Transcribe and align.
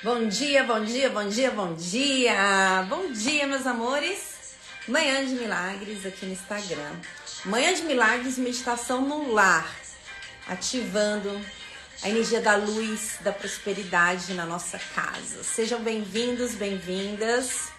Bom 0.00 0.28
dia, 0.28 0.62
bom 0.62 0.84
dia, 0.84 1.10
bom 1.10 1.28
dia, 1.28 1.50
bom 1.50 1.74
dia! 1.74 2.86
Bom 2.88 3.10
dia, 3.10 3.48
meus 3.48 3.66
amores! 3.66 4.54
Manhã 4.86 5.26
de 5.26 5.34
Milagres 5.34 6.06
aqui 6.06 6.24
no 6.24 6.34
Instagram. 6.34 6.92
Manhã 7.44 7.74
de 7.74 7.82
Milagres, 7.82 8.38
meditação 8.38 9.00
no 9.00 9.32
lar, 9.32 9.68
ativando 10.46 11.28
a 12.00 12.08
energia 12.08 12.40
da 12.40 12.54
luz, 12.54 13.18
da 13.22 13.32
prosperidade 13.32 14.34
na 14.34 14.46
nossa 14.46 14.78
casa. 14.94 15.42
Sejam 15.42 15.80
bem-vindos, 15.80 16.54
bem-vindas. 16.54 17.72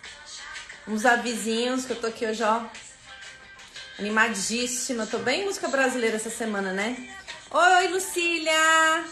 Uns 0.85 1.05
avisinhos 1.05 1.85
que 1.85 1.93
eu 1.93 2.01
tô 2.01 2.07
aqui 2.07 2.25
hoje, 2.25 2.43
ó, 2.43 2.65
animadíssima. 3.97 5.05
tô 5.05 5.19
bem 5.19 5.45
música 5.45 5.69
brasileira 5.69 6.17
essa 6.17 6.29
semana, 6.29 6.73
né? 6.73 6.97
Oi, 7.49 7.87
Lucília! 7.87 9.05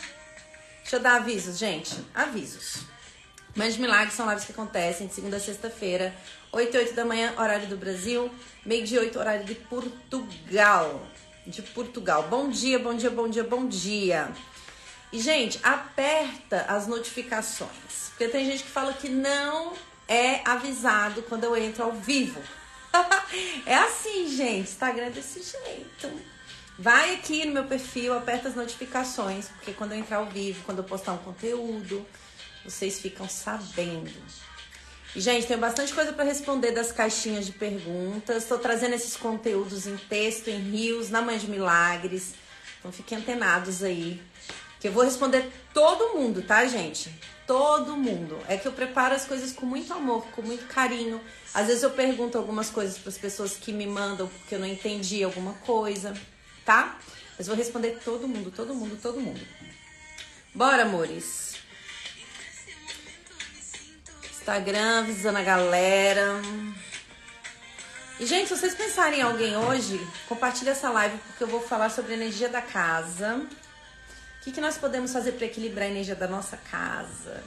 Deixa 0.82 0.98
eu 0.98 1.00
dar 1.00 1.16
avisos, 1.16 1.58
gente. 1.58 1.96
Avisos. 2.14 2.96
Mas 3.58 3.76
milagres 3.76 4.14
são 4.14 4.30
lives 4.30 4.45
que 4.45 4.52
acontecem 4.52 5.08
de 5.08 5.16
segunda 5.16 5.38
a 5.38 5.40
sexta-feira, 5.40 6.13
8 6.52 6.76
e 6.76 6.80
8 6.80 6.94
da 6.94 7.04
manhã, 7.04 7.34
horário 7.40 7.66
do 7.66 7.76
Brasil, 7.76 8.30
meio 8.64 8.86
de 8.86 8.95
8, 8.95 9.18
horário 9.18 9.45
de 9.45 9.55
Portugal. 9.55 11.02
De 11.48 11.64
Portugal. 11.64 12.28
Bom 12.30 12.50
dia, 12.50 12.78
bom 12.78 12.94
dia, 12.94 13.09
bom 13.09 13.28
dia, 13.28 13.44
bom 13.44 13.67
dia. 13.67 14.30
E, 15.12 15.20
gente, 15.20 15.59
aperta 15.64 16.66
as 16.67 16.86
notificações. 16.86 18.09
Porque 18.09 18.28
tem 18.28 18.45
gente 18.45 18.62
que 18.62 18.70
fala 18.70 18.94
que 18.94 19.09
não 19.09 19.73
é 20.08 20.48
avisado 20.48 21.23
quando 21.23 21.45
eu 21.45 21.58
entro 21.58 21.84
ao 21.84 21.94
vivo. 21.94 22.39
é 23.66 23.76
assim, 23.76 24.30
gente. 24.30 24.70
Instagram 24.70 25.08
é 25.08 25.09
desse 25.09 25.42
jeito. 25.42 26.12
Vai 26.78 27.16
aqui 27.16 27.44
no 27.44 27.53
meu 27.53 27.64
perfil, 27.64 28.16
aperta 28.16 28.50
as 28.50 28.55
notificações, 28.55 29.48
porque 29.48 29.73
quando 29.73 29.94
eu 29.94 29.98
entrar 29.98 30.17
ao 30.17 30.28
vivo, 30.28 30.64
quando 30.64 30.78
eu 30.78 30.84
postar 30.84 31.14
um 31.14 31.17
conteúdo, 31.17 32.05
vocês 32.67 32.99
ficam 32.99 33.27
sabendo. 33.30 34.12
E, 35.16 35.21
gente, 35.21 35.48
tenho 35.48 35.59
bastante 35.59 35.94
coisa 35.94 36.12
para 36.12 36.25
responder 36.25 36.72
das 36.72 36.92
caixinhas 36.92 37.45
de 37.45 37.53
perguntas. 37.53 38.44
Estou 38.44 38.59
trazendo 38.59 38.94
esses 38.94 39.16
conteúdos 39.16 39.88
em 39.88 39.95
texto, 39.95 40.50
em 40.50 40.59
rios, 40.59 41.09
na 41.09 41.22
Mãe 41.22 41.38
de 41.38 41.50
Milagres. 41.50 42.33
Então 42.77 42.92
fiquem 42.92 43.17
antenados 43.17 43.83
aí. 43.83 44.22
Que 44.80 44.89
eu 44.89 44.92
vou 44.92 45.03
responder 45.03 45.50
todo 45.73 46.16
mundo, 46.17 46.42
tá, 46.42 46.66
gente? 46.66 47.09
Todo 47.47 47.95
mundo. 47.95 48.38
É 48.47 48.58
que 48.58 48.67
eu 48.67 48.73
preparo 48.73 49.16
as 49.16 49.25
coisas 49.25 49.52
com 49.53 49.66
muito 49.66 49.92
amor, 49.94 50.25
com 50.27 50.42
muito 50.42 50.67
carinho. 50.67 51.20
Às 51.53 51.67
vezes 51.67 51.83
eu 51.83 51.92
pergunto 51.92 52.38
algumas 52.38 52.70
coisas 52.70 52.97
para 52.97 53.09
as 53.09 53.17
pessoas 53.17 53.55
que 53.55 53.72
me 53.72 53.88
mandam 53.88 54.27
porque 54.27 54.55
eu 54.55 54.59
não 54.59 54.67
entendi 54.67 55.23
alguma 55.23 55.53
coisa, 55.53 56.14
tá? 56.64 56.99
Mas 57.38 57.47
vou 57.47 57.55
responder 57.55 57.99
todo 58.03 58.27
mundo, 58.27 58.52
todo 58.52 58.75
mundo, 58.75 58.99
todo 59.02 59.20
mundo. 59.20 59.42
Bora, 60.53 60.83
amores. 60.83 61.55
Instagram, 64.48 65.00
avisando 65.00 65.40
a 65.40 65.44
galera. 65.44 66.42
E, 68.17 68.26
gente, 68.26 68.48
se 68.48 68.58
vocês 68.58 68.73
pensarem 68.73 69.20
em 69.20 69.22
alguém 69.22 69.58
hoje, 69.58 70.00
compartilha 70.30 70.72
essa 70.72 70.89
live 70.89 71.17
porque 71.17 71.44
eu 71.44 71.50
vou 71.50 71.59
falar 71.59 71.89
sobre 71.89 72.14
a 72.14 72.16
energia 72.16 72.48
da 72.48 72.62
casa. 72.62 73.45
O 74.39 74.44
que, 74.45 74.54
que 74.54 74.62
nós 74.62 74.78
podemos 74.78 75.12
fazer 75.12 75.34
para 75.34 75.48
equilibrar 75.48 75.86
a 75.86 75.89
energia 75.89 76.16
da 76.16 76.30
nossa 76.30 76.56
casa? 76.56 77.44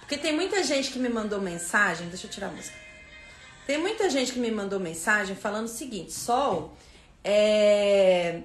Porque 0.00 0.18
tem 0.18 0.34
muita 0.34 0.64
gente 0.64 0.90
que 0.90 0.98
me 0.98 1.08
mandou 1.08 1.40
mensagem. 1.40 2.08
Deixa 2.08 2.26
eu 2.26 2.30
tirar 2.30 2.48
a 2.48 2.50
música. 2.50 2.76
Tem 3.64 3.78
muita 3.78 4.10
gente 4.10 4.32
que 4.32 4.40
me 4.40 4.50
mandou 4.50 4.80
mensagem 4.80 5.36
falando 5.36 5.66
o 5.66 5.68
seguinte: 5.68 6.12
Sol, 6.12 6.76
é... 7.22 8.42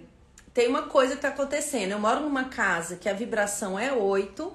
tem 0.53 0.67
uma 0.67 0.83
coisa 0.83 1.15
que 1.15 1.21
tá 1.23 1.29
acontecendo. 1.29 1.93
Eu 1.93 1.99
moro 1.99 2.19
numa 2.19 2.43
casa 2.43 2.95
que 2.95 3.09
a 3.09 3.13
vibração 3.13 3.79
é 3.79 3.91
8, 3.91 4.53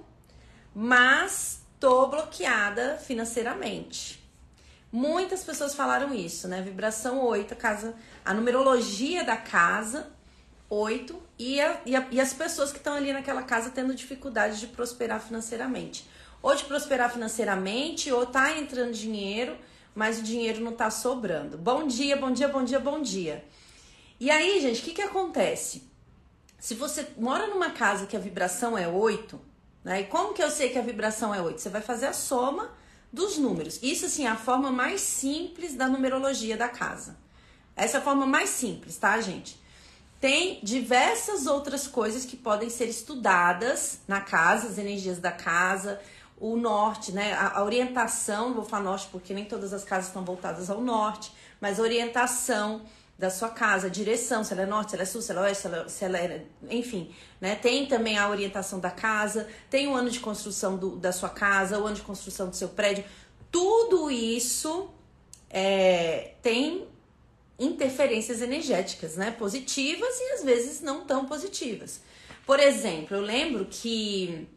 mas 0.72 1.59
tô 1.80 2.06
bloqueada 2.06 2.98
financeiramente. 2.98 4.22
Muitas 4.92 5.42
pessoas 5.42 5.74
falaram 5.74 6.14
isso, 6.14 6.46
né? 6.46 6.60
Vibração 6.60 7.24
8, 7.24 7.54
a 7.54 7.56
casa, 7.56 7.94
a 8.24 8.34
numerologia 8.34 9.24
da 9.24 9.36
casa 9.36 10.12
8 10.68 11.20
e, 11.38 11.60
a, 11.60 11.80
e, 11.86 11.96
a, 11.96 12.06
e 12.10 12.20
as 12.20 12.34
pessoas 12.34 12.70
que 12.70 12.78
estão 12.78 12.94
ali 12.94 13.12
naquela 13.12 13.42
casa 13.42 13.70
tendo 13.70 13.94
dificuldade 13.94 14.60
de 14.60 14.66
prosperar 14.66 15.20
financeiramente. 15.20 16.06
Ou 16.42 16.54
de 16.54 16.64
prosperar 16.64 17.10
financeiramente, 17.12 18.12
ou 18.12 18.26
tá 18.26 18.56
entrando 18.56 18.92
dinheiro, 18.92 19.56
mas 19.94 20.18
o 20.18 20.22
dinheiro 20.22 20.60
não 20.60 20.72
tá 20.72 20.90
sobrando. 20.90 21.56
Bom 21.56 21.86
dia, 21.86 22.16
bom 22.16 22.30
dia, 22.30 22.48
bom 22.48 22.64
dia, 22.64 22.78
bom 22.78 23.00
dia. 23.00 23.44
E 24.18 24.30
aí, 24.30 24.60
gente, 24.60 24.80
o 24.80 24.84
que 24.84 24.92
que 24.92 25.02
acontece? 25.02 25.88
Se 26.58 26.74
você 26.74 27.06
mora 27.16 27.46
numa 27.46 27.70
casa 27.70 28.06
que 28.06 28.16
a 28.16 28.20
vibração 28.20 28.76
é 28.76 28.86
8, 28.86 29.49
né? 29.84 30.02
E 30.02 30.04
como 30.04 30.34
que 30.34 30.42
eu 30.42 30.50
sei 30.50 30.70
que 30.70 30.78
a 30.78 30.82
vibração 30.82 31.34
é 31.34 31.40
8? 31.40 31.60
Você 31.60 31.68
vai 31.68 31.80
fazer 31.80 32.06
a 32.06 32.12
soma 32.12 32.70
dos 33.12 33.38
números. 33.38 33.78
Isso, 33.82 34.06
assim, 34.06 34.26
é 34.26 34.28
a 34.28 34.36
forma 34.36 34.70
mais 34.70 35.00
simples 35.00 35.74
da 35.74 35.88
numerologia 35.88 36.56
da 36.56 36.68
casa. 36.68 37.16
Essa 37.74 37.98
é 37.98 38.00
a 38.00 38.04
forma 38.04 38.26
mais 38.26 38.50
simples, 38.50 38.96
tá, 38.96 39.20
gente? 39.20 39.58
Tem 40.20 40.60
diversas 40.62 41.46
outras 41.46 41.86
coisas 41.86 42.26
que 42.26 42.36
podem 42.36 42.68
ser 42.68 42.86
estudadas 42.86 44.00
na 44.06 44.20
casa, 44.20 44.68
as 44.68 44.76
energias 44.76 45.18
da 45.18 45.32
casa, 45.32 45.98
o 46.38 46.56
norte, 46.56 47.10
né? 47.10 47.32
A, 47.32 47.58
a 47.58 47.64
orientação, 47.64 48.52
vou 48.52 48.64
falar 48.64 48.84
norte 48.84 49.08
porque 49.10 49.32
nem 49.32 49.46
todas 49.46 49.72
as 49.72 49.82
casas 49.82 50.08
estão 50.08 50.24
voltadas 50.24 50.68
ao 50.68 50.80
norte, 50.80 51.32
mas 51.58 51.78
orientação 51.78 52.82
da 53.20 53.28
sua 53.28 53.50
casa, 53.50 53.88
a 53.88 53.90
direção, 53.90 54.42
se 54.42 54.54
ela 54.54 54.62
é 54.62 54.66
norte, 54.66 54.90
se 54.90 54.96
ela 54.96 55.02
é 55.02 55.06
sul, 55.06 55.20
se 55.20 55.30
ela 55.30 55.40
é 55.42 55.44
oeste, 55.44 55.60
se 55.60 55.66
ela, 55.68 55.88
se 55.90 56.04
ela 56.06 56.18
é, 56.18 56.46
enfim, 56.70 57.14
né? 57.38 57.54
Tem 57.54 57.86
também 57.86 58.16
a 58.16 58.26
orientação 58.30 58.80
da 58.80 58.90
casa, 58.90 59.46
tem 59.68 59.86
o 59.88 59.94
ano 59.94 60.08
de 60.08 60.20
construção 60.20 60.78
do, 60.78 60.96
da 60.96 61.12
sua 61.12 61.28
casa, 61.28 61.78
o 61.78 61.86
ano 61.86 61.96
de 61.96 62.00
construção 62.00 62.48
do 62.48 62.56
seu 62.56 62.70
prédio. 62.70 63.04
Tudo 63.52 64.10
isso 64.10 64.90
é, 65.50 66.32
tem 66.40 66.88
interferências 67.58 68.40
energéticas, 68.40 69.16
né? 69.16 69.30
Positivas 69.30 70.18
e 70.18 70.32
às 70.32 70.42
vezes 70.42 70.80
não 70.80 71.04
tão 71.04 71.26
positivas. 71.26 72.00
Por 72.46 72.58
exemplo, 72.58 73.18
eu 73.18 73.20
lembro 73.20 73.66
que 73.70 74.48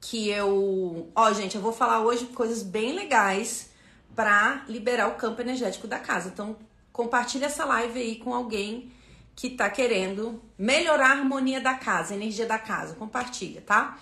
que 0.00 0.28
eu, 0.28 1.12
ó, 1.14 1.32
gente, 1.32 1.54
eu 1.54 1.62
vou 1.62 1.72
falar 1.72 2.00
hoje 2.00 2.26
coisas 2.26 2.60
bem 2.60 2.92
legais 2.92 3.70
para 4.16 4.64
liberar 4.68 5.06
o 5.06 5.14
campo 5.14 5.40
energético 5.40 5.86
da 5.86 6.00
casa. 6.00 6.28
Então, 6.28 6.56
compartilha 6.92 7.46
essa 7.46 7.64
live 7.64 7.98
aí 7.98 8.16
com 8.16 8.34
alguém 8.34 8.92
que 9.34 9.50
tá 9.50 9.70
querendo 9.70 10.42
melhorar 10.58 11.08
a 11.08 11.12
harmonia 11.12 11.60
da 11.60 11.74
casa, 11.74 12.12
a 12.12 12.16
energia 12.16 12.46
da 12.46 12.58
casa. 12.58 12.94
Compartilha, 12.94 13.62
tá? 13.62 13.98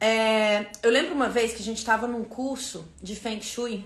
É, 0.00 0.66
eu 0.82 0.90
lembro 0.90 1.14
uma 1.14 1.28
vez 1.28 1.52
que 1.52 1.62
a 1.62 1.64
gente 1.64 1.78
estava 1.78 2.06
num 2.06 2.24
curso 2.24 2.88
de 3.00 3.14
Feng 3.14 3.40
Shui 3.40 3.84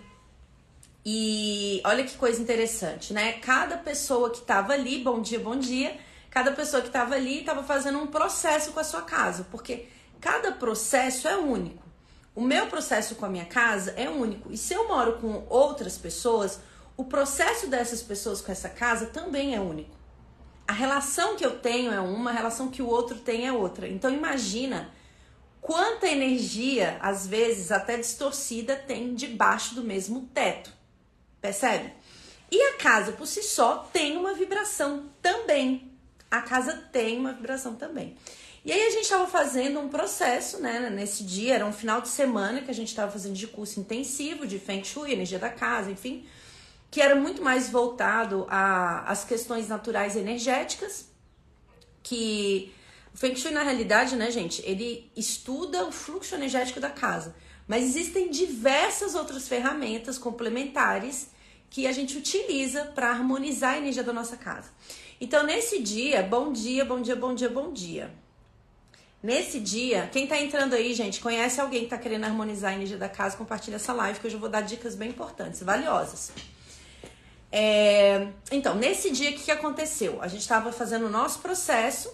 e 1.04 1.80
olha 1.84 2.04
que 2.04 2.16
coisa 2.16 2.40
interessante, 2.40 3.12
né? 3.12 3.34
Cada 3.34 3.76
pessoa 3.76 4.30
que 4.30 4.38
estava 4.38 4.72
ali, 4.72 5.02
bom 5.02 5.20
dia, 5.20 5.38
bom 5.38 5.56
dia, 5.56 5.96
cada 6.30 6.52
pessoa 6.52 6.82
que 6.82 6.88
estava 6.88 7.14
ali 7.14 7.40
estava 7.40 7.62
fazendo 7.62 7.98
um 7.98 8.06
processo 8.06 8.72
com 8.72 8.80
a 8.80 8.84
sua 8.84 9.02
casa, 9.02 9.46
porque 9.50 9.88
cada 10.20 10.52
processo 10.52 11.28
é 11.28 11.36
único. 11.36 11.84
O 12.34 12.40
meu 12.40 12.66
processo 12.66 13.14
com 13.14 13.24
a 13.24 13.28
minha 13.28 13.44
casa 13.44 13.92
é 13.96 14.08
único. 14.08 14.52
E 14.52 14.56
se 14.56 14.74
eu 14.74 14.88
moro 14.88 15.18
com 15.18 15.46
outras 15.48 15.96
pessoas, 15.96 16.60
o 16.96 17.04
processo 17.04 17.66
dessas 17.66 18.02
pessoas 18.02 18.40
com 18.40 18.50
essa 18.50 18.68
casa 18.68 19.06
também 19.06 19.54
é 19.54 19.60
único. 19.60 19.94
A 20.66 20.72
relação 20.72 21.36
que 21.36 21.44
eu 21.44 21.58
tenho 21.58 21.92
é 21.92 22.00
uma, 22.00 22.30
a 22.30 22.32
relação 22.32 22.70
que 22.70 22.82
o 22.82 22.88
outro 22.88 23.18
tem 23.18 23.46
é 23.46 23.52
outra. 23.52 23.86
Então 23.86 24.12
imagina 24.12 24.90
quanta 25.60 26.06
energia, 26.06 26.96
às 27.00 27.26
vezes 27.26 27.70
até 27.70 27.96
distorcida, 27.96 28.74
tem 28.74 29.14
debaixo 29.14 29.74
do 29.74 29.82
mesmo 29.82 30.28
teto. 30.32 30.72
Percebe? 31.40 31.92
E 32.50 32.60
a 32.62 32.76
casa 32.78 33.12
por 33.12 33.26
si 33.26 33.42
só 33.42 33.78
tem 33.92 34.16
uma 34.16 34.32
vibração 34.32 35.10
também. 35.20 35.92
A 36.30 36.40
casa 36.40 36.72
tem 36.90 37.18
uma 37.18 37.32
vibração 37.32 37.74
também. 37.76 38.16
E 38.64 38.72
aí 38.72 38.82
a 38.86 38.90
gente 38.90 39.02
estava 39.02 39.28
fazendo 39.28 39.78
um 39.78 39.88
processo, 39.88 40.58
né? 40.58 40.90
Nesse 40.90 41.22
dia, 41.22 41.54
era 41.54 41.66
um 41.66 41.72
final 41.72 42.00
de 42.00 42.08
semana 42.08 42.62
que 42.62 42.71
a 42.71 42.74
gente 42.74 42.88
estava 42.88 43.12
fazendo 43.12 43.34
de 43.34 43.47
curso 43.47 43.78
intensivo 43.78 44.44
de 44.44 44.59
Feng 44.59 44.82
Shui, 44.82 45.12
energia 45.12 45.38
da 45.38 45.50
casa, 45.50 45.91
enfim 45.91 46.26
que 46.91 47.00
era 47.00 47.15
muito 47.15 47.42
mais 47.42 47.68
voltado 47.68 48.47
às 48.48 49.24
questões 49.24 49.68
naturais 49.68 50.16
energéticas, 50.16 51.09
que 52.03 52.72
o 53.12 53.18
Feng 53.18 53.34
Shui, 53.34 53.50
na 53.50 53.62
realidade, 53.62 54.15
né, 54.15 54.30
gente, 54.30 54.62
ele 54.65 55.10
estuda 55.16 55.84
o 55.84 55.92
fluxo 55.92 56.34
energético 56.34 56.78
da 56.78 56.91
casa. 56.91 57.34
Mas 57.66 57.84
existem 57.84 58.30
diversas 58.30 59.15
outras 59.15 59.48
ferramentas 59.48 60.18
complementares 60.18 61.28
que 61.68 61.86
a 61.86 61.92
gente 61.92 62.16
utiliza 62.16 62.84
para 62.84 63.10
harmonizar 63.10 63.74
a 63.74 63.78
energia 63.78 64.04
da 64.04 64.12
nossa 64.12 64.36
casa. 64.36 64.71
Então, 65.21 65.44
nesse 65.44 65.83
dia, 65.83 66.22
bom 66.22 66.53
dia, 66.53 66.84
bom 66.84 67.00
dia, 67.00 67.16
bom 67.16 67.34
dia, 67.34 67.48
bom 67.48 67.72
dia. 67.72 68.15
Nesse 69.22 69.59
dia, 69.59 70.09
quem 70.12 70.27
tá 70.27 70.38
entrando 70.38 70.74
aí, 70.74 70.94
gente, 70.94 71.21
conhece 71.21 71.60
alguém 71.60 71.84
que 71.84 71.91
tá 71.91 71.98
querendo 71.98 72.24
harmonizar 72.24 72.72
a 72.72 72.74
energia 72.74 72.98
da 72.98 73.09
casa, 73.09 73.36
compartilha 73.36 73.77
essa 73.77 73.92
live 73.92 74.21
que 74.21 74.27
eu 74.27 74.38
vou 74.38 74.48
dar 74.48 74.60
dicas 74.60 74.94
bem 74.94 75.09
importantes, 75.09 75.62
valiosas. 75.62 76.30
É, 77.51 78.28
então, 78.51 78.75
nesse 78.75 79.10
dia, 79.10 79.31
o 79.31 79.34
que, 79.34 79.51
aconteceu? 79.51 80.21
A 80.21 80.28
gente 80.28 80.41
estava 80.41 80.72
fazendo 80.72 81.07
o 81.07 81.10
nosso 81.10 81.39
processo 81.39 82.13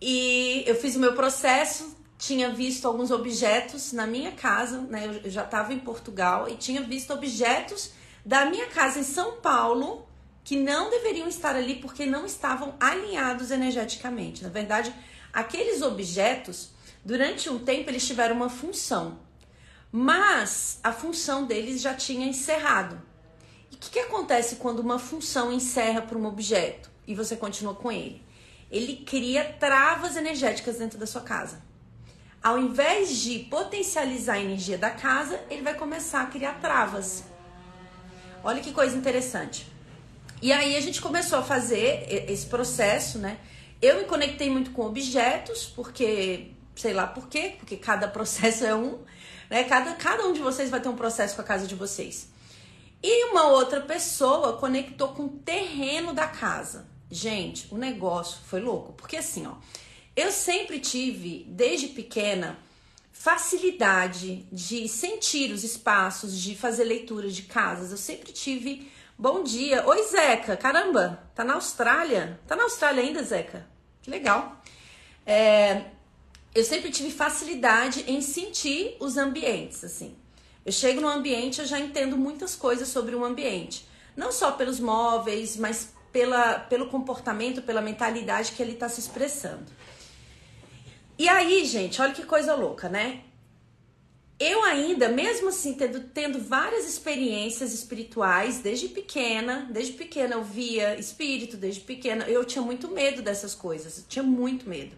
e 0.00 0.62
eu 0.66 0.74
fiz 0.74 0.94
o 0.94 1.00
meu 1.00 1.14
processo, 1.14 1.96
tinha 2.18 2.50
visto 2.50 2.86
alguns 2.86 3.10
objetos 3.10 3.92
na 3.92 4.06
minha 4.06 4.32
casa, 4.32 4.80
né? 4.82 5.20
Eu 5.24 5.30
já 5.30 5.44
estava 5.44 5.72
em 5.72 5.78
Portugal 5.78 6.48
e 6.48 6.56
tinha 6.56 6.82
visto 6.82 7.12
objetos 7.12 7.92
da 8.24 8.44
minha 8.44 8.66
casa 8.66 9.00
em 9.00 9.04
São 9.04 9.40
Paulo 9.40 10.06
que 10.44 10.56
não 10.56 10.90
deveriam 10.90 11.28
estar 11.28 11.54
ali 11.54 11.76
porque 11.76 12.06
não 12.06 12.24
estavam 12.24 12.74
alinhados 12.80 13.50
energeticamente. 13.50 14.42
Na 14.42 14.48
verdade, 14.48 14.94
aqueles 15.32 15.82
objetos, 15.82 16.70
durante 17.04 17.50
um 17.50 17.58
tempo, 17.58 17.90
eles 17.90 18.06
tiveram 18.06 18.34
uma 18.36 18.48
função, 18.48 19.18
mas 19.92 20.80
a 20.82 20.92
função 20.92 21.46
deles 21.46 21.80
já 21.80 21.94
tinha 21.94 22.26
encerrado. 22.26 23.07
O 23.78 23.80
que, 23.80 23.90
que 23.90 23.98
acontece 24.00 24.56
quando 24.56 24.80
uma 24.80 24.98
função 24.98 25.52
encerra 25.52 26.02
para 26.02 26.18
um 26.18 26.26
objeto 26.26 26.90
e 27.06 27.14
você 27.14 27.36
continua 27.36 27.76
com 27.76 27.92
ele? 27.92 28.20
Ele 28.68 28.96
cria 28.96 29.56
travas 29.60 30.16
energéticas 30.16 30.78
dentro 30.78 30.98
da 30.98 31.06
sua 31.06 31.20
casa. 31.20 31.62
Ao 32.42 32.58
invés 32.58 33.16
de 33.18 33.38
potencializar 33.38 34.34
a 34.34 34.40
energia 34.40 34.76
da 34.76 34.90
casa, 34.90 35.40
ele 35.48 35.62
vai 35.62 35.74
começar 35.74 36.22
a 36.22 36.26
criar 36.26 36.54
travas. 36.54 37.22
Olha 38.42 38.60
que 38.60 38.72
coisa 38.72 38.96
interessante. 38.96 39.64
E 40.42 40.52
aí 40.52 40.76
a 40.76 40.80
gente 40.80 41.00
começou 41.00 41.38
a 41.38 41.42
fazer 41.42 42.04
esse 42.28 42.46
processo, 42.46 43.18
né? 43.18 43.38
Eu 43.80 43.98
me 43.98 44.04
conectei 44.06 44.50
muito 44.50 44.72
com 44.72 44.82
objetos, 44.86 45.66
porque, 45.66 46.50
sei 46.74 46.92
lá 46.92 47.06
por 47.06 47.28
quê, 47.28 47.54
porque 47.56 47.76
cada 47.76 48.06
processo 48.10 48.64
é 48.64 48.74
um, 48.74 48.98
né? 49.48 49.62
Cada, 49.62 49.94
cada 49.94 50.26
um 50.26 50.32
de 50.32 50.40
vocês 50.40 50.68
vai 50.68 50.80
ter 50.80 50.88
um 50.88 50.96
processo 50.96 51.36
com 51.36 51.42
a 51.42 51.44
casa 51.44 51.64
de 51.64 51.76
vocês. 51.76 52.36
E 53.02 53.30
uma 53.30 53.48
outra 53.48 53.80
pessoa 53.80 54.56
conectou 54.56 55.08
com 55.08 55.24
o 55.24 55.38
terreno 55.38 56.12
da 56.12 56.26
casa. 56.26 56.88
Gente, 57.10 57.72
o 57.72 57.78
negócio 57.78 58.40
foi 58.46 58.60
louco, 58.60 58.92
porque 58.92 59.16
assim, 59.16 59.46
ó, 59.46 59.54
eu 60.16 60.32
sempre 60.32 60.80
tive, 60.80 61.44
desde 61.48 61.88
pequena, 61.88 62.58
facilidade 63.12 64.46
de 64.52 64.88
sentir 64.88 65.52
os 65.52 65.64
espaços, 65.64 66.38
de 66.38 66.56
fazer 66.56 66.84
leitura 66.84 67.28
de 67.28 67.42
casas. 67.42 67.90
Eu 67.90 67.96
sempre 67.96 68.32
tive. 68.32 68.90
Bom 69.16 69.42
dia. 69.42 69.86
Oi, 69.86 70.02
Zeca. 70.04 70.56
Caramba, 70.56 71.22
tá 71.34 71.42
na 71.42 71.54
Austrália? 71.54 72.38
Tá 72.46 72.54
na 72.54 72.64
Austrália 72.64 73.02
ainda, 73.02 73.22
Zeca? 73.22 73.66
Que 74.02 74.10
legal. 74.10 74.60
É, 75.26 75.86
eu 76.54 76.64
sempre 76.64 76.90
tive 76.90 77.10
facilidade 77.10 78.04
em 78.06 78.20
sentir 78.20 78.96
os 79.00 79.16
ambientes, 79.16 79.82
assim. 79.84 80.16
Eu 80.68 80.72
chego 80.72 81.00
no 81.00 81.08
ambiente, 81.08 81.62
eu 81.62 81.66
já 81.66 81.80
entendo 81.80 82.14
muitas 82.14 82.54
coisas 82.54 82.88
sobre 82.88 83.14
o 83.14 83.24
ambiente. 83.24 83.88
Não 84.14 84.30
só 84.30 84.52
pelos 84.52 84.78
móveis, 84.78 85.56
mas 85.56 85.94
pela, 86.12 86.58
pelo 86.58 86.90
comportamento, 86.90 87.62
pela 87.62 87.80
mentalidade 87.80 88.52
que 88.52 88.62
ele 88.62 88.72
está 88.72 88.86
se 88.86 89.00
expressando. 89.00 89.64
E 91.18 91.26
aí, 91.26 91.64
gente, 91.64 92.02
olha 92.02 92.12
que 92.12 92.22
coisa 92.22 92.54
louca, 92.54 92.86
né? 92.86 93.22
Eu 94.38 94.62
ainda, 94.62 95.08
mesmo 95.08 95.48
assim, 95.48 95.72
tendo, 95.72 96.00
tendo 96.00 96.38
várias 96.38 96.86
experiências 96.86 97.72
espirituais 97.72 98.58
desde 98.58 98.88
pequena, 98.88 99.70
desde 99.70 99.94
pequena 99.94 100.34
eu 100.34 100.44
via 100.44 101.00
espírito, 101.00 101.56
desde 101.56 101.80
pequena 101.80 102.28
eu 102.28 102.44
tinha 102.44 102.60
muito 102.60 102.88
medo 102.88 103.22
dessas 103.22 103.54
coisas, 103.54 103.96
eu 103.96 104.04
tinha 104.06 104.22
muito 104.22 104.68
medo. 104.68 104.94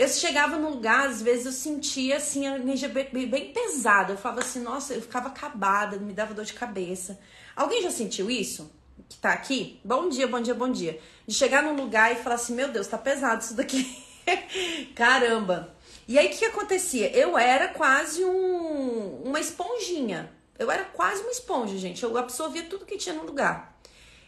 Eu 0.00 0.08
chegava 0.08 0.56
num 0.56 0.70
lugar, 0.70 1.08
às 1.08 1.20
vezes 1.20 1.44
eu 1.44 1.52
sentia 1.52 2.16
assim 2.16 2.46
a 2.46 2.56
energia 2.56 2.88
bem, 2.88 3.28
bem 3.28 3.52
pesada, 3.52 4.14
eu 4.14 4.16
falava 4.16 4.40
assim, 4.40 4.62
nossa, 4.62 4.94
eu 4.94 5.02
ficava 5.02 5.28
acabada, 5.28 5.98
me 5.98 6.14
dava 6.14 6.32
dor 6.32 6.46
de 6.46 6.54
cabeça. 6.54 7.20
Alguém 7.54 7.82
já 7.82 7.90
sentiu 7.90 8.30
isso? 8.30 8.72
Que 9.10 9.18
tá 9.18 9.30
aqui? 9.30 9.78
Bom 9.84 10.08
dia, 10.08 10.26
bom 10.26 10.40
dia, 10.40 10.54
bom 10.54 10.72
dia. 10.72 10.98
De 11.26 11.34
chegar 11.34 11.62
num 11.62 11.76
lugar 11.76 12.12
e 12.12 12.14
falar 12.14 12.36
assim, 12.36 12.54
meu 12.54 12.68
Deus, 12.68 12.86
tá 12.86 12.96
pesado 12.96 13.42
isso 13.42 13.52
daqui. 13.52 13.94
Caramba! 14.96 15.74
E 16.08 16.18
aí 16.18 16.28
o 16.28 16.30
que 16.30 16.46
acontecia? 16.46 17.14
Eu 17.14 17.36
era 17.36 17.68
quase 17.68 18.24
um, 18.24 19.20
uma 19.22 19.38
esponjinha. 19.38 20.32
Eu 20.58 20.70
era 20.70 20.84
quase 20.84 21.20
uma 21.20 21.30
esponja, 21.30 21.76
gente. 21.76 22.02
Eu 22.02 22.16
absorvia 22.16 22.62
tudo 22.62 22.86
que 22.86 22.96
tinha 22.96 23.14
no 23.14 23.26
lugar. 23.26 23.78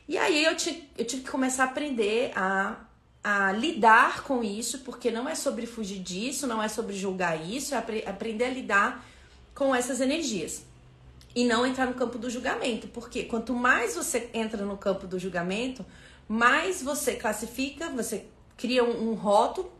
E 0.06 0.18
aí 0.18 0.44
eu, 0.44 0.54
tive, 0.54 0.90
eu 0.98 1.06
tive 1.06 1.22
que 1.22 1.30
começar 1.30 1.64
a 1.64 1.68
aprender 1.68 2.30
a, 2.36 2.76
a 3.22 3.52
lidar 3.52 4.24
com 4.24 4.42
isso, 4.42 4.80
porque 4.80 5.10
não 5.10 5.28
é 5.28 5.34
sobre 5.34 5.66
fugir 5.66 6.00
disso, 6.00 6.46
não 6.46 6.62
é 6.62 6.68
sobre 6.68 6.96
julgar 6.96 7.40
isso, 7.48 7.74
é 7.74 7.78
aprender 8.06 8.44
a 8.44 8.50
lidar 8.50 9.06
com 9.54 9.74
essas 9.74 10.00
energias. 10.00 10.64
E 11.34 11.44
não 11.44 11.64
entrar 11.64 11.86
no 11.86 11.94
campo 11.94 12.18
do 12.18 12.28
julgamento, 12.28 12.88
porque 12.88 13.24
quanto 13.24 13.54
mais 13.54 13.94
você 13.94 14.28
entra 14.34 14.64
no 14.64 14.76
campo 14.76 15.06
do 15.06 15.18
julgamento, 15.18 15.84
mais 16.28 16.82
você 16.82 17.14
classifica, 17.14 17.88
você 17.90 18.26
cria 18.56 18.84
um, 18.84 19.10
um 19.10 19.14
rótulo 19.14 19.72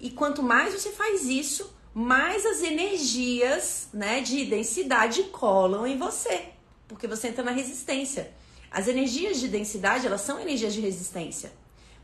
e 0.00 0.10
quanto 0.10 0.42
mais 0.42 0.74
você 0.74 0.90
faz 0.90 1.26
isso, 1.26 1.72
mais 1.94 2.44
as 2.44 2.62
energias 2.62 3.88
né, 3.92 4.20
de 4.20 4.44
densidade 4.44 5.24
colam 5.24 5.86
em 5.86 5.96
você, 5.96 6.46
porque 6.88 7.06
você 7.06 7.28
entra 7.28 7.44
na 7.44 7.52
resistência. 7.52 8.32
As 8.70 8.88
energias 8.88 9.38
de 9.38 9.46
densidade, 9.46 10.06
elas 10.06 10.22
são 10.22 10.40
energias 10.40 10.72
de 10.72 10.80
resistência. 10.80 11.52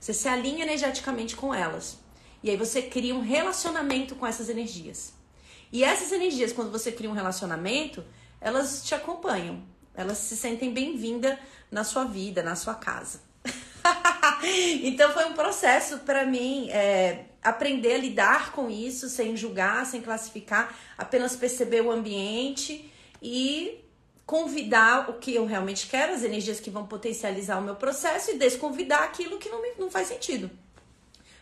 Você 0.00 0.12
se 0.12 0.29
alinha 0.29 0.65
energeticamente 0.65 1.35
com 1.35 1.53
elas. 1.53 1.99
E 2.43 2.50
aí 2.50 2.56
você 2.56 2.83
cria 2.83 3.15
um 3.15 3.21
relacionamento 3.21 4.15
com 4.15 4.27
essas 4.27 4.49
energias. 4.49 5.12
E 5.73 5.85
essas 5.85 6.12
energias, 6.12 6.53
quando 6.53 6.71
você 6.71 6.93
cria 6.93 7.11
um 7.11 7.15
relacionamento, 7.15 8.05
elas 8.41 8.85
te 8.85 8.95
acompanham. 8.95 9.62
Elas 9.95 10.19
se 10.19 10.37
sentem 10.37 10.73
bem-vindas 10.73 11.37
na 11.71 11.83
sua 11.85 12.05
vida, 12.05 12.43
na 12.43 12.55
sua 12.55 12.75
casa. 12.75 13.21
então 14.85 15.12
foi 15.12 15.25
um 15.25 15.33
processo 15.33 15.99
para 15.99 16.25
mim 16.25 16.71
é, 16.71 17.27
aprender 17.43 17.95
a 17.95 17.99
lidar 17.99 18.53
com 18.53 18.71
isso 18.71 19.09
sem 19.09 19.37
julgar, 19.37 19.85
sem 19.87 20.00
classificar, 20.00 20.75
apenas 20.97 21.35
perceber 21.35 21.81
o 21.81 21.91
ambiente 21.91 22.91
e 23.21 23.85
convidar 24.28 25.08
o 25.08 25.14
que 25.14 25.34
eu 25.34 25.46
realmente 25.46 25.86
quero, 25.86 26.12
as 26.12 26.22
energias 26.22 26.60
que 26.60 26.69
vão 26.69 26.86
potencializar 26.86 27.58
o 27.58 27.62
meu 27.62 27.75
processo 27.75 28.30
e 28.30 28.36
desconvidar 28.36 29.04
aquilo 29.04 29.38
que 29.38 29.48
não, 29.48 29.62
me, 29.62 29.70
não 29.78 29.90
faz 29.90 30.08
sentido. 30.08 30.50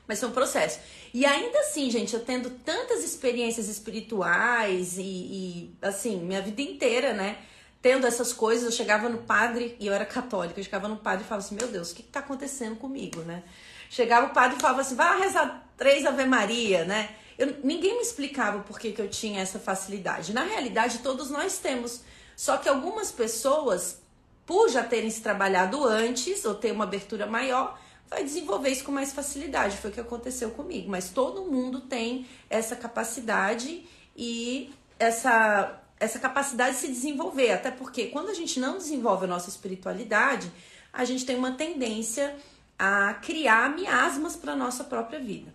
Mas 0.06 0.20
foi 0.20 0.28
um 0.28 0.32
processo. 0.32 0.78
E 1.12 1.26
ainda 1.26 1.58
assim, 1.58 1.90
gente, 1.90 2.14
eu 2.14 2.20
tendo 2.20 2.48
tantas 2.48 3.02
experiências 3.02 3.68
espirituais 3.68 4.98
e, 4.98 5.02
e 5.02 5.76
assim, 5.82 6.20
minha 6.20 6.40
vida 6.40 6.62
inteira, 6.62 7.12
né? 7.12 7.38
Tendo 7.82 8.06
essas 8.06 8.32
coisas, 8.32 8.64
eu 8.66 8.70
chegava 8.70 9.08
no 9.08 9.18
padre, 9.18 9.76
e 9.80 9.88
eu 9.88 9.92
era 9.92 10.06
católica, 10.06 10.60
eu 10.60 10.64
chegava 10.64 10.86
no 10.86 10.96
padre 10.96 11.24
e 11.24 11.26
falava 11.26 11.44
assim: 11.44 11.56
Meu 11.56 11.66
Deus, 11.66 11.90
o 11.90 11.94
que, 11.96 12.04
que 12.04 12.08
tá 12.08 12.20
acontecendo 12.20 12.76
comigo, 12.76 13.20
né? 13.22 13.42
Chegava 13.90 14.26
o 14.26 14.30
padre 14.30 14.58
e 14.58 14.60
falava 14.60 14.82
assim: 14.82 14.94
vai 14.94 15.18
rezar 15.18 15.68
três 15.76 16.06
Ave 16.06 16.24
Maria, 16.24 16.84
né? 16.84 17.16
Eu, 17.36 17.52
ninguém 17.64 17.96
me 17.96 18.02
explicava 18.02 18.60
por 18.60 18.78
que, 18.78 18.92
que 18.92 19.02
eu 19.02 19.08
tinha 19.08 19.40
essa 19.40 19.58
facilidade. 19.58 20.32
Na 20.32 20.44
realidade, 20.44 21.00
todos 21.00 21.30
nós 21.30 21.58
temos. 21.58 22.02
Só 22.36 22.58
que 22.58 22.68
algumas 22.68 23.10
pessoas, 23.10 23.98
por 24.44 24.68
já 24.68 24.84
terem 24.84 25.10
se 25.10 25.22
trabalhado 25.22 25.84
antes 25.84 26.44
ou 26.44 26.54
ter 26.54 26.70
uma 26.70 26.84
abertura 26.84 27.26
maior, 27.26 27.80
vai 28.08 28.22
desenvolver 28.22 28.68
isso 28.68 28.84
com 28.84 28.92
mais 28.92 29.12
facilidade. 29.12 29.78
Foi 29.78 29.90
o 29.90 29.92
que 29.92 30.00
aconteceu 30.00 30.50
comigo. 30.50 30.90
Mas 30.90 31.08
todo 31.08 31.50
mundo 31.50 31.80
tem 31.80 32.26
essa 32.50 32.76
capacidade 32.76 33.88
e 34.14 34.70
essa, 34.98 35.82
essa 35.98 36.18
capacidade 36.18 36.76
de 36.76 36.82
se 36.82 36.88
desenvolver. 36.88 37.52
Até 37.52 37.70
porque 37.70 38.08
quando 38.08 38.28
a 38.28 38.34
gente 38.34 38.60
não 38.60 38.76
desenvolve 38.76 39.24
a 39.24 39.28
nossa 39.28 39.48
espiritualidade, 39.48 40.52
a 40.92 41.04
gente 41.04 41.24
tem 41.24 41.36
uma 41.36 41.52
tendência 41.52 42.36
a 42.78 43.14
criar 43.14 43.74
miasmas 43.74 44.36
para 44.36 44.54
nossa 44.54 44.84
própria 44.84 45.18
vida. 45.18 45.54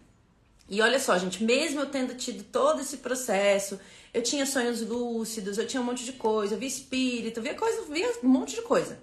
E 0.68 0.82
olha 0.82 1.00
só, 1.00 1.18
gente, 1.18 1.44
mesmo 1.44 1.82
eu 1.82 1.90
tendo 1.90 2.16
tido 2.16 2.44
todo 2.44 2.80
esse 2.80 2.98
processo, 2.98 3.80
eu 4.14 4.22
tinha 4.22 4.46
sonhos 4.46 4.82
lúcidos, 4.82 5.58
eu 5.58 5.68
tinha 5.68 5.82
um 5.82 5.86
monte 5.86 6.04
de 6.04 6.14
coisa, 6.14 6.56
eu 6.56 6.60
via 6.60 6.68
espírito, 6.68 7.42
via 7.42 7.56
coisa, 7.56 7.84
via 7.92 8.12
um 8.24 8.28
monte 8.28 8.56
de 8.56 8.62
coisa. 8.62 9.00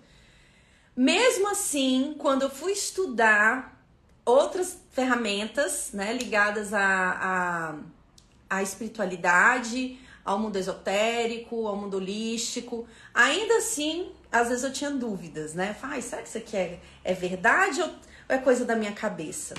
Mesmo 0.97 1.49
assim, 1.51 2.15
quando 2.19 2.43
eu 2.43 2.51
fui 2.51 2.73
estudar 2.73 3.83
outras 4.25 4.79
ferramentas, 4.91 5.91
né, 5.93 6.13
ligadas 6.13 6.75
à, 6.75 6.81
à, 8.51 8.57
à 8.59 8.63
espiritualidade, 8.63 9.99
ao 10.25 10.39
mundo 10.39 10.57
esotérico, 10.57 11.67
ao 11.67 11.77
mundo 11.77 11.97
holístico, 11.97 12.87
ainda 13.15 13.59
assim, 13.59 14.11
às 14.31 14.49
vezes 14.49 14.65
eu 14.65 14.73
tinha 14.73 14.91
dúvidas, 14.91 15.55
né? 15.55 15.75
Ai, 15.83 16.03
será 16.03 16.21
que 16.21 16.29
isso 16.29 16.37
aqui 16.37 16.57
é, 16.57 16.81
é 17.03 17.15
verdade 17.15 17.81
ou 17.81 17.89
ou 18.29 18.37
é 18.37 18.39
coisa 18.39 18.65
da 18.65 18.77
minha 18.77 18.93
cabeça? 18.93 19.55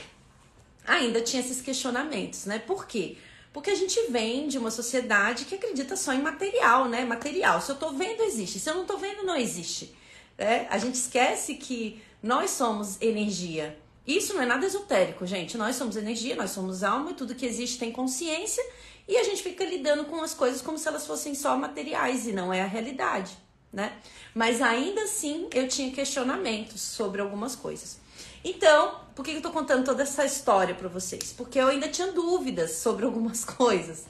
Ainda 0.86 1.22
tinha 1.22 1.42
esses 1.42 1.62
questionamentos, 1.62 2.46
né? 2.46 2.60
Por 2.60 2.86
quê? 2.86 3.18
Porque 3.52 3.72
a 3.72 3.76
gente 3.76 4.00
vem 4.12 4.48
de 4.48 4.58
uma 4.58 4.72
sociedade 4.72 5.46
que 5.46 5.56
acredita 5.56 5.96
só 5.96 6.14
em 6.14 6.22
material, 6.22 6.88
né? 6.88 7.04
Material. 7.04 7.62
Se 7.62 7.72
eu 7.72 7.76
tô 7.76 7.92
vendo, 7.92 8.22
existe. 8.24 8.60
Se 8.60 8.70
eu 8.70 8.76
não 8.76 8.86
tô 8.86 8.98
vendo, 8.98 9.24
não 9.24 9.36
existe. 9.36 9.96
É? 10.38 10.68
A 10.70 10.78
gente 10.78 10.96
esquece 10.96 11.56
que 11.56 12.02
nós 12.22 12.52
somos 12.52 13.02
energia. 13.02 13.78
Isso 14.06 14.34
não 14.34 14.42
é 14.42 14.46
nada 14.46 14.66
esotérico, 14.66 15.26
gente. 15.26 15.58
Nós 15.58 15.76
somos 15.76 15.96
energia, 15.96 16.36
nós 16.36 16.52
somos 16.52 16.84
alma 16.84 17.12
e 17.12 17.14
tudo 17.14 17.36
que 17.36 17.46
existe 17.46 17.78
tem 17.78 17.92
consciência 17.92 18.64
e 19.10 19.18
a 19.18 19.24
gente 19.24 19.42
fica 19.42 19.66
lidando 19.66 20.06
com 20.06 20.22
as 20.22 20.36
coisas 20.36 20.62
como 20.62 20.78
se 20.78 20.88
elas 20.88 21.08
fossem 21.08 21.34
só 21.34 21.58
materiais 21.58 22.28
e 22.28 22.32
não 22.32 22.54
é 22.54 22.62
a 22.62 22.68
realidade, 22.68 23.36
né? 23.74 23.98
Mas 24.36 24.62
ainda 24.62 25.02
assim 25.02 25.48
eu 25.52 25.68
tinha 25.68 25.92
questionamentos 25.92 26.80
sobre 26.80 27.20
algumas 27.20 27.56
coisas. 27.56 28.00
Então, 28.44 29.00
por 29.16 29.26
que 29.26 29.32
eu 29.32 29.42
tô 29.42 29.52
contando 29.52 29.84
toda 29.84 30.04
essa 30.04 30.26
história 30.26 30.74
para 30.74 30.88
vocês? 30.88 31.34
Porque 31.36 31.60
eu 31.60 31.68
ainda 31.68 31.88
tinha 31.88 32.12
dúvidas 32.12 32.74
sobre 32.74 33.04
algumas 33.06 33.44
coisas. 33.44 34.06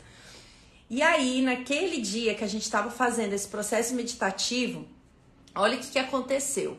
E 0.90 1.02
aí, 1.02 1.42
naquele 1.42 2.02
dia 2.02 2.34
que 2.36 2.44
a 2.44 2.48
gente 2.48 2.64
estava 2.64 2.90
fazendo 2.90 3.34
esse 3.34 3.48
processo 3.48 3.94
meditativo, 3.94 4.88
olha 5.56 5.78
o 5.78 5.80
que, 5.80 5.88
que 5.88 6.00
aconteceu. 6.00 6.78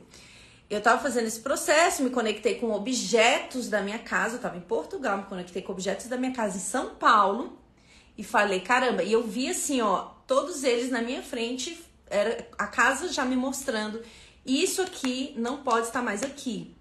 Eu 0.68 0.78
estava 0.78 1.02
fazendo 1.02 1.26
esse 1.26 1.40
processo, 1.40 2.02
me 2.02 2.10
conectei 2.10 2.54
com 2.54 2.70
objetos 2.72 3.68
da 3.68 3.82
minha 3.82 3.99
casa, 3.99 4.34
eu 4.34 4.37
estava 4.37 4.56
em 4.56 4.60
Portugal, 4.60 5.18
me 5.18 5.25
conectei 5.25 5.62
com 5.62 5.72
objetos 5.72 6.06
da 6.06 6.16
minha 6.16 6.32
casa 6.32 6.56
em 6.56 6.60
São 6.60 6.94
Paulo 6.94 7.58
e 8.16 8.22
falei, 8.22 8.60
caramba, 8.60 9.02
e 9.02 9.12
eu 9.12 9.26
vi 9.26 9.49
assim, 9.49 9.80
ó, 9.80 10.10
todos 10.26 10.62
eles 10.62 10.90
na 10.90 11.02
minha 11.02 11.22
frente, 11.22 11.84
era 12.08 12.46
a 12.56 12.66
casa 12.66 13.12
já 13.12 13.25
me 13.25 13.34
mostrando, 13.34 14.00
isso 14.46 14.82
aqui 14.82 15.34
não 15.37 15.62
pode 15.64 15.87
estar 15.87 16.02
mais 16.02 16.22
aqui. 16.22 16.76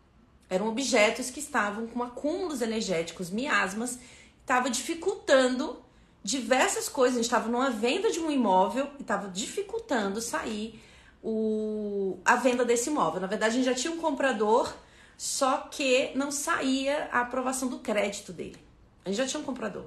Eram 0.50 0.68
objetos 0.68 1.30
que 1.30 1.40
estavam 1.40 1.86
com 1.88 2.02
acúmulos 2.02 2.62
energéticos, 2.62 3.30
miasmas, 3.30 4.00
estava 4.42 4.70
dificultando 4.70 5.80
diversas 6.24 6.90
coisas. 6.90 7.16
A 7.16 7.22
gente 7.22 7.32
estava 7.32 7.50
numa 7.50 7.70
venda 7.70 8.12
de 8.12 8.20
um 8.20 8.32
imóvel 8.32 8.90
e 8.98 9.02
estava 9.02 9.28
dificultando 9.28 10.22
sair 10.22 10.82
o, 11.24 12.18
a 12.26 12.36
venda 12.36 12.66
desse 12.66 12.90
imóvel. 12.90 13.22
Na 13.22 13.28
verdade, 13.28 13.54
a 13.54 13.58
gente 13.58 13.66
já 13.66 13.76
tinha 13.76 13.94
um 13.94 13.98
comprador, 13.98 14.74
só 15.18 15.58
que 15.58 16.12
não 16.16 16.32
saía 16.32 17.10
a 17.12 17.22
aprovação 17.22 17.68
do 17.68 17.80
crédito 17.80 18.34
dele. 18.34 18.58
A 19.06 19.10
gente 19.10 19.18
já 19.18 19.28
tinha 19.28 19.42
um 19.42 19.46
comprador. 19.46 19.86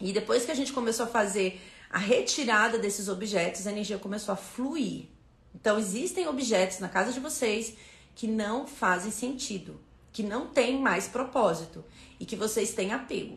E 0.00 0.12
depois 0.12 0.44
que 0.44 0.50
a 0.50 0.54
gente 0.54 0.72
começou 0.72 1.06
a 1.06 1.08
fazer 1.08 1.60
a 1.88 1.98
retirada 1.98 2.78
desses 2.78 3.08
objetos, 3.08 3.66
a 3.66 3.70
energia 3.70 3.98
começou 3.98 4.32
a 4.32 4.36
fluir. 4.36 5.06
Então, 5.54 5.78
existem 5.78 6.26
objetos 6.26 6.80
na 6.80 6.88
casa 6.88 7.12
de 7.12 7.20
vocês 7.20 7.74
que 8.14 8.26
não 8.26 8.66
fazem 8.66 9.10
sentido, 9.10 9.80
que 10.14 10.22
não 10.22 10.46
têm 10.46 10.80
mais 10.80 11.08
propósito 11.08 11.84
e 12.20 12.24
que 12.24 12.36
vocês 12.36 12.72
têm 12.72 12.92
apego. 12.92 13.36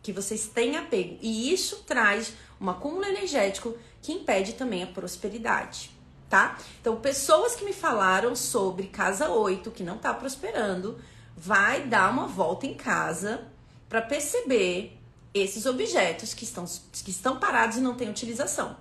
Que 0.00 0.12
vocês 0.12 0.46
têm 0.46 0.76
apego. 0.76 1.18
E 1.20 1.52
isso 1.52 1.82
traz 1.84 2.32
um 2.60 2.70
acúmulo 2.70 3.04
energético 3.04 3.76
que 4.00 4.12
impede 4.12 4.52
também 4.52 4.84
a 4.84 4.86
prosperidade, 4.86 5.90
tá? 6.30 6.56
Então, 6.80 7.00
pessoas 7.00 7.56
que 7.56 7.64
me 7.64 7.72
falaram 7.72 8.36
sobre 8.36 8.86
casa 8.86 9.28
8, 9.28 9.72
que 9.72 9.82
não 9.82 9.98
tá 9.98 10.14
prosperando, 10.14 10.96
vai 11.36 11.82
dar 11.82 12.08
uma 12.08 12.28
volta 12.28 12.66
em 12.66 12.74
casa 12.74 13.48
para 13.88 14.00
perceber 14.00 14.96
esses 15.34 15.66
objetos 15.66 16.34
que 16.34 16.44
estão, 16.44 16.64
que 17.02 17.10
estão 17.10 17.40
parados 17.40 17.78
e 17.78 17.80
não 17.80 17.96
têm 17.96 18.08
utilização. 18.08 18.76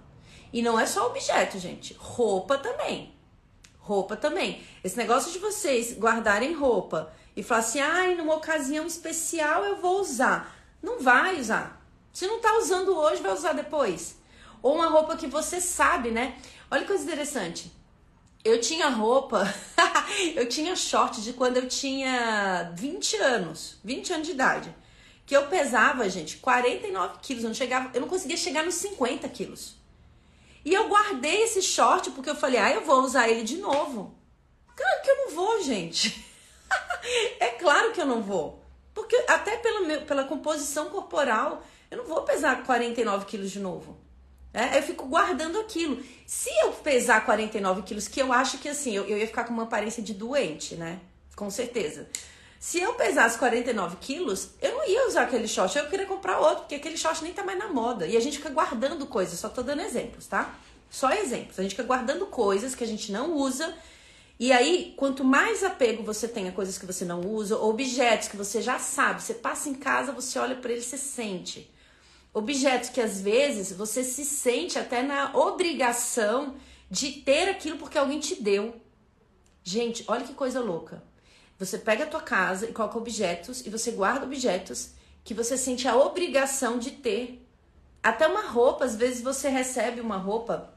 E 0.51 0.61
não 0.61 0.79
é 0.79 0.85
só 0.85 1.07
objeto, 1.07 1.57
gente. 1.57 1.95
Roupa 1.97 2.55
também. 2.55 3.11
Roupa 3.83 4.15
também. 4.15 4.63
Esse 4.81 4.95
negócio 4.95 5.29
de 5.29 5.39
vocês 5.39 5.93
guardarem 5.93 6.53
roupa 6.53 7.13
e 7.35 7.43
falar 7.43 7.59
assim, 7.59 7.81
ai, 7.81 8.15
numa 8.15 8.35
ocasião 8.35 8.87
especial 8.87 9.65
eu 9.65 9.75
vou 9.75 9.99
usar. 9.99 10.55
Não 10.81 11.01
vai 11.01 11.37
usar. 11.37 11.85
Se 12.13 12.25
não 12.25 12.39
tá 12.39 12.57
usando 12.59 12.95
hoje, 12.95 13.21
vai 13.21 13.33
usar 13.33 13.51
depois. 13.51 14.15
Ou 14.61 14.75
uma 14.75 14.87
roupa 14.87 15.17
que 15.17 15.27
você 15.27 15.59
sabe, 15.59 16.11
né? 16.11 16.37
Olha 16.71 16.83
que 16.83 16.87
coisa 16.87 17.03
interessante. 17.03 17.73
Eu 18.41 18.61
tinha 18.61 18.87
roupa, 18.87 19.53
eu 20.33 20.47
tinha 20.47 20.77
short 20.77 21.21
de 21.21 21.33
quando 21.33 21.57
eu 21.57 21.67
tinha 21.67 22.71
20 22.77 23.17
anos, 23.17 23.79
20 23.83 24.13
anos 24.13 24.27
de 24.27 24.33
idade. 24.33 24.75
Que 25.25 25.35
eu 25.35 25.47
pesava, 25.47 26.09
gente, 26.09 26.37
49 26.37 27.17
quilos. 27.21 27.43
Eu 27.43 27.49
não, 27.49 27.55
chegava, 27.55 27.91
eu 27.93 27.99
não 27.99 28.07
conseguia 28.07 28.37
chegar 28.37 28.63
nos 28.63 28.75
50 28.75 29.27
quilos. 29.27 29.75
E 30.65 30.73
eu 30.73 30.87
guardei 30.87 31.43
esse 31.43 31.61
short 31.61 32.11
porque 32.11 32.29
eu 32.29 32.35
falei, 32.35 32.59
ah, 32.59 32.71
eu 32.71 32.85
vou 32.85 33.01
usar 33.01 33.27
ele 33.27 33.43
de 33.43 33.57
novo. 33.57 34.15
Claro 34.75 35.01
que 35.03 35.09
eu 35.09 35.17
não 35.17 35.35
vou, 35.35 35.63
gente. 35.63 36.25
é 37.39 37.49
claro 37.49 37.91
que 37.91 38.01
eu 38.01 38.05
não 38.05 38.21
vou. 38.21 38.63
Porque 38.93 39.15
até 39.27 39.57
pela, 39.57 39.81
meu, 39.81 40.01
pela 40.01 40.23
composição 40.23 40.89
corporal, 40.89 41.63
eu 41.91 41.97
não 41.97 42.05
vou 42.05 42.21
pesar 42.23 42.63
49 42.63 43.25
quilos 43.25 43.51
de 43.51 43.59
novo. 43.59 43.97
É, 44.53 44.77
eu 44.77 44.83
fico 44.83 45.07
guardando 45.07 45.59
aquilo. 45.59 46.01
Se 46.27 46.49
eu 46.61 46.71
pesar 46.71 47.25
49 47.25 47.81
quilos, 47.81 48.07
que 48.07 48.21
eu 48.21 48.31
acho 48.31 48.59
que 48.59 48.69
assim, 48.69 48.95
eu, 48.95 49.05
eu 49.05 49.17
ia 49.17 49.27
ficar 49.27 49.45
com 49.45 49.53
uma 49.53 49.63
aparência 49.63 50.01
de 50.01 50.13
doente, 50.13 50.75
né? 50.75 50.99
Com 51.35 51.49
certeza. 51.49 52.07
Se 52.63 52.79
eu 52.79 52.93
pesasse 52.93 53.37
49 53.39 53.97
quilos, 53.97 54.51
eu 54.61 54.71
não 54.71 54.87
ia 54.87 55.05
usar 55.05 55.23
aquele 55.23 55.49
short, 55.49 55.77
eu 55.77 55.89
queria 55.89 56.05
comprar 56.05 56.39
outro, 56.39 56.59
porque 56.59 56.75
aquele 56.75 56.95
short 56.95 57.21
nem 57.21 57.33
tá 57.33 57.43
mais 57.43 57.59
na 57.59 57.67
moda. 57.67 58.07
E 58.07 58.15
a 58.15 58.21
gente 58.21 58.37
fica 58.37 58.49
guardando 58.49 59.05
coisas, 59.05 59.37
só 59.37 59.49
tô 59.49 59.61
dando 59.61 59.81
exemplos, 59.81 60.27
tá? 60.27 60.55
Só 60.89 61.11
exemplos. 61.11 61.59
A 61.59 61.61
gente 61.61 61.71
fica 61.71 61.83
guardando 61.83 62.25
coisas 62.27 62.73
que 62.73 62.81
a 62.81 62.87
gente 62.87 63.11
não 63.11 63.33
usa. 63.33 63.75
E 64.39 64.53
aí, 64.53 64.93
quanto 64.95 65.25
mais 65.25 65.61
apego 65.61 66.03
você 66.03 66.25
tem 66.25 66.47
a 66.47 66.53
coisas 66.53 66.77
que 66.77 66.85
você 66.85 67.03
não 67.03 67.19
usa, 67.19 67.57
objetos 67.57 68.29
que 68.29 68.37
você 68.37 68.61
já 68.61 68.79
sabe, 68.79 69.21
você 69.21 69.33
passa 69.33 69.67
em 69.67 69.73
casa, 69.73 70.13
você 70.13 70.39
olha 70.39 70.55
para 70.55 70.71
ele, 70.71 70.81
você 70.81 70.97
sente. 70.97 71.69
Objetos 72.33 72.87
que 72.87 73.01
às 73.01 73.19
vezes 73.19 73.73
você 73.73 74.05
se 74.05 74.23
sente 74.23 74.79
até 74.79 75.03
na 75.03 75.35
obrigação 75.35 76.55
de 76.89 77.11
ter 77.11 77.49
aquilo 77.49 77.77
porque 77.77 77.97
alguém 77.97 78.21
te 78.21 78.41
deu. 78.41 78.73
Gente, 79.65 80.05
olha 80.07 80.23
que 80.23 80.33
coisa 80.33 80.61
louca. 80.61 81.03
Você 81.59 81.77
pega 81.77 82.03
a 82.03 82.07
tua 82.07 82.21
casa 82.21 82.69
e 82.69 82.73
coloca 82.73 82.97
objetos 82.97 83.65
e 83.65 83.69
você 83.69 83.91
guarda 83.91 84.25
objetos 84.25 84.91
que 85.23 85.33
você 85.33 85.57
sente 85.57 85.87
a 85.87 85.95
obrigação 85.95 86.77
de 86.77 86.91
ter. 86.91 87.45
Até 88.01 88.27
uma 88.27 88.41
roupa, 88.41 88.83
às 88.85 88.95
vezes 88.95 89.21
você 89.21 89.47
recebe 89.47 90.01
uma 90.01 90.17
roupa 90.17 90.73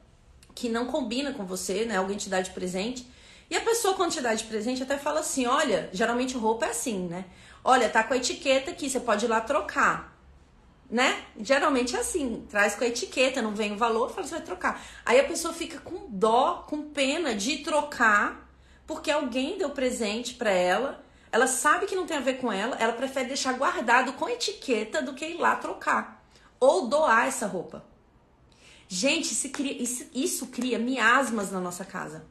que 0.55 0.69
não 0.69 0.87
combina 0.87 1.33
com 1.33 1.45
você, 1.45 1.85
né? 1.85 1.97
Alguém 1.97 2.17
te 2.17 2.29
dá 2.29 2.41
de 2.41 2.51
presente. 2.51 3.07
E 3.51 3.57
a 3.57 3.61
pessoa, 3.61 3.95
quando 3.95 4.13
te 4.13 4.21
dá 4.21 4.35
de 4.35 4.45
presente, 4.45 4.83
até 4.83 4.97
fala 4.97 5.21
assim: 5.21 5.47
olha, 5.47 5.91
geralmente 5.93 6.37
roupa 6.37 6.67
é 6.67 6.71
assim, 6.71 7.07
né? 7.07 7.25
Olha, 7.65 7.89
tá 7.89 8.05
com 8.05 8.15
a 8.15 8.17
etiqueta 8.17 8.71
aqui, 8.71 8.89
você 8.89 9.01
pode 9.01 9.25
ir 9.25 9.29
lá 9.29 9.41
trocar. 9.41 10.17
Né? 10.89 11.25
Geralmente 11.41 11.97
é 11.97 11.99
assim, 11.99 12.47
traz 12.49 12.77
com 12.77 12.85
a 12.85 12.87
etiqueta, 12.87 13.43
não 13.43 13.53
vem 13.57 13.73
o 13.73 13.77
valor, 13.77 14.09
fala, 14.11 14.25
você 14.25 14.37
vai 14.37 14.45
trocar. 14.45 14.81
Aí 15.05 15.19
a 15.19 15.25
pessoa 15.25 15.53
fica 15.53 15.81
com 15.81 16.07
dó, 16.09 16.65
com 16.69 16.91
pena 16.91 17.35
de 17.35 17.59
trocar 17.59 18.46
porque 18.87 19.11
alguém 19.11 19.59
deu 19.59 19.71
presente 19.71 20.35
para 20.35 20.51
ela, 20.51 21.05
ela 21.33 21.47
sabe 21.47 21.87
que 21.87 21.97
não 21.97 22.07
tem 22.07 22.17
a 22.17 22.21
ver 22.21 22.35
com 22.35 22.53
ela, 22.53 22.77
ela 22.77 22.93
prefere 22.93 23.29
deixar 23.29 23.55
guardado 23.55 24.13
com 24.15 24.29
etiqueta 24.29 25.03
do 25.03 25.15
que 25.15 25.27
ir 25.27 25.37
lá 25.37 25.57
trocar 25.57 26.25
ou 26.61 26.89
doar 26.89 27.27
essa 27.27 27.47
roupa. 27.47 27.85
Gente, 28.89 29.33
isso 29.33 29.49
cria, 29.51 29.83
isso, 29.83 30.07
isso 30.15 30.47
cria 30.47 30.79
miasmas 30.79 31.51
na 31.51 31.61
nossa 31.61 31.85
casa. 31.85 32.25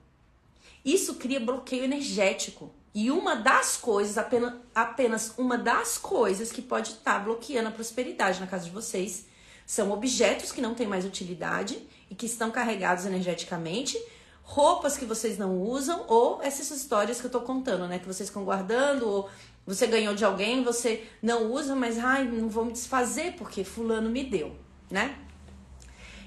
Isso 0.84 1.16
cria 1.16 1.40
bloqueio 1.40 1.84
energético. 1.84 2.74
E 2.94 3.12
uma 3.12 3.36
das 3.36 3.76
coisas, 3.76 4.18
apenas, 4.18 4.54
apenas 4.74 5.34
uma 5.38 5.58
das 5.58 5.98
coisas 5.98 6.52
que 6.52 6.62
pode 6.62 6.92
estar 6.92 7.16
tá 7.16 7.20
bloqueando 7.20 7.68
a 7.68 7.72
prosperidade 7.72 8.40
na 8.40 8.48
casa 8.48 8.66
de 8.66 8.72
vocês 8.72 9.26
são 9.66 9.92
objetos 9.92 10.52
que 10.52 10.62
não 10.62 10.76
têm 10.76 10.88
mais 10.88 11.04
utilidade 11.04 11.86
e 12.10 12.16
que 12.16 12.26
estão 12.26 12.52
carregados 12.52 13.06
energeticamente 13.06 13.98
roupas 14.46 14.96
que 14.96 15.06
vocês 15.06 15.38
não 15.38 15.60
usam 15.60 16.06
ou 16.08 16.42
essas 16.42 16.70
histórias 16.72 17.20
que 17.20 17.26
eu 17.28 17.32
tô 17.32 17.42
contando, 17.42 17.88
né? 17.88 18.00
Que 18.00 18.06
vocês 18.06 18.30
estão 18.30 18.46
guardando 18.46 19.08
ou 19.08 19.30
você 19.66 19.88
ganhou 19.88 20.14
de 20.14 20.24
alguém, 20.24 20.64
você 20.64 21.04
não 21.22 21.52
usa, 21.52 21.76
mas 21.76 21.98
ai, 21.98 22.24
não 22.24 22.48
vou 22.48 22.64
me 22.64 22.72
desfazer 22.72 23.34
porque 23.34 23.64
fulano 23.64 24.10
me 24.10 24.24
deu, 24.24 24.56
né? 24.90 25.18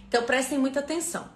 Então 0.08 0.24
prestem 0.24 0.58
muita 0.58 0.80
atenção. 0.80 1.28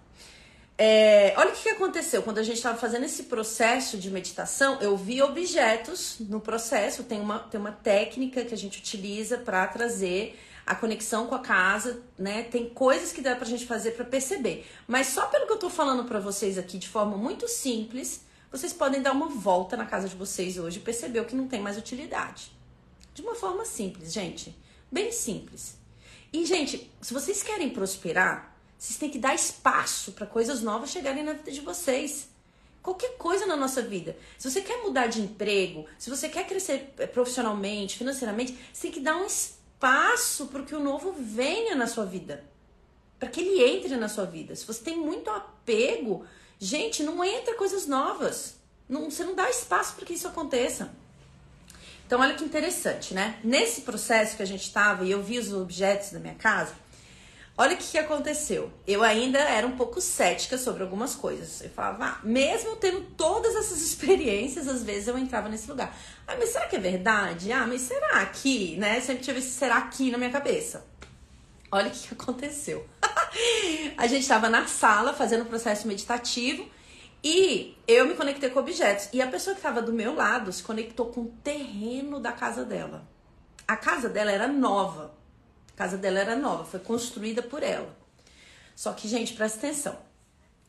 É, 0.76 1.32
olha 1.36 1.50
o 1.50 1.52
que 1.52 1.68
aconteceu 1.68 2.22
quando 2.22 2.38
a 2.38 2.42
gente 2.42 2.56
estava 2.56 2.76
fazendo 2.76 3.04
esse 3.04 3.24
processo 3.24 3.96
de 3.96 4.10
meditação. 4.10 4.80
Eu 4.80 4.96
vi 4.96 5.22
objetos 5.22 6.16
no 6.18 6.40
processo. 6.40 7.04
Tem 7.04 7.20
uma, 7.20 7.38
tem 7.38 7.60
uma 7.60 7.70
técnica 7.70 8.44
que 8.44 8.52
a 8.52 8.56
gente 8.56 8.80
utiliza 8.80 9.38
para 9.38 9.64
trazer 9.68 10.36
a 10.66 10.74
conexão 10.74 11.26
com 11.26 11.34
a 11.34 11.40
casa, 11.40 12.02
né? 12.18 12.44
Tem 12.44 12.68
coisas 12.68 13.12
que 13.12 13.20
dá 13.20 13.34
pra 13.34 13.46
gente 13.46 13.66
fazer 13.66 13.92
para 13.92 14.04
perceber. 14.04 14.66
Mas 14.86 15.08
só 15.08 15.26
pelo 15.26 15.46
que 15.46 15.52
eu 15.52 15.58
tô 15.58 15.68
falando 15.68 16.04
para 16.04 16.20
vocês 16.20 16.56
aqui 16.56 16.78
de 16.78 16.88
forma 16.88 17.16
muito 17.16 17.48
simples, 17.48 18.24
vocês 18.50 18.72
podem 18.72 19.02
dar 19.02 19.12
uma 19.12 19.28
volta 19.28 19.76
na 19.76 19.86
casa 19.86 20.08
de 20.08 20.14
vocês 20.14 20.58
hoje 20.58 20.78
e 20.78 20.82
perceber 20.82 21.20
o 21.20 21.24
que 21.24 21.34
não 21.34 21.48
tem 21.48 21.60
mais 21.60 21.76
utilidade. 21.76 22.52
De 23.14 23.22
uma 23.22 23.34
forma 23.34 23.64
simples, 23.64 24.12
gente. 24.12 24.56
Bem 24.90 25.10
simples. 25.10 25.76
E, 26.32 26.46
gente, 26.46 26.90
se 27.00 27.12
vocês 27.12 27.42
querem 27.42 27.70
prosperar, 27.70 28.56
vocês 28.78 28.98
têm 28.98 29.10
que 29.10 29.18
dar 29.18 29.34
espaço 29.34 30.12
para 30.12 30.26
coisas 30.26 30.62
novas 30.62 30.90
chegarem 30.90 31.22
na 31.22 31.34
vida 31.34 31.50
de 31.50 31.60
vocês. 31.60 32.28
Qualquer 32.82 33.16
coisa 33.16 33.46
na 33.46 33.56
nossa 33.56 33.80
vida. 33.80 34.16
Se 34.36 34.50
você 34.50 34.60
quer 34.60 34.82
mudar 34.82 35.06
de 35.06 35.20
emprego, 35.20 35.86
se 35.98 36.10
você 36.10 36.28
quer 36.28 36.46
crescer 36.46 36.92
profissionalmente, 37.12 37.96
financeiramente, 37.96 38.58
você 38.72 38.82
tem 38.82 38.92
que 38.92 39.00
dar 39.00 39.16
um 39.16 39.26
espaço 39.26 39.61
espaço 39.82 40.46
para 40.46 40.62
que 40.62 40.76
o 40.76 40.80
novo 40.80 41.12
venha 41.12 41.74
na 41.74 41.88
sua 41.88 42.04
vida. 42.04 42.44
Para 43.18 43.28
que 43.28 43.40
ele 43.40 43.64
entre 43.64 43.96
na 43.96 44.08
sua 44.08 44.24
vida. 44.24 44.54
Se 44.54 44.64
você 44.64 44.80
tem 44.82 44.96
muito 44.96 45.28
apego, 45.28 46.24
gente, 46.58 47.02
não 47.02 47.24
entra 47.24 47.56
coisas 47.56 47.86
novas. 47.88 48.54
Não, 48.88 49.10
você 49.10 49.24
não 49.24 49.34
dá 49.34 49.50
espaço 49.50 49.96
para 49.96 50.06
que 50.06 50.14
isso 50.14 50.28
aconteça. 50.28 50.92
Então, 52.06 52.20
olha 52.20 52.34
que 52.34 52.44
interessante, 52.44 53.12
né? 53.12 53.40
Nesse 53.42 53.80
processo 53.80 54.36
que 54.36 54.42
a 54.42 54.46
gente 54.46 54.62
estava 54.62 55.04
e 55.04 55.10
eu 55.10 55.20
vi 55.20 55.38
os 55.38 55.52
objetos 55.52 56.10
da 56.10 56.20
minha 56.20 56.34
casa, 56.34 56.74
Olha 57.56 57.74
o 57.74 57.76
que, 57.76 57.90
que 57.90 57.98
aconteceu. 57.98 58.72
Eu 58.86 59.02
ainda 59.02 59.38
era 59.38 59.66
um 59.66 59.76
pouco 59.76 60.00
cética 60.00 60.56
sobre 60.56 60.82
algumas 60.82 61.14
coisas. 61.14 61.60
Eu 61.60 61.70
falava, 61.70 62.04
ah, 62.04 62.20
mesmo 62.22 62.76
tendo 62.76 63.02
todas 63.16 63.54
essas 63.54 63.80
experiências, 63.82 64.66
às 64.66 64.82
vezes 64.82 65.08
eu 65.08 65.18
entrava 65.18 65.48
nesse 65.48 65.68
lugar. 65.68 65.94
Ah, 66.26 66.34
mas 66.38 66.48
será 66.48 66.66
que 66.66 66.76
é 66.76 66.80
verdade? 66.80 67.52
Ah, 67.52 67.66
mas 67.66 67.82
será 67.82 68.24
que, 68.26 68.76
né? 68.76 69.00
Sempre 69.00 69.22
tive 69.22 69.38
esse 69.38 69.50
será 69.50 69.76
aqui 69.76 70.10
na 70.10 70.16
minha 70.16 70.30
cabeça. 70.30 70.86
Olha 71.70 71.88
o 71.88 71.90
que, 71.90 72.08
que 72.08 72.14
aconteceu. 72.14 72.86
a 73.96 74.06
gente 74.06 74.22
estava 74.22 74.48
na 74.48 74.66
sala 74.66 75.12
fazendo 75.12 75.42
o 75.42 75.46
processo 75.46 75.86
meditativo 75.86 76.68
e 77.22 77.76
eu 77.86 78.06
me 78.06 78.14
conectei 78.14 78.48
com 78.50 78.60
objetos. 78.60 79.08
E 79.12 79.20
a 79.20 79.26
pessoa 79.26 79.54
que 79.54 79.60
estava 79.60 79.80
do 79.80 79.92
meu 79.92 80.14
lado 80.14 80.52
se 80.52 80.62
conectou 80.62 81.06
com 81.06 81.22
o 81.22 81.34
terreno 81.44 82.18
da 82.18 82.32
casa 82.32 82.64
dela. 82.64 83.06
A 83.68 83.76
casa 83.76 84.08
dela 84.08 84.32
era 84.32 84.48
nova. 84.48 85.14
Casa 85.82 85.98
dela 85.98 86.20
era 86.20 86.36
nova, 86.36 86.64
foi 86.64 86.78
construída 86.78 87.42
por 87.42 87.60
ela. 87.60 87.92
Só 88.76 88.92
que, 88.92 89.08
gente, 89.08 89.34
presta 89.34 89.58
atenção. 89.58 89.98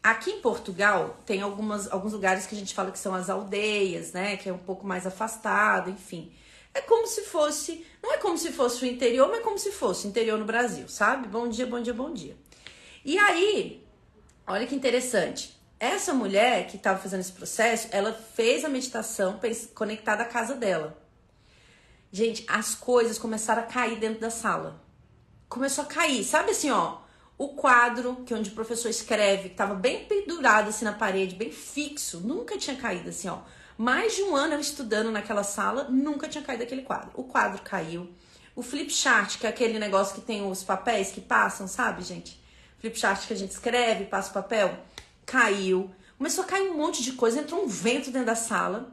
Aqui 0.01 0.31
em 0.31 0.41
Portugal 0.41 1.19
tem 1.23 1.43
algumas, 1.43 1.91
alguns 1.91 2.13
lugares 2.13 2.47
que 2.47 2.55
a 2.55 2.57
gente 2.57 2.73
fala 2.73 2.89
que 2.89 2.97
são 2.97 3.13
as 3.13 3.29
aldeias, 3.29 4.11
né? 4.11 4.37
Que 4.37 4.49
é 4.49 4.51
um 4.51 4.57
pouco 4.57 4.87
mais 4.87 5.05
afastado, 5.05 5.91
enfim. 5.91 6.33
É 6.73 6.81
como 6.81 7.05
se 7.05 7.25
fosse, 7.25 7.85
não 8.01 8.11
é 8.11 8.17
como 8.17 8.39
se 8.39 8.51
fosse 8.51 8.83
o 8.83 8.87
interior, 8.87 9.29
mas 9.29 9.41
é 9.41 9.43
como 9.43 9.59
se 9.59 9.71
fosse 9.71 10.07
interior 10.07 10.39
no 10.39 10.45
Brasil, 10.45 10.89
sabe? 10.89 11.27
Bom 11.27 11.47
dia, 11.47 11.67
bom 11.67 11.79
dia, 11.79 11.93
bom 11.93 12.11
dia. 12.11 12.35
E 13.05 13.15
aí, 13.19 13.85
olha 14.47 14.65
que 14.65 14.73
interessante. 14.73 15.55
Essa 15.79 16.11
mulher 16.11 16.65
que 16.65 16.77
estava 16.77 16.97
fazendo 16.97 17.19
esse 17.19 17.33
processo, 17.33 17.87
ela 17.91 18.13
fez 18.13 18.65
a 18.65 18.67
meditação 18.67 19.39
conectada 19.75 20.23
à 20.23 20.25
casa 20.25 20.55
dela. 20.55 20.97
Gente, 22.11 22.43
as 22.47 22.73
coisas 22.73 23.19
começaram 23.19 23.61
a 23.61 23.65
cair 23.67 23.99
dentro 23.99 24.19
da 24.19 24.31
sala 24.31 24.81
começou 25.53 25.83
a 25.83 25.87
cair. 25.87 26.23
Sabe 26.23 26.51
assim, 26.51 26.71
ó, 26.71 26.97
o 27.37 27.49
quadro 27.49 28.23
que 28.25 28.33
onde 28.33 28.49
o 28.49 28.53
professor 28.53 28.89
escreve, 28.89 29.49
que 29.49 29.55
tava 29.55 29.75
bem 29.75 30.05
pendurado 30.05 30.69
assim 30.69 30.83
na 30.83 30.93
parede, 30.93 31.35
bem 31.35 31.51
fixo, 31.51 32.19
nunca 32.21 32.57
tinha 32.57 32.75
caído 32.75 33.09
assim, 33.09 33.29
ó. 33.29 33.39
Mais 33.77 34.15
de 34.15 34.23
um 34.23 34.35
ano 34.35 34.55
eu 34.55 34.59
estudando 34.59 35.11
naquela 35.11 35.43
sala, 35.43 35.85
nunca 35.89 36.27
tinha 36.27 36.43
caído 36.43 36.63
aquele 36.63 36.81
quadro. 36.81 37.11
O 37.13 37.23
quadro 37.23 37.61
caiu. 37.61 38.09
O 38.55 38.61
flip 38.61 38.91
chart, 38.91 39.37
que 39.39 39.45
é 39.45 39.49
aquele 39.49 39.79
negócio 39.79 40.15
que 40.15 40.21
tem 40.21 40.47
os 40.47 40.63
papéis 40.63 41.11
que 41.11 41.21
passam, 41.21 41.67
sabe, 41.67 42.03
gente? 42.03 42.39
Flip 42.79 42.99
chart 42.99 43.25
que 43.25 43.33
a 43.33 43.37
gente 43.37 43.51
escreve, 43.51 44.05
passa 44.05 44.31
o 44.31 44.33
papel, 44.33 44.77
caiu. 45.25 45.89
Começou 46.17 46.43
a 46.43 46.47
cair 46.47 46.69
um 46.69 46.77
monte 46.77 47.03
de 47.03 47.13
coisa, 47.13 47.39
entrou 47.39 47.63
um 47.63 47.67
vento 47.67 48.11
dentro 48.11 48.27
da 48.27 48.35
sala. 48.35 48.91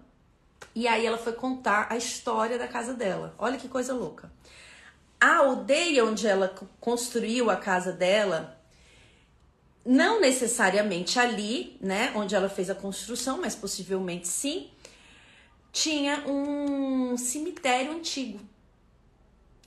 E 0.75 0.87
aí 0.87 1.05
ela 1.05 1.19
foi 1.19 1.33
contar 1.33 1.87
a 1.91 1.97
história 1.97 2.59
da 2.59 2.69
casa 2.69 2.95
dela. 2.95 3.35
Olha 3.39 3.59
que 3.59 3.69
coisa 3.69 3.93
louca 3.93 4.31
a 5.21 5.37
aldeia 5.37 6.05
onde 6.05 6.27
ela 6.27 6.55
construiu 6.81 7.51
a 7.51 7.57
casa 7.57 7.93
dela, 7.93 8.59
não 9.85 10.21
necessariamente 10.21 11.19
ali, 11.19 11.77
né, 11.81 12.13
onde 12.15 12.35
ela 12.35 12.49
fez 12.49 12.71
a 12.71 12.75
construção, 12.75 13.41
mas 13.41 13.55
possivelmente 13.55 14.29
sim, 14.29 14.71
tinha 15.73 16.25
um 16.27 17.17
cemitério 17.17 17.93
antigo. 17.93 18.41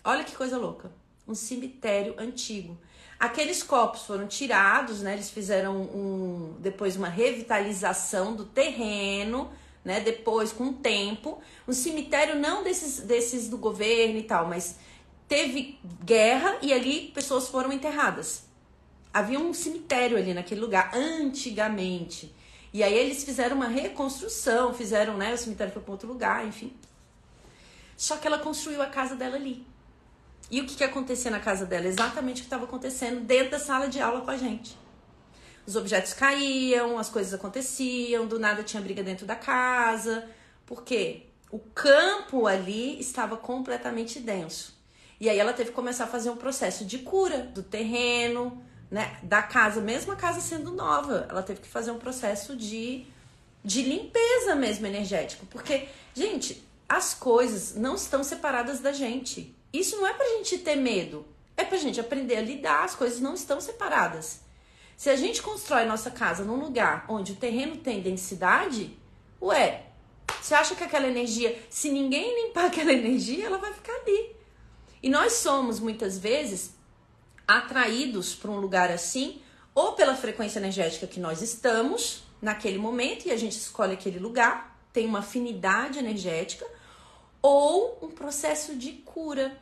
Olha 0.04 0.24
que 0.24 0.36
coisa 0.36 0.58
louca. 0.58 0.92
Um 1.28 1.34
cemitério 1.34 2.16
antigo. 2.18 2.78
Aqueles 3.18 3.64
copos 3.64 4.02
foram 4.02 4.28
tirados, 4.28 5.02
né? 5.02 5.14
Eles 5.14 5.30
fizeram 5.30 5.78
um, 5.78 6.58
depois 6.60 6.98
uma 6.98 7.08
revitalização 7.08 8.36
do 8.36 8.44
terreno, 8.44 9.50
né? 9.86 10.02
Depois, 10.02 10.52
com 10.52 10.66
o 10.66 10.74
tempo. 10.74 11.42
Um 11.66 11.72
cemitério 11.72 12.36
não 12.36 12.64
desses, 12.64 13.00
desses 13.00 13.48
do 13.48 13.58
governo 13.58 14.20
e 14.20 14.24
tal, 14.24 14.50
mas 14.50 14.76
teve 15.34 15.80
guerra 16.06 16.60
e 16.62 16.72
ali 16.72 17.08
pessoas 17.08 17.48
foram 17.48 17.72
enterradas. 17.72 18.44
Havia 19.12 19.40
um 19.40 19.52
cemitério 19.52 20.16
ali 20.16 20.32
naquele 20.32 20.62
lugar, 20.62 20.92
antigamente. 20.94 22.32
E 22.72 22.84
aí 22.84 22.94
eles 22.94 23.24
fizeram 23.24 23.56
uma 23.56 23.68
reconstrução, 23.68 24.76
fizeram, 24.76 25.18
né? 25.18 25.34
O 25.34 25.38
cemitério 25.38 25.74
foi 25.74 25.82
para 25.82 25.92
outro 25.92 26.08
lugar, 26.08 26.46
enfim. 26.46 26.72
Só 27.98 28.18
que 28.18 28.28
ela 28.28 28.38
construiu 28.38 28.80
a 28.84 28.86
casa 28.86 29.16
dela 29.16 29.36
ali. 29.36 29.66
E 30.52 30.62
o 30.62 30.68
que, 30.68 30.76
que 30.76 30.84
acontecia 30.84 31.32
na 31.32 31.40
casa 31.40 31.66
dela? 31.66 31.88
Exatamente 31.88 32.38
o 32.38 32.42
que 32.42 32.48
estava 32.48 32.66
acontecendo 32.66 33.22
dentro 33.22 33.52
da 33.52 33.60
sala 33.60 33.88
de 33.88 34.00
aula 34.00 34.22
com 34.22 34.30
a 34.30 34.38
gente. 34.38 34.78
Os 35.66 35.76
objetos 35.76 36.14
caíam, 36.14 37.00
as 37.00 37.10
coisas 37.10 37.34
aconteciam, 37.34 38.28
do 38.28 38.38
nada 38.38 38.62
tinha 38.62 38.82
briga 38.84 39.02
dentro 39.02 39.26
da 39.26 39.36
casa. 39.36 40.30
Por 40.64 40.84
quê? 40.84 41.24
O 41.50 41.58
campo 41.58 42.46
ali 42.46 43.00
estava 43.00 43.36
completamente 43.36 44.20
denso. 44.20 44.83
E 45.20 45.30
aí 45.30 45.40
ela 45.40 45.54
teve 45.54 45.70
que 45.70 45.76
começar 45.76 46.06
a 46.06 46.08
fazer 46.08 46.30
um 46.30 46.38
processo 46.38 46.86
de 46.86 47.00
cura 47.00 47.40
do 47.40 47.64
terreno, 47.64 48.64
né, 48.94 49.18
da 49.24 49.42
casa, 49.42 49.82
mesmo 49.82 50.12
a 50.12 50.16
casa 50.16 50.40
sendo 50.40 50.72
nova, 50.72 51.26
ela 51.28 51.42
teve 51.42 51.62
que 51.62 51.68
fazer 51.68 51.90
um 51.90 51.98
processo 51.98 52.56
de, 52.56 53.06
de 53.66 53.82
limpeza 53.82 54.56
mesmo 54.56 54.86
energético, 54.86 55.48
porque, 55.48 55.88
gente, 56.14 56.64
as 56.88 57.16
coisas 57.16 57.74
não 57.74 57.96
estão 57.96 58.24
separadas 58.24 58.80
da 58.82 58.92
gente. 58.92 59.56
Isso 59.74 59.98
não 59.98 60.06
é 60.06 60.14
pra 60.14 60.28
gente 60.38 60.60
ter 60.60 60.76
medo, 60.76 61.26
é 61.58 61.64
pra 61.64 61.80
gente 61.80 62.00
aprender 62.00 62.38
a 62.38 62.42
lidar, 62.42 62.84
as 62.84 62.94
coisas 62.94 63.20
não 63.20 63.34
estão 63.34 63.60
separadas. 63.60 64.42
Se 64.96 65.10
a 65.10 65.16
gente 65.16 65.42
constrói 65.42 65.86
nossa 65.86 66.12
casa 66.12 66.44
num 66.44 66.60
lugar 66.60 67.06
onde 67.10 67.32
o 67.32 67.36
terreno 67.36 67.78
tem 67.78 68.00
densidade, 68.00 68.96
ué, 69.42 69.86
você 70.40 70.54
acha 70.54 70.76
que 70.76 70.84
aquela 70.84 71.08
energia, 71.08 71.60
se 71.70 71.90
ninguém 71.90 72.46
limpar 72.46 72.66
aquela 72.68 72.94
energia, 72.94 73.48
ela 73.48 73.58
vai 73.58 73.74
ficar 73.74 73.94
ali. 73.94 74.36
E 75.04 75.10
nós 75.10 75.34
somos 75.34 75.82
muitas 75.82 76.18
vezes 76.18 76.74
atraídos 77.46 78.34
para 78.34 78.50
um 78.50 78.58
lugar 78.58 78.90
assim, 78.90 79.42
ou 79.76 79.92
pela 79.92 80.16
frequência 80.16 80.60
energética 80.60 81.06
que 81.06 81.20
nós 81.20 81.42
estamos 81.42 82.24
naquele 82.42 82.78
momento 82.78 83.28
e 83.28 83.32
a 83.32 83.38
gente 83.38 83.58
escolhe 83.58 83.94
aquele 83.94 84.18
lugar, 84.18 84.80
tem 84.94 85.06
uma 85.06 85.20
afinidade 85.20 86.00
energética, 86.00 86.66
ou 87.42 88.00
um 88.02 88.10
processo 88.12 88.76
de 88.78 88.94
cura. 88.94 89.58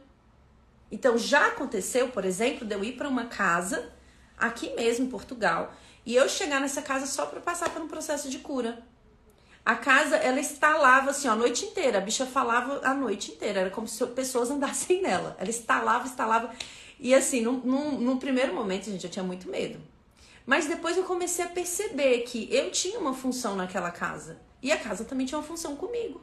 Então 0.92 1.18
já 1.18 1.48
aconteceu, 1.48 2.10
por 2.10 2.24
exemplo, 2.24 2.64
de 2.64 2.76
eu 2.76 2.84
ir 2.84 2.94
para 2.94 3.10
uma 3.10 3.26
casa 3.26 3.92
aqui 4.38 4.76
mesmo 4.76 5.06
em 5.06 5.10
Portugal 5.10 5.74
e 6.06 6.16
eu 6.16 6.30
chegar 6.30 6.62
nessa 6.62 6.84
casa 6.84 7.08
só 7.08 7.26
para 7.26 7.40
passar 7.40 7.70
por 7.72 7.82
um 7.82 7.88
processo 7.88 8.30
de 8.30 8.38
cura. 8.38 8.84
A 9.64 9.76
casa, 9.76 10.16
ela 10.16 10.40
estalava 10.40 11.12
assim, 11.12 11.28
ó, 11.28 11.34
a 11.34 11.36
noite 11.36 11.66
inteira. 11.66 12.00
A 12.00 12.02
bicha 12.02 12.26
falava 12.26 12.82
a 12.84 12.94
noite 12.94 13.32
inteira. 13.32 13.62
Era 13.62 13.70
como 13.70 13.88
se 13.88 14.06
pessoas 14.08 14.50
andassem 14.50 15.02
nela. 15.04 15.36
Ela 15.40 15.50
estalava, 15.50 16.08
estalava. 16.08 16.52
E 17.00 17.14
assim, 17.14 17.42
num, 17.42 18.18
primeiro 18.18 18.54
momento, 18.54 18.86
gente, 18.86 19.04
eu 19.04 19.10
tinha 19.10 19.24
muito 19.24 19.50
medo. 19.50 19.80
Mas 20.46 20.66
depois 20.66 20.98
eu 20.98 21.04
comecei 21.04 21.46
a 21.46 21.50
perceber 21.50 22.22
que 22.22 22.48
eu 22.54 22.72
tinha 22.72 23.00
uma 23.00 23.14
função 23.14 23.56
naquela 23.56 23.92
casa. 23.92 24.40
E 24.62 24.72
a 24.72 24.78
casa 24.78 25.06
também 25.06 25.26
tinha 25.26 25.38
uma 25.38 25.46
função 25.46 25.76
comigo. 25.76 26.22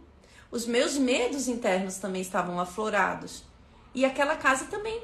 Os 0.51 0.66
meus 0.66 0.96
medos 0.96 1.46
internos 1.46 1.96
também 1.96 2.22
estavam 2.22 2.59
aflorados. 2.59 3.44
E 3.94 4.05
aquela 4.05 4.37
casa 4.37 4.64
também. 4.66 5.01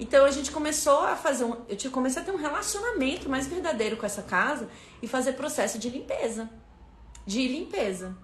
Então 0.00 0.24
a 0.24 0.30
gente 0.30 0.50
começou 0.50 1.00
a 1.00 1.16
fazer 1.16 1.44
um. 1.44 1.56
Eu 1.68 1.90
comecei 1.90 2.22
a 2.22 2.24
ter 2.24 2.30
um 2.30 2.36
relacionamento 2.36 3.28
mais 3.28 3.46
verdadeiro 3.46 3.96
com 3.96 4.06
essa 4.06 4.22
casa 4.22 4.68
e 5.02 5.08
fazer 5.08 5.32
processo 5.32 5.78
de 5.78 5.90
limpeza 5.90 6.48
de 7.28 7.46
limpeza. 7.46 8.16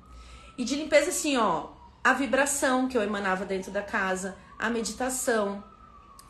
E 0.57 0.65
de 0.65 0.77
limpeza, 0.77 1.11
assim, 1.11 1.37
ó, 1.37 1.69
a 2.03 2.15
vibração 2.15 2.89
que 2.89 2.97
eu 2.97 3.03
emanava 3.03 3.45
dentro 3.45 3.71
da 3.71 3.83
casa, 3.83 4.35
a 4.59 4.71
meditação, 4.71 5.63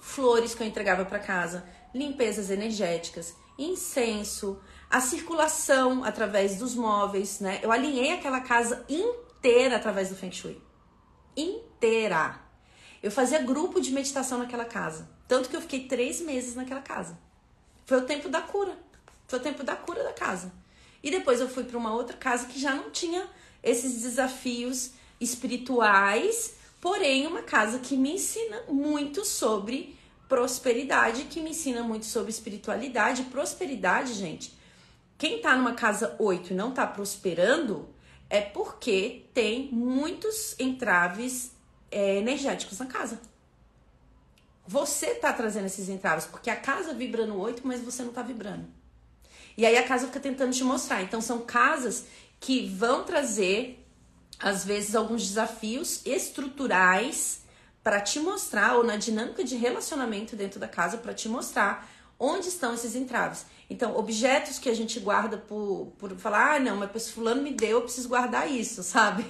flores 0.00 0.56
que 0.56 0.62
eu 0.64 0.66
entregava 0.66 1.04
para 1.04 1.20
casa, 1.20 1.64
limpezas 1.94 2.50
energéticas, 2.50 3.37
incenso, 3.56 4.60
a 4.90 5.00
circulação 5.00 6.02
através 6.02 6.58
dos 6.58 6.74
móveis, 6.74 7.38
né? 7.38 7.60
Eu 7.62 7.70
alinhei 7.70 8.10
aquela 8.10 8.40
casa 8.40 8.84
inteira 8.88 9.76
através 9.76 10.08
do 10.08 10.16
Feng 10.16 10.32
Shui. 10.32 10.60
Inteira. 11.37 12.40
Eu 13.00 13.10
fazia 13.12 13.40
grupo 13.40 13.80
de 13.80 13.92
meditação 13.92 14.38
naquela 14.38 14.64
casa. 14.64 15.08
Tanto 15.28 15.48
que 15.48 15.54
eu 15.54 15.60
fiquei 15.60 15.87
três 15.87 16.20
meses 16.20 16.56
naquela 16.56 16.80
casa. 16.80 17.16
Foi 17.87 17.98
o 17.98 18.04
tempo 18.04 18.28
da 18.28 18.42
cura. 18.42 18.76
Foi 19.28 19.38
o 19.38 19.42
tempo 19.42 19.62
da 19.62 19.76
cura 19.76 20.02
da 20.02 20.12
casa. 20.12 20.63
E 21.04 21.10
depois 21.10 21.38
eu 21.38 21.48
fui 21.50 21.64
para 21.64 21.76
uma 21.76 21.92
outra 21.92 22.16
casa 22.16 22.46
que 22.46 22.58
já 22.58 22.74
não 22.74 22.90
tinha 22.90 23.28
esses 23.62 24.00
desafios 24.00 24.92
espirituais, 25.20 26.54
porém 26.80 27.26
uma 27.26 27.42
casa 27.42 27.78
que 27.78 27.94
me 27.94 28.14
ensina 28.14 28.62
muito 28.70 29.22
sobre 29.22 29.98
prosperidade, 30.26 31.24
que 31.24 31.42
me 31.42 31.50
ensina 31.50 31.82
muito 31.82 32.06
sobre 32.06 32.30
espiritualidade. 32.30 33.24
Prosperidade, 33.24 34.14
gente, 34.14 34.56
quem 35.18 35.42
tá 35.42 35.54
numa 35.54 35.74
casa 35.74 36.16
8 36.18 36.54
e 36.54 36.56
não 36.56 36.72
tá 36.72 36.86
prosperando 36.86 37.86
é 38.30 38.40
porque 38.40 39.26
tem 39.34 39.68
muitos 39.70 40.58
entraves 40.58 41.52
é, 41.90 42.16
energéticos 42.16 42.78
na 42.78 42.86
casa. 42.86 43.20
Você 44.66 45.14
tá 45.16 45.34
trazendo 45.34 45.66
esses 45.66 45.90
entraves, 45.90 46.24
porque 46.24 46.48
a 46.48 46.56
casa 46.56 46.94
vibra 46.94 47.26
no 47.26 47.38
8, 47.38 47.60
mas 47.62 47.82
você 47.82 48.02
não 48.02 48.12
tá 48.14 48.22
vibrando. 48.22 48.66
E 49.56 49.64
aí 49.64 49.76
a 49.76 49.86
casa 49.86 50.06
fica 50.06 50.20
tentando 50.20 50.52
te 50.52 50.64
mostrar. 50.64 51.02
Então 51.02 51.20
são 51.20 51.40
casas 51.40 52.06
que 52.40 52.66
vão 52.66 53.04
trazer, 53.04 53.84
às 54.38 54.64
vezes, 54.64 54.94
alguns 54.94 55.26
desafios 55.26 56.00
estruturais 56.04 57.42
para 57.82 58.00
te 58.00 58.18
mostrar, 58.18 58.76
ou 58.76 58.84
na 58.84 58.96
dinâmica 58.96 59.44
de 59.44 59.56
relacionamento 59.56 60.34
dentro 60.34 60.58
da 60.58 60.66
casa, 60.66 60.96
para 60.98 61.12
te 61.12 61.28
mostrar 61.28 61.86
Onde 62.18 62.48
estão 62.48 62.74
esses 62.74 62.94
entraves? 62.94 63.44
Então, 63.68 63.96
objetos 63.96 64.58
que 64.58 64.68
a 64.68 64.74
gente 64.74 65.00
guarda 65.00 65.36
por, 65.36 65.92
por 65.98 66.16
falar, 66.16 66.56
ah, 66.56 66.60
não, 66.60 66.76
mas 66.76 67.10
fulano 67.10 67.42
me 67.42 67.52
deu, 67.52 67.78
eu 67.78 67.82
preciso 67.82 68.08
guardar 68.08 68.50
isso, 68.50 68.82
sabe? 68.84 69.24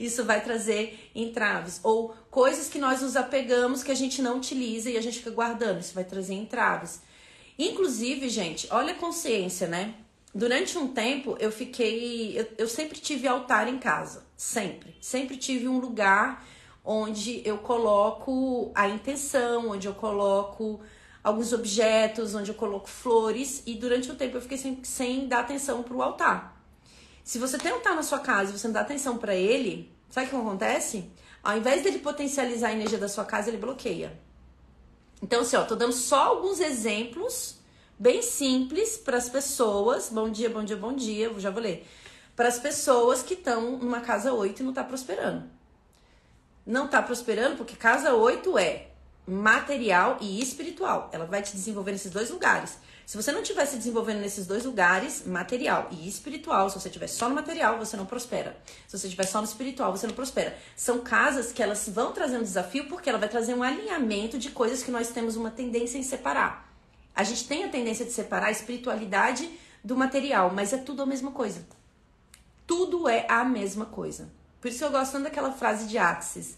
isso 0.00 0.24
vai 0.24 0.42
trazer 0.42 1.10
entraves. 1.14 1.80
Ou 1.82 2.14
coisas 2.30 2.68
que 2.68 2.78
nós 2.78 3.02
nos 3.02 3.16
apegamos 3.16 3.82
que 3.82 3.90
a 3.92 3.94
gente 3.94 4.22
não 4.22 4.38
utiliza 4.38 4.90
e 4.90 4.96
a 4.96 5.02
gente 5.02 5.18
fica 5.18 5.30
guardando, 5.30 5.80
isso 5.80 5.94
vai 5.94 6.04
trazer 6.04 6.34
entraves. 6.34 7.02
Inclusive, 7.62 8.26
gente, 8.30 8.66
olha 8.70 8.92
a 8.94 8.96
consciência, 8.96 9.68
né? 9.68 9.94
Durante 10.34 10.78
um 10.78 10.88
tempo 10.88 11.36
eu 11.38 11.52
fiquei. 11.52 12.38
Eu, 12.38 12.48
eu 12.56 12.66
sempre 12.66 12.98
tive 12.98 13.28
altar 13.28 13.68
em 13.68 13.78
casa. 13.78 14.24
Sempre. 14.34 14.96
Sempre 14.98 15.36
tive 15.36 15.68
um 15.68 15.78
lugar 15.78 16.42
onde 16.82 17.42
eu 17.46 17.58
coloco 17.58 18.72
a 18.74 18.88
intenção, 18.88 19.68
onde 19.68 19.86
eu 19.86 19.92
coloco 19.92 20.80
alguns 21.22 21.52
objetos, 21.52 22.34
onde 22.34 22.50
eu 22.50 22.54
coloco 22.54 22.88
flores. 22.88 23.62
E 23.66 23.74
durante 23.74 24.10
um 24.10 24.14
tempo 24.14 24.38
eu 24.38 24.40
fiquei 24.40 24.56
sem, 24.56 24.82
sem 24.82 25.28
dar 25.28 25.40
atenção 25.40 25.82
pro 25.82 26.00
altar. 26.00 26.58
Se 27.22 27.38
você 27.38 27.58
tem 27.58 27.72
um 27.72 27.74
altar 27.74 27.94
na 27.94 28.02
sua 28.02 28.20
casa 28.20 28.50
e 28.54 28.58
você 28.58 28.68
não 28.68 28.72
dá 28.72 28.80
atenção 28.80 29.18
para 29.18 29.34
ele, 29.34 29.92
sabe 30.08 30.28
o 30.28 30.30
que 30.30 30.36
acontece? 30.36 31.10
Ao 31.42 31.58
invés 31.58 31.82
dele 31.82 31.98
potencializar 31.98 32.68
a 32.68 32.72
energia 32.72 32.96
da 32.96 33.08
sua 33.08 33.26
casa, 33.26 33.50
ele 33.50 33.58
bloqueia. 33.58 34.18
Então, 35.22 35.42
assim, 35.42 35.56
ó, 35.56 35.64
tô 35.64 35.76
dando 35.76 35.92
só 35.92 36.28
alguns 36.28 36.60
exemplos 36.60 37.56
bem 37.98 38.22
simples 38.22 38.96
para 38.96 39.18
as 39.18 39.28
pessoas. 39.28 40.08
Bom 40.08 40.30
dia, 40.30 40.48
bom 40.48 40.64
dia, 40.64 40.76
bom 40.76 40.94
dia. 40.94 41.32
Já 41.38 41.50
vou 41.50 41.62
ler. 41.62 41.86
Para 42.34 42.48
as 42.48 42.58
pessoas 42.58 43.22
que 43.22 43.34
estão 43.34 43.78
numa 43.78 44.00
casa 44.00 44.32
8 44.32 44.62
e 44.62 44.64
não 44.64 44.72
tá 44.72 44.82
prosperando. 44.82 45.44
Não 46.64 46.88
tá 46.88 47.02
prosperando 47.02 47.56
porque 47.56 47.76
casa 47.76 48.14
8 48.14 48.58
é 48.58 48.88
material 49.26 50.16
e 50.20 50.40
espiritual. 50.40 51.10
Ela 51.12 51.26
vai 51.26 51.42
te 51.42 51.52
desenvolver 51.52 51.92
nesses 51.92 52.10
dois 52.10 52.30
lugares. 52.30 52.78
Se 53.10 53.16
você 53.16 53.32
não 53.32 53.42
estiver 53.42 53.66
se 53.66 53.76
desenvolvendo 53.76 54.20
nesses 54.20 54.46
dois 54.46 54.64
lugares, 54.64 55.26
material 55.26 55.88
e 55.90 56.06
espiritual, 56.06 56.70
se 56.70 56.78
você 56.78 56.86
estiver 56.86 57.08
só 57.08 57.28
no 57.28 57.34
material, 57.34 57.76
você 57.76 57.96
não 57.96 58.06
prospera. 58.06 58.56
Se 58.86 58.96
você 58.96 59.08
estiver 59.08 59.26
só 59.26 59.38
no 59.38 59.48
espiritual, 59.48 59.90
você 59.90 60.06
não 60.06 60.14
prospera. 60.14 60.56
São 60.76 61.00
casas 61.00 61.50
que 61.50 61.60
elas 61.60 61.88
vão 61.88 62.12
trazer 62.12 62.38
um 62.38 62.42
desafio 62.44 62.86
porque 62.86 63.10
ela 63.10 63.18
vai 63.18 63.28
trazer 63.28 63.52
um 63.52 63.64
alinhamento 63.64 64.38
de 64.38 64.50
coisas 64.50 64.84
que 64.84 64.92
nós 64.92 65.08
temos 65.08 65.34
uma 65.34 65.50
tendência 65.50 65.98
em 65.98 66.04
separar. 66.04 66.72
A 67.12 67.24
gente 67.24 67.48
tem 67.48 67.64
a 67.64 67.68
tendência 67.68 68.04
de 68.04 68.12
separar 68.12 68.46
a 68.46 68.52
espiritualidade 68.52 69.50
do 69.82 69.96
material, 69.96 70.52
mas 70.54 70.72
é 70.72 70.78
tudo 70.78 71.02
a 71.02 71.06
mesma 71.06 71.32
coisa. 71.32 71.66
Tudo 72.64 73.08
é 73.08 73.26
a 73.28 73.44
mesma 73.44 73.86
coisa. 73.86 74.30
Por 74.60 74.68
isso 74.68 74.84
eu 74.84 74.90
gosto 74.92 75.10
tanto 75.10 75.24
daquela 75.24 75.50
frase 75.50 75.88
de 75.88 75.98
Axis. 75.98 76.56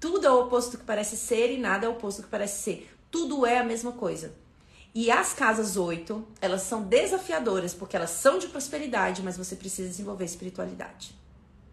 Tudo 0.00 0.26
é 0.26 0.30
o 0.32 0.40
oposto 0.40 0.72
do 0.72 0.78
que 0.78 0.84
parece 0.84 1.16
ser 1.16 1.52
e 1.52 1.58
nada 1.58 1.86
é 1.86 1.88
o 1.88 1.92
oposto 1.92 2.22
do 2.22 2.24
que 2.24 2.30
parece 2.30 2.60
ser. 2.60 2.92
Tudo 3.08 3.46
é 3.46 3.58
a 3.58 3.64
mesma 3.64 3.92
coisa. 3.92 4.41
E 4.94 5.10
as 5.10 5.32
casas 5.32 5.76
8, 5.76 6.22
elas 6.40 6.62
são 6.62 6.82
desafiadoras 6.82 7.72
porque 7.72 7.96
elas 7.96 8.10
são 8.10 8.38
de 8.38 8.48
prosperidade, 8.48 9.22
mas 9.22 9.38
você 9.38 9.56
precisa 9.56 9.88
desenvolver 9.88 10.26
espiritualidade. 10.26 11.14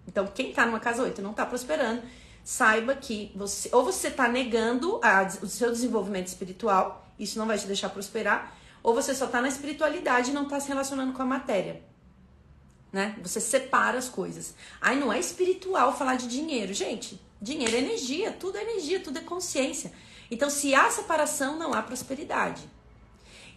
Então, 0.07 0.25
quem 0.27 0.53
tá 0.53 0.65
numa 0.65 0.79
casa 0.79 1.03
8 1.03 1.19
e 1.19 1.23
não 1.23 1.33
tá 1.33 1.45
prosperando, 1.45 2.01
saiba 2.43 2.95
que 2.95 3.31
você 3.35 3.69
ou 3.73 3.83
você 3.83 4.09
tá 4.09 4.27
negando 4.27 4.99
a, 5.03 5.27
o 5.41 5.47
seu 5.47 5.71
desenvolvimento 5.71 6.27
espiritual, 6.27 7.07
isso 7.19 7.37
não 7.37 7.45
vai 7.45 7.57
te 7.57 7.67
deixar 7.67 7.89
prosperar, 7.89 8.57
ou 8.81 8.95
você 8.95 9.13
só 9.13 9.27
tá 9.27 9.41
na 9.41 9.49
espiritualidade 9.49 10.31
e 10.31 10.33
não 10.33 10.47
tá 10.47 10.59
se 10.59 10.69
relacionando 10.69 11.11
com 11.11 11.21
a 11.21 11.25
matéria. 11.25 11.83
Né? 12.91 13.17
Você 13.21 13.41
separa 13.41 13.97
as 13.97 14.07
coisas. 14.07 14.55
Aí 14.81 14.97
não 14.97 15.11
é 15.11 15.19
espiritual 15.19 15.95
falar 15.95 16.15
de 16.15 16.27
dinheiro, 16.27 16.73
gente. 16.73 17.21
Dinheiro 17.41 17.75
é 17.75 17.79
energia, 17.79 18.31
tudo 18.31 18.57
é 18.57 18.63
energia, 18.63 18.99
tudo 18.99 19.19
é 19.19 19.21
consciência. 19.21 19.91
Então, 20.31 20.49
se 20.49 20.73
há 20.73 20.89
separação, 20.89 21.57
não 21.57 21.73
há 21.73 21.81
prosperidade. 21.81 22.67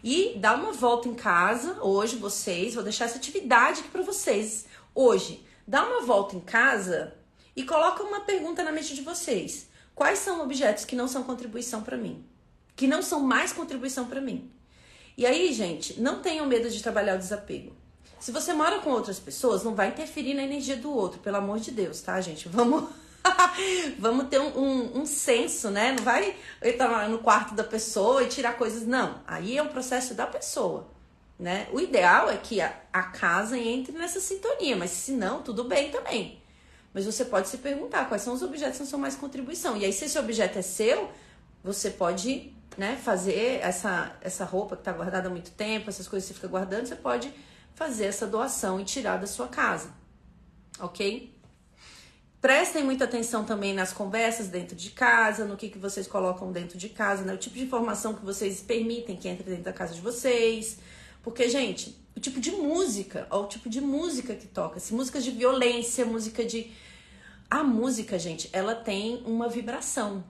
E 0.03 0.35
dá 0.37 0.55
uma 0.55 0.73
volta 0.73 1.07
em 1.09 1.15
casa, 1.15 1.79
hoje 1.81 2.17
vocês, 2.17 2.75
vou 2.75 2.83
deixar 2.83 3.05
essa 3.05 3.19
atividade 3.19 3.81
aqui 3.81 3.89
para 3.89 4.03
vocês. 4.03 4.67
Hoje, 4.93 5.47
dá 5.67 5.87
uma 5.87 6.05
volta 6.05 6.35
em 6.35 6.41
casa 6.41 7.15
e 7.55 7.63
coloca 7.63 8.03
uma 8.03 8.21
pergunta 8.21 8.65
na 8.65 8.73
mente 8.73 8.95
de 8.95 9.03
vocês. 9.03 9.69
Quais 9.95 10.19
são 10.19 10.43
objetos 10.43 10.85
que 10.85 10.97
não 10.97 11.07
são 11.07 11.23
contribuição 11.23 11.83
para 11.83 11.97
mim? 11.97 12.25
Que 12.75 12.89
não 12.89 13.01
são 13.01 13.21
mais 13.21 13.53
contribuição 13.53 14.07
para 14.07 14.21
mim? 14.21 14.51
E 15.17 15.25
aí, 15.25 15.53
gente, 15.53 16.01
não 16.01 16.21
tenham 16.21 16.47
medo 16.47 16.69
de 16.69 16.83
trabalhar 16.83 17.15
o 17.15 17.19
desapego. 17.19 17.73
Se 18.19 18.33
você 18.33 18.53
mora 18.53 18.81
com 18.81 18.91
outras 18.91 19.21
pessoas, 19.21 19.63
não 19.63 19.75
vai 19.75 19.89
interferir 19.89 20.35
na 20.35 20.43
energia 20.43 20.77
do 20.77 20.93
outro, 20.93 21.21
pelo 21.21 21.37
amor 21.37 21.61
de 21.61 21.71
Deus, 21.71 22.01
tá, 22.01 22.21
gente? 22.21 22.49
Vamos 22.49 22.89
Vamos 23.99 24.29
ter 24.29 24.41
um, 24.41 24.59
um, 24.59 25.01
um, 25.01 25.07
senso, 25.07 25.71
né? 25.71 25.93
Não 25.93 26.05
vai 26.05 26.37
entrar 26.63 27.09
no 27.09 27.19
quarto 27.19 27.55
da 27.55 27.65
pessoa 27.65 28.23
e 28.23 28.29
tirar 28.29 28.55
coisas. 28.55 28.87
Não. 28.87 29.21
Aí 29.27 29.57
é 29.57 29.63
um 29.63 29.69
processo 29.69 30.15
da 30.15 30.27
pessoa. 30.27 30.89
Né? 31.39 31.67
O 31.73 31.81
ideal 31.81 32.31
é 32.31 32.37
que 32.37 32.61
a, 32.61 32.73
a 32.93 33.03
casa 33.03 33.59
entre 33.59 33.93
nessa 33.93 34.21
sintonia, 34.21 34.77
mas 34.77 34.91
se 34.91 35.13
não, 35.13 35.43
tudo 35.43 35.65
bem 35.65 35.91
também. 35.91 36.41
Mas 36.95 37.05
você 37.05 37.25
pode 37.25 37.49
se 37.49 37.59
perguntar 37.59 38.09
quais 38.09 38.23
são 38.23 38.35
os 38.35 38.43
objetos 38.43 38.79
que 38.79 38.87
são 38.87 38.99
mais 38.99 39.17
contribuição. 39.17 39.77
E 39.77 39.85
aí, 39.85 39.93
se 39.93 40.05
esse 40.05 40.19
objeto 40.19 40.59
é 40.59 40.63
seu, 40.63 41.11
você 41.65 41.91
pode 41.91 42.53
né, 42.77 42.97
fazer 43.03 43.61
essa, 43.63 44.15
essa 44.21 44.45
roupa 44.45 44.77
que 44.77 44.83
está 44.83 44.93
guardada 44.93 45.29
há 45.29 45.31
muito 45.31 45.51
tempo, 45.53 45.89
essas 45.89 46.07
coisas 46.07 46.29
que 46.29 46.35
você 46.35 46.41
fica 46.41 46.49
guardando, 46.49 46.87
você 46.87 46.97
pode 46.97 47.33
fazer 47.75 48.05
essa 48.05 48.27
doação 48.27 48.79
e 48.81 48.85
tirar 48.85 49.17
da 49.17 49.27
sua 49.27 49.49
casa. 49.49 49.91
Ok? 50.79 51.32
Prestem 52.43 52.83
muita 52.83 53.05
atenção 53.05 53.45
também 53.45 53.73
nas 53.73 53.93
conversas 53.93 54.49
dentro 54.49 54.75
de 54.75 54.91
casa, 54.91 55.45
no 55.45 55.57
que, 55.57 55.69
que 55.69 55.79
vocês 55.79 56.09
colocam 56.09 56.51
dentro 56.51 56.77
de 56.77 56.89
casa, 56.89 57.23
né? 57.23 57.33
O 57.33 57.37
tipo 57.37 57.55
de 57.55 57.63
informação 57.63 58.15
que 58.15 58.25
vocês 58.25 58.61
permitem 58.61 59.17
que 59.17 59.29
entre 59.29 59.49
dentro 59.49 59.63
da 59.63 59.73
casa 59.73 59.95
de 59.95 60.01
vocês. 60.01 60.79
Porque, 61.23 61.49
gente, 61.49 61.97
o 62.17 62.19
tipo 62.19 62.41
de 62.41 62.51
música, 62.51 63.29
ó, 63.31 63.43
o 63.43 63.47
tipo 63.47 63.71
de 63.71 63.81
música 63.81 64.35
que 64.35 64.49
toca, 64.49 64.81
se 64.81 64.93
músicas 64.93 65.23
de 65.23 65.31
violência, 65.31 66.05
música 66.05 66.45
de. 66.45 66.73
A 67.49 67.63
música, 67.63 68.19
gente, 68.19 68.51
ela 68.53 68.75
tem 68.75 69.23
uma 69.25 69.49
vibração. 69.49 70.25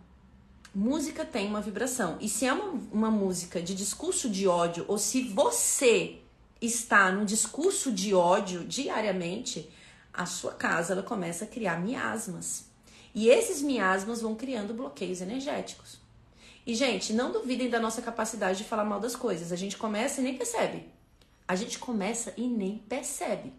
Música 0.75 1.25
tem 1.25 1.46
uma 1.46 1.62
vibração. 1.62 2.18
E 2.20 2.29
se 2.29 2.44
é 2.44 2.53
uma, 2.53 2.79
uma 2.92 3.11
música 3.11 3.62
de 3.62 3.75
discurso 3.75 4.29
de 4.29 4.46
ódio, 4.46 4.85
ou 4.87 4.98
se 4.98 5.22
você 5.22 6.18
está 6.61 7.11
num 7.11 7.25
discurso 7.25 7.90
de 7.90 8.12
ódio 8.14 8.64
diariamente, 8.64 9.66
a 10.12 10.27
sua 10.27 10.53
casa 10.53 10.92
ela 10.92 11.03
começa 11.03 11.44
a 11.44 11.48
criar 11.48 11.81
miasmas. 11.81 12.66
E 13.14 13.29
esses 13.29 13.62
miasmas 13.62 14.20
vão 14.20 14.35
criando 14.35 14.75
bloqueios 14.75 15.20
energéticos. 15.20 16.01
E, 16.66 16.75
gente, 16.75 17.12
não 17.12 17.33
duvidem 17.33 17.68
da 17.68 17.81
nossa 17.81 18.01
capacidade 18.01 18.59
de 18.59 18.64
falar 18.64 18.85
mal 18.85 19.01
das 19.01 19.16
coisas. 19.16 19.53
A 19.53 19.57
gente 19.57 19.77
começa 19.77 20.20
e 20.20 20.25
nem 20.25 20.37
percebe. 20.37 20.88
A 21.46 21.57
gente 21.57 21.79
começa 21.79 22.33
e 22.37 22.46
nem 22.46 22.79
percebe. 22.79 23.53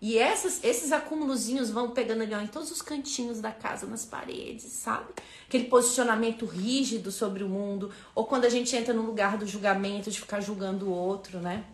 E 0.00 0.18
essas, 0.18 0.62
esses 0.64 0.90
acúmulozinhos 0.90 1.70
vão 1.70 1.92
pegando 1.92 2.22
ali 2.22 2.34
ó, 2.34 2.40
em 2.40 2.48
todos 2.48 2.72
os 2.72 2.82
cantinhos 2.82 3.40
da 3.40 3.52
casa, 3.52 3.86
nas 3.86 4.04
paredes, 4.04 4.64
sabe? 4.64 5.06
Aquele 5.46 5.64
posicionamento 5.64 6.44
rígido 6.44 7.12
sobre 7.12 7.44
o 7.44 7.48
mundo. 7.48 7.90
Ou 8.14 8.26
quando 8.26 8.44
a 8.44 8.48
gente 8.48 8.74
entra 8.74 8.92
no 8.92 9.02
lugar 9.02 9.38
do 9.38 9.46
julgamento, 9.46 10.10
de 10.10 10.20
ficar 10.20 10.40
julgando 10.40 10.86
o 10.86 10.90
outro, 10.90 11.38
né? 11.38 11.64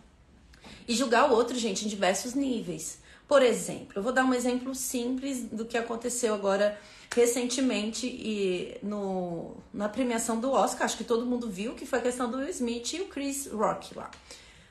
E 0.87 0.95
julgar 0.95 1.29
o 1.29 1.33
outro, 1.33 1.57
gente, 1.57 1.85
em 1.85 1.89
diversos 1.89 2.33
níveis. 2.35 2.98
Por 3.29 3.43
exemplo, 3.43 3.91
eu 3.95 4.01
vou 4.01 4.11
dar 4.11 4.25
um 4.25 4.33
exemplo 4.33 4.73
simples 4.73 5.43
do 5.43 5.63
que 5.63 5.77
aconteceu 5.77 6.33
agora 6.33 6.75
recentemente 7.13 8.07
e 8.07 8.75
no, 8.81 9.55
na 9.71 9.87
premiação 9.87 10.39
do 10.39 10.51
Oscar, 10.51 10.85
acho 10.85 10.97
que 10.97 11.03
todo 11.03 11.27
mundo 11.27 11.47
viu, 11.47 11.75
que 11.75 11.85
foi 11.85 11.99
a 11.99 12.01
questão 12.01 12.31
do 12.31 12.37
Will 12.37 12.49
Smith 12.49 12.93
e 12.93 13.01
o 13.01 13.05
Chris 13.05 13.45
Rock 13.45 13.95
lá. 13.95 14.09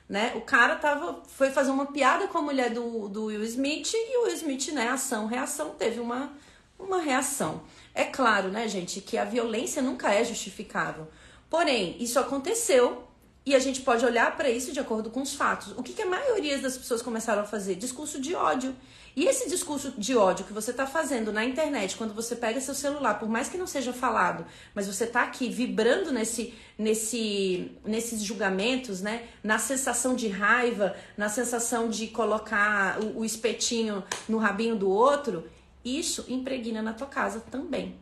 Né? 0.09 0.33
O 0.35 0.41
cara 0.41 0.75
tava, 0.75 1.23
foi 1.29 1.51
fazer 1.51 1.71
uma 1.71 1.85
piada 1.85 2.27
com 2.27 2.37
a 2.37 2.41
mulher 2.41 2.71
do, 2.71 3.07
do 3.07 3.27
Will 3.27 3.45
Smith 3.45 3.93
e 3.93 4.17
o 4.17 4.23
Will 4.23 4.35
Smith, 4.35 4.73
né, 4.73 4.89
ação, 4.89 5.25
reação, 5.25 5.69
teve 5.69 6.01
uma, 6.01 6.33
uma 6.77 6.99
reação. 6.99 7.61
É 7.95 8.03
claro, 8.03 8.49
né, 8.49 8.67
gente, 8.67 8.99
que 8.99 9.17
a 9.17 9.23
violência 9.23 9.81
nunca 9.81 10.13
é 10.13 10.21
justificável. 10.25 11.07
Porém, 11.49 11.95
isso 11.97 12.19
aconteceu 12.19 13.08
e 13.45 13.55
a 13.55 13.59
gente 13.59 13.81
pode 13.81 14.05
olhar 14.05 14.35
para 14.35 14.49
isso 14.49 14.71
de 14.71 14.79
acordo 14.79 15.09
com 15.09 15.21
os 15.21 15.33
fatos. 15.33 15.73
O 15.77 15.81
que, 15.81 15.93
que 15.93 16.01
a 16.01 16.05
maioria 16.05 16.57
das 16.59 16.77
pessoas 16.77 17.01
começaram 17.01 17.41
a 17.41 17.45
fazer? 17.45 17.75
Discurso 17.75 18.19
de 18.19 18.35
ódio. 18.35 18.75
E 19.15 19.25
esse 19.25 19.49
discurso 19.49 19.91
de 19.97 20.15
ódio 20.15 20.45
que 20.45 20.53
você 20.53 20.71
está 20.71 20.85
fazendo 20.85 21.33
na 21.33 21.43
internet, 21.43 21.97
quando 21.97 22.13
você 22.13 22.35
pega 22.35 22.61
seu 22.61 22.75
celular, 22.75 23.15
por 23.15 23.27
mais 23.27 23.49
que 23.49 23.57
não 23.57 23.65
seja 23.65 23.91
falado, 23.91 24.45
mas 24.73 24.87
você 24.87 25.05
está 25.05 25.23
aqui 25.23 25.49
vibrando 25.49 26.11
nesse, 26.11 26.53
nesse, 26.77 27.71
nesses 27.83 28.21
julgamentos, 28.21 29.01
né? 29.01 29.27
Na 29.43 29.57
sensação 29.57 30.15
de 30.15 30.27
raiva, 30.27 30.95
na 31.17 31.27
sensação 31.27 31.89
de 31.89 32.07
colocar 32.07 33.01
o, 33.01 33.19
o 33.19 33.25
espetinho 33.25 34.03
no 34.27 34.37
rabinho 34.37 34.75
do 34.75 34.89
outro, 34.89 35.49
isso 35.83 36.25
impregna 36.27 36.81
na 36.81 36.93
tua 36.93 37.07
casa 37.07 37.39
também. 37.39 37.95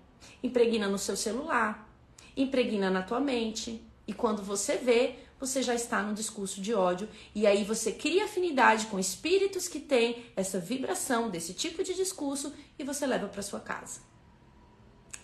Impregna 0.43 0.87
no 0.87 0.99
seu 0.99 1.15
celular, 1.15 1.89
impregna 2.35 2.89
na 2.89 3.01
tua 3.01 3.19
mente. 3.19 3.81
E 4.05 4.13
quando 4.13 4.41
você 4.43 4.77
vê, 4.77 5.15
você 5.39 5.61
já 5.61 5.75
está 5.75 6.01
no 6.01 6.13
discurso 6.13 6.61
de 6.61 6.73
ódio 6.73 7.07
e 7.33 7.45
aí 7.45 7.63
você 7.63 7.91
cria 7.91 8.25
afinidade 8.25 8.87
com 8.87 8.99
espíritos 8.99 9.67
que 9.67 9.79
têm 9.79 10.25
essa 10.35 10.59
vibração 10.59 11.29
desse 11.29 11.53
tipo 11.53 11.83
de 11.83 11.93
discurso 11.93 12.53
e 12.77 12.83
você 12.83 13.05
leva 13.05 13.27
para 13.27 13.41
sua 13.41 13.59
casa. 13.59 14.01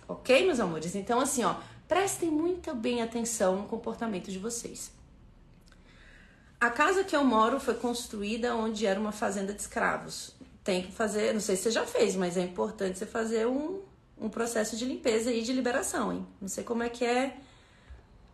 OK, 0.08 0.46
meus 0.46 0.60
amores? 0.60 0.96
Então 0.96 1.20
assim, 1.20 1.44
ó, 1.44 1.56
prestem 1.88 2.30
muito 2.30 2.74
bem 2.76 3.02
atenção 3.02 3.58
no 3.58 3.68
comportamento 3.68 4.32
de 4.32 4.38
vocês. 4.38 4.92
A 6.60 6.70
casa 6.70 7.04
que 7.04 7.16
eu 7.16 7.24
moro 7.26 7.60
foi 7.60 7.74
construída 7.74 8.56
onde 8.56 8.86
era 8.86 9.00
uma 9.00 9.12
fazenda 9.12 9.54
de 9.54 9.60
escravos. 9.60 10.34
Tem 10.64 10.84
que 10.84 10.94
fazer, 10.94 11.34
não 11.34 11.42
sei 11.42 11.58
se 11.58 11.64
você 11.64 11.72
já 11.72 11.86
fez, 11.86 12.16
mas 12.16 12.38
é 12.38 12.42
importante 12.42 12.98
você 12.98 13.06
fazer 13.06 13.46
um, 13.46 13.82
um 14.18 14.30
processo 14.30 14.78
de 14.78 14.86
limpeza 14.86 15.30
e 15.30 15.42
de 15.42 15.52
liberação, 15.52 16.14
hein? 16.14 16.26
Não 16.40 16.48
sei 16.48 16.64
como 16.64 16.82
é 16.82 16.88
que 16.88 17.04
é 17.04 17.38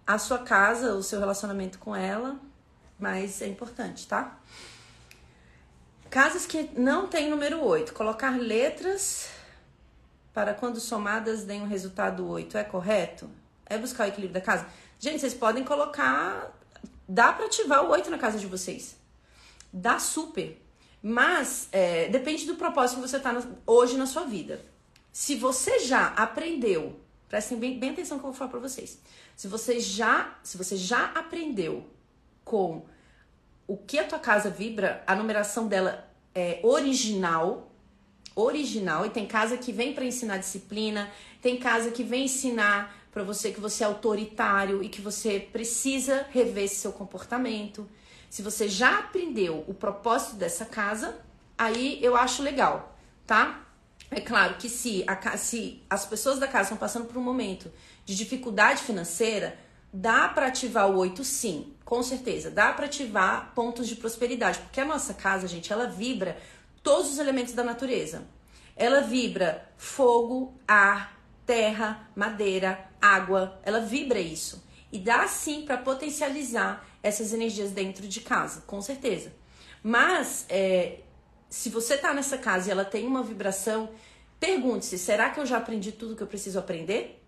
a 0.10 0.18
sua 0.18 0.40
casa, 0.40 0.96
o 0.96 1.04
seu 1.04 1.20
relacionamento 1.20 1.78
com 1.78 1.96
ela, 1.96 2.40
mas 2.98 3.44
é 3.44 3.48
importante, 3.48 4.08
tá? 4.08 4.40
Casas 6.10 6.48
que 6.48 6.72
não 6.76 7.06
tem 7.06 7.30
número 7.30 7.64
8. 7.64 7.94
Colocar 7.94 8.36
letras 8.36 9.30
para 10.34 10.56
quando 10.56 10.80
somadas 10.80 11.44
deem 11.44 11.62
um 11.62 11.68
resultado 11.68 12.28
8 12.28 12.58
é 12.58 12.64
correto? 12.64 13.30
É 13.68 13.78
buscar 13.78 14.06
o 14.06 14.08
equilíbrio 14.08 14.34
da 14.34 14.42
casa? 14.42 14.66
Gente, 14.98 15.20
vocês 15.20 15.36
podem 15.36 15.64
colocar. 15.64 16.58
Dá 17.08 17.32
para 17.32 17.46
ativar 17.46 17.86
o 17.86 17.92
8 17.92 18.10
na 18.10 18.18
casa 18.18 18.40
de 18.40 18.48
vocês. 18.48 18.96
Dá 19.72 20.00
super. 20.00 20.60
Mas 21.04 21.70
é, 21.72 22.08
depende 22.08 22.48
do 22.48 22.56
propósito 22.56 23.00
que 23.00 23.08
você 23.08 23.18
está 23.18 23.44
hoje 23.68 23.96
na 23.96 24.08
sua 24.08 24.24
vida. 24.24 24.60
Se 25.12 25.36
você 25.36 25.78
já 25.82 26.08
aprendeu, 26.08 27.00
prestem 27.30 27.60
bem, 27.60 27.80
bem 27.80 27.92
atenção 27.92 28.18
que 28.18 28.26
eu 28.26 28.32
vou 28.32 28.38
falar 28.38 28.50
para 28.50 28.60
vocês. 28.60 29.00
Se 29.36 29.48
você 29.48 29.80
já, 29.80 30.38
se 30.44 30.58
você 30.58 30.76
já 30.76 31.06
aprendeu 31.14 31.86
com 32.44 32.84
o 33.68 33.78
que 33.78 34.00
a 34.00 34.04
tua 34.04 34.20
casa 34.20 34.50
vibra, 34.50 35.04
a 35.06 35.16
numeração 35.16 35.68
dela 35.68 36.10
é 36.34 36.60
original, 36.64 37.72
original, 38.36 39.06
e 39.06 39.10
tem 39.12 39.28
casa 39.28 39.58
que 39.58 39.72
vem 39.72 39.94
para 39.94 40.04
ensinar 40.04 40.38
disciplina, 40.38 41.10
tem 41.42 41.58
casa 41.58 41.92
que 41.92 42.04
vem 42.04 42.26
ensinar 42.26 42.98
para 43.12 43.24
você 43.24 43.52
que 43.52 43.60
você 43.60 43.84
é 43.84 43.88
autoritário 43.88 44.84
e 44.84 44.90
que 44.90 45.02
você 45.02 45.40
precisa 45.40 46.26
rever 46.32 46.68
seu 46.68 46.92
comportamento. 46.92 47.88
Se 48.30 48.42
você 48.42 48.68
já 48.68 49.00
aprendeu 49.00 49.64
o 49.68 49.74
propósito 49.74 50.36
dessa 50.36 50.66
casa, 50.66 51.20
aí 51.58 52.00
eu 52.02 52.16
acho 52.16 52.42
legal, 52.42 52.98
tá? 53.26 53.69
É 54.12 54.20
claro 54.20 54.56
que 54.56 54.68
se, 54.70 55.04
a, 55.08 55.38
se 55.38 55.84
as 55.90 56.06
pessoas 56.06 56.40
da 56.40 56.48
casa 56.48 56.64
estão 56.64 56.78
passando 56.78 57.06
por 57.06 57.18
um 57.18 57.24
momento 57.24 57.72
de 58.06 58.16
dificuldade 58.16 58.82
financeira, 58.82 59.58
dá 59.94 60.28
para 60.28 60.48
ativar 60.48 60.90
o 60.90 60.98
8 60.98 61.24
sim, 61.24 61.74
com 61.86 62.02
certeza. 62.02 62.50
Dá 62.50 62.74
para 62.74 62.86
ativar 62.86 63.52
pontos 63.54 63.88
de 63.88 63.96
prosperidade, 63.96 64.60
porque 64.60 64.82
a 64.82 64.86
nossa 64.86 65.14
casa, 65.14 65.48
gente, 65.48 65.72
ela 65.72 65.86
vibra 65.86 66.38
todos 66.82 67.12
os 67.12 67.20
elementos 67.20 67.54
da 67.54 67.64
natureza. 67.64 68.24
Ela 68.76 69.02
vibra 69.02 69.70
fogo, 69.78 70.56
ar, 70.68 71.20
terra, 71.46 72.10
madeira, 72.16 72.90
água, 73.02 73.60
ela 73.64 73.80
vibra 73.80 74.20
isso. 74.20 74.64
E 74.92 74.98
dá 74.98 75.28
sim 75.28 75.64
para 75.64 75.78
potencializar 75.78 76.84
essas 77.04 77.32
energias 77.32 77.72
dentro 77.72 78.08
de 78.08 78.22
casa, 78.22 78.64
com 78.66 78.82
certeza. 78.82 79.32
Mas 79.84 80.46
é, 80.50 81.00
se 81.50 81.70
você 81.70 81.98
tá 81.98 82.14
nessa 82.14 82.38
casa 82.38 82.70
e 82.70 82.72
ela 82.72 82.86
tem 82.86 83.08
uma 83.08 83.24
vibração, 83.24 83.90
pergunte-se: 84.40 84.98
será 84.98 85.30
que 85.30 85.40
eu 85.40 85.46
já 85.46 85.58
aprendi 85.58 85.92
tudo 85.92 86.16
que 86.16 86.24
eu 86.24 86.28
preciso 86.28 86.60
aprender? 86.60 87.22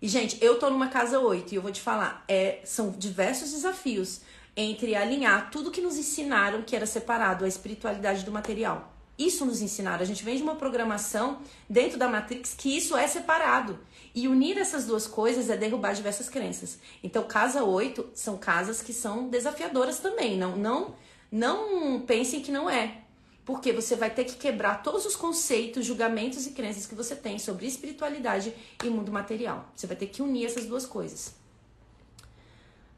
E, 0.00 0.06
gente, 0.06 0.38
eu 0.40 0.58
tô 0.58 0.70
numa 0.70 0.88
casa 0.88 1.18
8 1.18 1.52
e 1.52 1.56
eu 1.56 1.62
vou 1.62 1.72
te 1.72 1.80
falar, 1.80 2.24
é, 2.28 2.60
são 2.64 2.90
diversos 2.90 3.50
desafios 3.50 4.20
entre 4.56 4.94
alinhar 4.94 5.50
tudo 5.50 5.70
que 5.70 5.80
nos 5.80 5.96
ensinaram 5.96 6.62
que 6.62 6.76
era 6.76 6.86
separado, 6.86 7.44
a 7.44 7.48
espiritualidade 7.48 8.24
do 8.24 8.30
material. 8.30 8.92
Isso 9.18 9.44
nos 9.44 9.60
ensinaram. 9.60 10.02
A 10.02 10.06
gente 10.06 10.22
vem 10.24 10.36
de 10.36 10.42
uma 10.42 10.54
programação 10.54 11.40
dentro 11.68 11.98
da 11.98 12.08
Matrix 12.08 12.54
que 12.54 12.76
isso 12.76 12.96
é 12.96 13.08
separado. 13.08 13.78
E 14.14 14.28
unir 14.28 14.56
essas 14.56 14.86
duas 14.86 15.08
coisas 15.08 15.50
é 15.50 15.56
derrubar 15.56 15.92
diversas 15.92 16.28
crenças. 16.28 16.78
Então, 17.02 17.24
casa 17.24 17.64
8 17.64 18.10
são 18.14 18.36
casas 18.36 18.80
que 18.80 18.92
são 18.92 19.28
desafiadoras 19.28 19.98
também. 19.98 20.38
Não, 20.38 20.56
não, 20.56 20.94
não 21.30 22.00
pensem 22.02 22.40
que 22.40 22.52
não 22.52 22.70
é. 22.70 23.02
Porque 23.48 23.72
você 23.72 23.96
vai 23.96 24.10
ter 24.10 24.24
que 24.24 24.34
quebrar 24.34 24.82
todos 24.82 25.06
os 25.06 25.16
conceitos, 25.16 25.86
julgamentos 25.86 26.46
e 26.46 26.50
crenças 26.50 26.84
que 26.84 26.94
você 26.94 27.16
tem 27.16 27.38
sobre 27.38 27.66
espiritualidade 27.66 28.52
e 28.84 28.90
mundo 28.90 29.10
material. 29.10 29.72
Você 29.74 29.86
vai 29.86 29.96
ter 29.96 30.08
que 30.08 30.20
unir 30.20 30.44
essas 30.44 30.66
duas 30.66 30.84
coisas. 30.84 31.34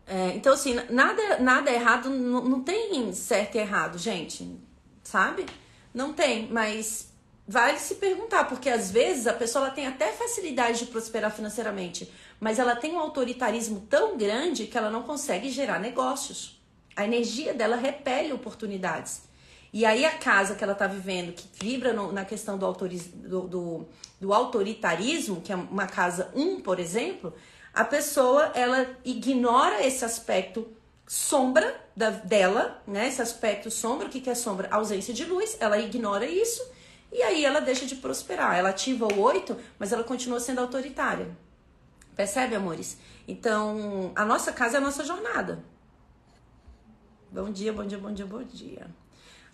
É, 0.08 0.34
então, 0.34 0.52
assim, 0.52 0.74
nada, 0.90 1.38
nada 1.38 1.70
é 1.70 1.76
errado, 1.76 2.10
não, 2.10 2.42
não 2.42 2.62
tem 2.64 3.12
certo 3.12 3.54
e 3.54 3.58
errado, 3.58 3.96
gente. 3.96 4.58
Sabe? 5.04 5.46
Não 5.94 6.12
tem, 6.12 6.48
mas 6.48 7.12
vale 7.46 7.78
se 7.78 7.94
perguntar, 7.94 8.48
porque 8.48 8.68
às 8.68 8.90
vezes 8.90 9.28
a 9.28 9.32
pessoa 9.32 9.66
ela 9.66 9.74
tem 9.74 9.86
até 9.86 10.10
facilidade 10.10 10.80
de 10.80 10.86
prosperar 10.86 11.30
financeiramente, 11.30 12.12
mas 12.40 12.58
ela 12.58 12.74
tem 12.74 12.96
um 12.96 12.98
autoritarismo 12.98 13.86
tão 13.88 14.18
grande 14.18 14.66
que 14.66 14.76
ela 14.76 14.90
não 14.90 15.04
consegue 15.04 15.48
gerar 15.48 15.78
negócios. 15.78 16.60
A 16.96 17.04
energia 17.04 17.54
dela 17.54 17.76
repele 17.76 18.32
oportunidades. 18.32 19.29
E 19.72 19.86
aí 19.86 20.04
a 20.04 20.18
casa 20.18 20.54
que 20.54 20.64
ela 20.64 20.72
está 20.72 20.86
vivendo, 20.86 21.32
que 21.32 21.48
vibra 21.64 21.92
no, 21.92 22.10
na 22.12 22.24
questão 22.24 22.58
do, 22.58 22.66
autoriz, 22.66 23.06
do, 23.06 23.42
do, 23.42 23.86
do, 24.20 24.32
autoritarismo, 24.32 25.40
que 25.40 25.52
é 25.52 25.56
uma 25.56 25.86
casa 25.86 26.30
1, 26.34 26.42
um, 26.42 26.60
por 26.60 26.80
exemplo, 26.80 27.32
a 27.72 27.84
pessoa 27.84 28.50
ela 28.54 28.86
ignora 29.04 29.86
esse 29.86 30.04
aspecto 30.04 30.66
sombra 31.06 31.80
da, 31.94 32.10
dela, 32.10 32.82
né? 32.86 33.06
Esse 33.06 33.22
aspecto 33.22 33.70
sombra, 33.70 34.08
o 34.08 34.10
que, 34.10 34.20
que 34.20 34.30
é 34.30 34.34
sombra? 34.34 34.68
Ausência 34.72 35.14
de 35.14 35.24
luz, 35.24 35.56
ela 35.60 35.78
ignora 35.78 36.26
isso 36.26 36.62
e 37.12 37.22
aí 37.22 37.44
ela 37.44 37.60
deixa 37.60 37.86
de 37.86 37.96
prosperar. 37.96 38.56
Ela 38.56 38.70
ativa 38.70 39.06
o 39.06 39.20
8, 39.20 39.56
mas 39.78 39.92
ela 39.92 40.04
continua 40.04 40.40
sendo 40.40 40.60
autoritária. 40.60 41.28
Percebe, 42.14 42.54
amores? 42.54 42.98
Então, 43.26 44.12
a 44.14 44.24
nossa 44.24 44.52
casa 44.52 44.76
é 44.76 44.78
a 44.78 44.80
nossa 44.80 45.04
jornada. 45.04 45.64
Bom 47.30 47.50
dia, 47.50 47.72
bom 47.72 47.84
dia, 47.84 47.98
bom 47.98 48.12
dia, 48.12 48.26
bom 48.26 48.42
dia. 48.42 48.86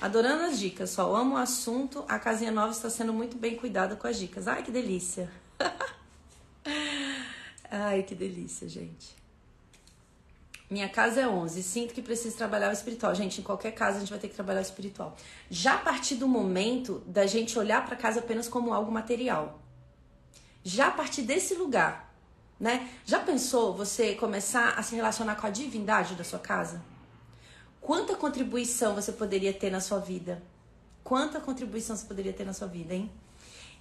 Adorando 0.01 0.45
as 0.45 0.59
dicas, 0.59 0.91
só 0.91 1.15
amo 1.15 1.37
o 1.37 1.39
assunto. 1.39 2.05
A 2.07 2.19
casinha 2.19 2.51
nova 2.51 2.71
está 2.71 2.91
sendo 2.91 3.13
muito 3.13 3.39
bem 3.39 3.57
cuidada 3.57 3.97
com 3.97 4.07
as 4.07 4.19
dicas. 4.19 4.47
Ai, 4.47 4.63
que 4.63 4.71
delícia. 4.71 5.31
Ai, 7.71 8.03
que 8.03 8.15
delícia, 8.15 8.69
gente. 8.69 9.17
Minha 10.69 10.89
casa 10.89 11.21
é 11.21 11.29
11. 11.29 11.63
Sinto 11.63 11.95
que 11.95 12.03
preciso 12.03 12.37
trabalhar 12.37 12.69
o 12.69 12.73
espiritual. 12.73 13.15
Gente, 13.15 13.41
em 13.41 13.45
qualquer 13.45 13.73
casa 13.73 13.97
a 13.97 14.01
gente 14.01 14.11
vai 14.11 14.19
ter 14.19 14.29
que 14.29 14.35
trabalhar 14.35 14.59
o 14.59 14.63
espiritual. 14.63 15.17
Já 15.49 15.77
a 15.77 15.79
partir 15.79 16.17
do 16.17 16.29
momento 16.29 17.03
da 17.07 17.27
gente 17.27 17.59
olhar 17.59 17.87
para 17.87 17.97
casa 17.97 18.21
apenas 18.21 18.49
como 18.49 18.75
algo 18.75 18.93
material. 18.93 19.63
Já 20.63 20.89
a 20.89 20.91
partir 20.91 21.23
desse 21.23 21.55
lugar, 21.55 22.13
né? 22.59 22.91
Já 23.05 23.21
pensou 23.21 23.75
você 23.75 24.15
começar 24.15 24.71
a 24.71 24.83
se 24.83 24.97
relacionar 24.97 25.37
com 25.37 25.47
a 25.47 25.51
divindade 25.51 26.17
da 26.17 26.25
sua 26.25 26.41
casa? 26.41 26.83
Quanta 27.87 28.17
contribuição 28.17 28.97
você 28.97 29.13
poderia 29.13 29.53
ter 29.53 29.71
na 29.71 29.79
sua 29.79 30.01
vida? 30.01 30.43
Quanta 31.05 31.39
contribuição 31.39 31.95
você 31.95 32.05
poderia 32.05 32.33
ter 32.33 32.45
na 32.45 32.53
sua 32.53 32.67
vida, 32.67 32.93
hein? 32.93 33.09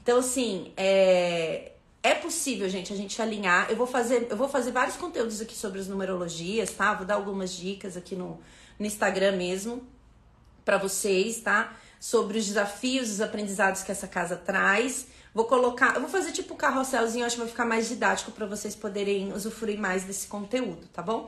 Então, 0.03 0.19
assim, 0.19 0.71
é, 0.77 1.71
é 2.03 2.13
possível, 2.13 2.69
gente, 2.69 2.93
a 2.93 2.95
gente 2.95 3.19
alinhar. 3.19 3.65
Eu 3.67 3.75
vou 3.75 3.87
fazer, 3.87 4.27
eu 4.29 4.37
vou 4.37 4.47
fazer 4.47 4.69
vários 4.69 4.95
conteúdos 4.95 5.41
aqui 5.41 5.55
sobre 5.55 5.79
as 5.79 5.87
numerologias, 5.87 6.69
tá? 6.69 6.93
Vou 6.93 7.03
dar 7.03 7.15
algumas 7.15 7.51
dicas 7.51 7.97
aqui 7.97 8.15
no, 8.15 8.39
no 8.77 8.85
Instagram 8.85 9.37
mesmo 9.37 9.81
para 10.63 10.77
vocês, 10.77 11.39
tá? 11.39 11.75
Sobre 11.99 12.37
os 12.37 12.45
desafios, 12.45 13.09
os 13.09 13.21
aprendizados 13.21 13.81
que 13.81 13.91
essa 13.91 14.07
casa 14.07 14.35
traz. 14.35 15.07
Vou 15.33 15.45
colocar, 15.45 15.95
eu 15.95 16.01
vou 16.01 16.09
fazer 16.11 16.31
tipo 16.31 16.53
um 16.53 16.57
carrosselzinho, 16.57 17.25
acho 17.25 17.37
que 17.37 17.41
vai 17.41 17.49
ficar 17.49 17.65
mais 17.65 17.89
didático 17.89 18.31
para 18.31 18.45
vocês 18.45 18.75
poderem 18.75 19.33
usufruir 19.33 19.79
mais 19.79 20.03
desse 20.03 20.27
conteúdo, 20.27 20.87
tá 20.93 21.01
bom? 21.01 21.27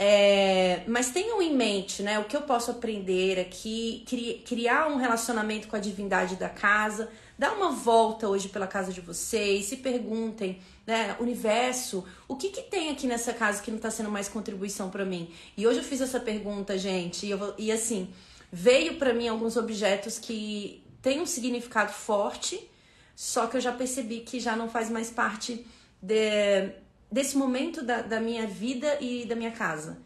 É, 0.00 0.84
mas 0.86 1.10
tenham 1.10 1.42
em 1.42 1.52
mente, 1.56 2.04
né, 2.04 2.20
o 2.20 2.24
que 2.24 2.36
eu 2.36 2.42
posso 2.42 2.70
aprender 2.70 3.40
aqui, 3.40 4.04
criar 4.46 4.86
um 4.86 4.96
relacionamento 4.96 5.66
com 5.66 5.74
a 5.74 5.80
divindade 5.80 6.36
da 6.36 6.48
casa, 6.48 7.10
dar 7.36 7.52
uma 7.54 7.72
volta 7.72 8.28
hoje 8.28 8.48
pela 8.48 8.68
casa 8.68 8.92
de 8.92 9.00
vocês, 9.00 9.64
se 9.64 9.78
perguntem, 9.78 10.60
né, 10.86 11.16
universo, 11.18 12.04
o 12.28 12.36
que 12.36 12.50
que 12.50 12.62
tem 12.62 12.90
aqui 12.90 13.08
nessa 13.08 13.32
casa 13.32 13.60
que 13.60 13.72
não 13.72 13.78
está 13.78 13.90
sendo 13.90 14.08
mais 14.08 14.28
contribuição 14.28 14.88
para 14.88 15.04
mim? 15.04 15.32
E 15.56 15.66
hoje 15.66 15.80
eu 15.80 15.84
fiz 15.84 16.00
essa 16.00 16.20
pergunta, 16.20 16.78
gente, 16.78 17.26
e, 17.26 17.32
e 17.58 17.72
assim, 17.72 18.08
veio 18.52 18.98
para 18.98 19.12
mim 19.12 19.26
alguns 19.26 19.56
objetos 19.56 20.16
que 20.16 20.80
têm 21.02 21.20
um 21.20 21.26
significado 21.26 21.92
forte, 21.92 22.70
só 23.16 23.48
que 23.48 23.56
eu 23.56 23.60
já 23.60 23.72
percebi 23.72 24.20
que 24.20 24.38
já 24.38 24.54
não 24.54 24.68
faz 24.68 24.88
mais 24.88 25.10
parte 25.10 25.66
de 26.00 26.70
desse 27.10 27.36
momento 27.36 27.82
da, 27.82 28.02
da 28.02 28.20
minha 28.20 28.46
vida 28.46 28.98
e 29.00 29.24
da 29.24 29.34
minha 29.34 29.50
casa. 29.50 29.98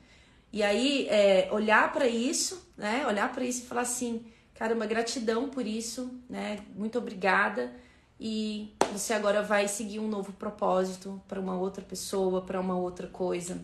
E 0.52 0.62
aí, 0.62 1.06
é, 1.08 1.48
olhar 1.50 1.92
para 1.92 2.06
isso, 2.06 2.70
né? 2.76 3.06
Olhar 3.06 3.32
para 3.32 3.44
isso 3.44 3.62
e 3.62 3.66
falar 3.66 3.82
assim, 3.82 4.24
caramba, 4.54 4.86
gratidão 4.86 5.48
por 5.48 5.66
isso, 5.66 6.20
né? 6.28 6.58
Muito 6.74 6.98
obrigada. 6.98 7.72
E 8.20 8.72
você 8.92 9.14
agora 9.14 9.42
vai 9.42 9.66
seguir 9.66 9.98
um 9.98 10.06
novo 10.06 10.32
propósito 10.32 11.20
para 11.26 11.40
uma 11.40 11.56
outra 11.56 11.82
pessoa, 11.82 12.42
para 12.42 12.60
uma 12.60 12.76
outra 12.76 13.08
coisa. 13.08 13.60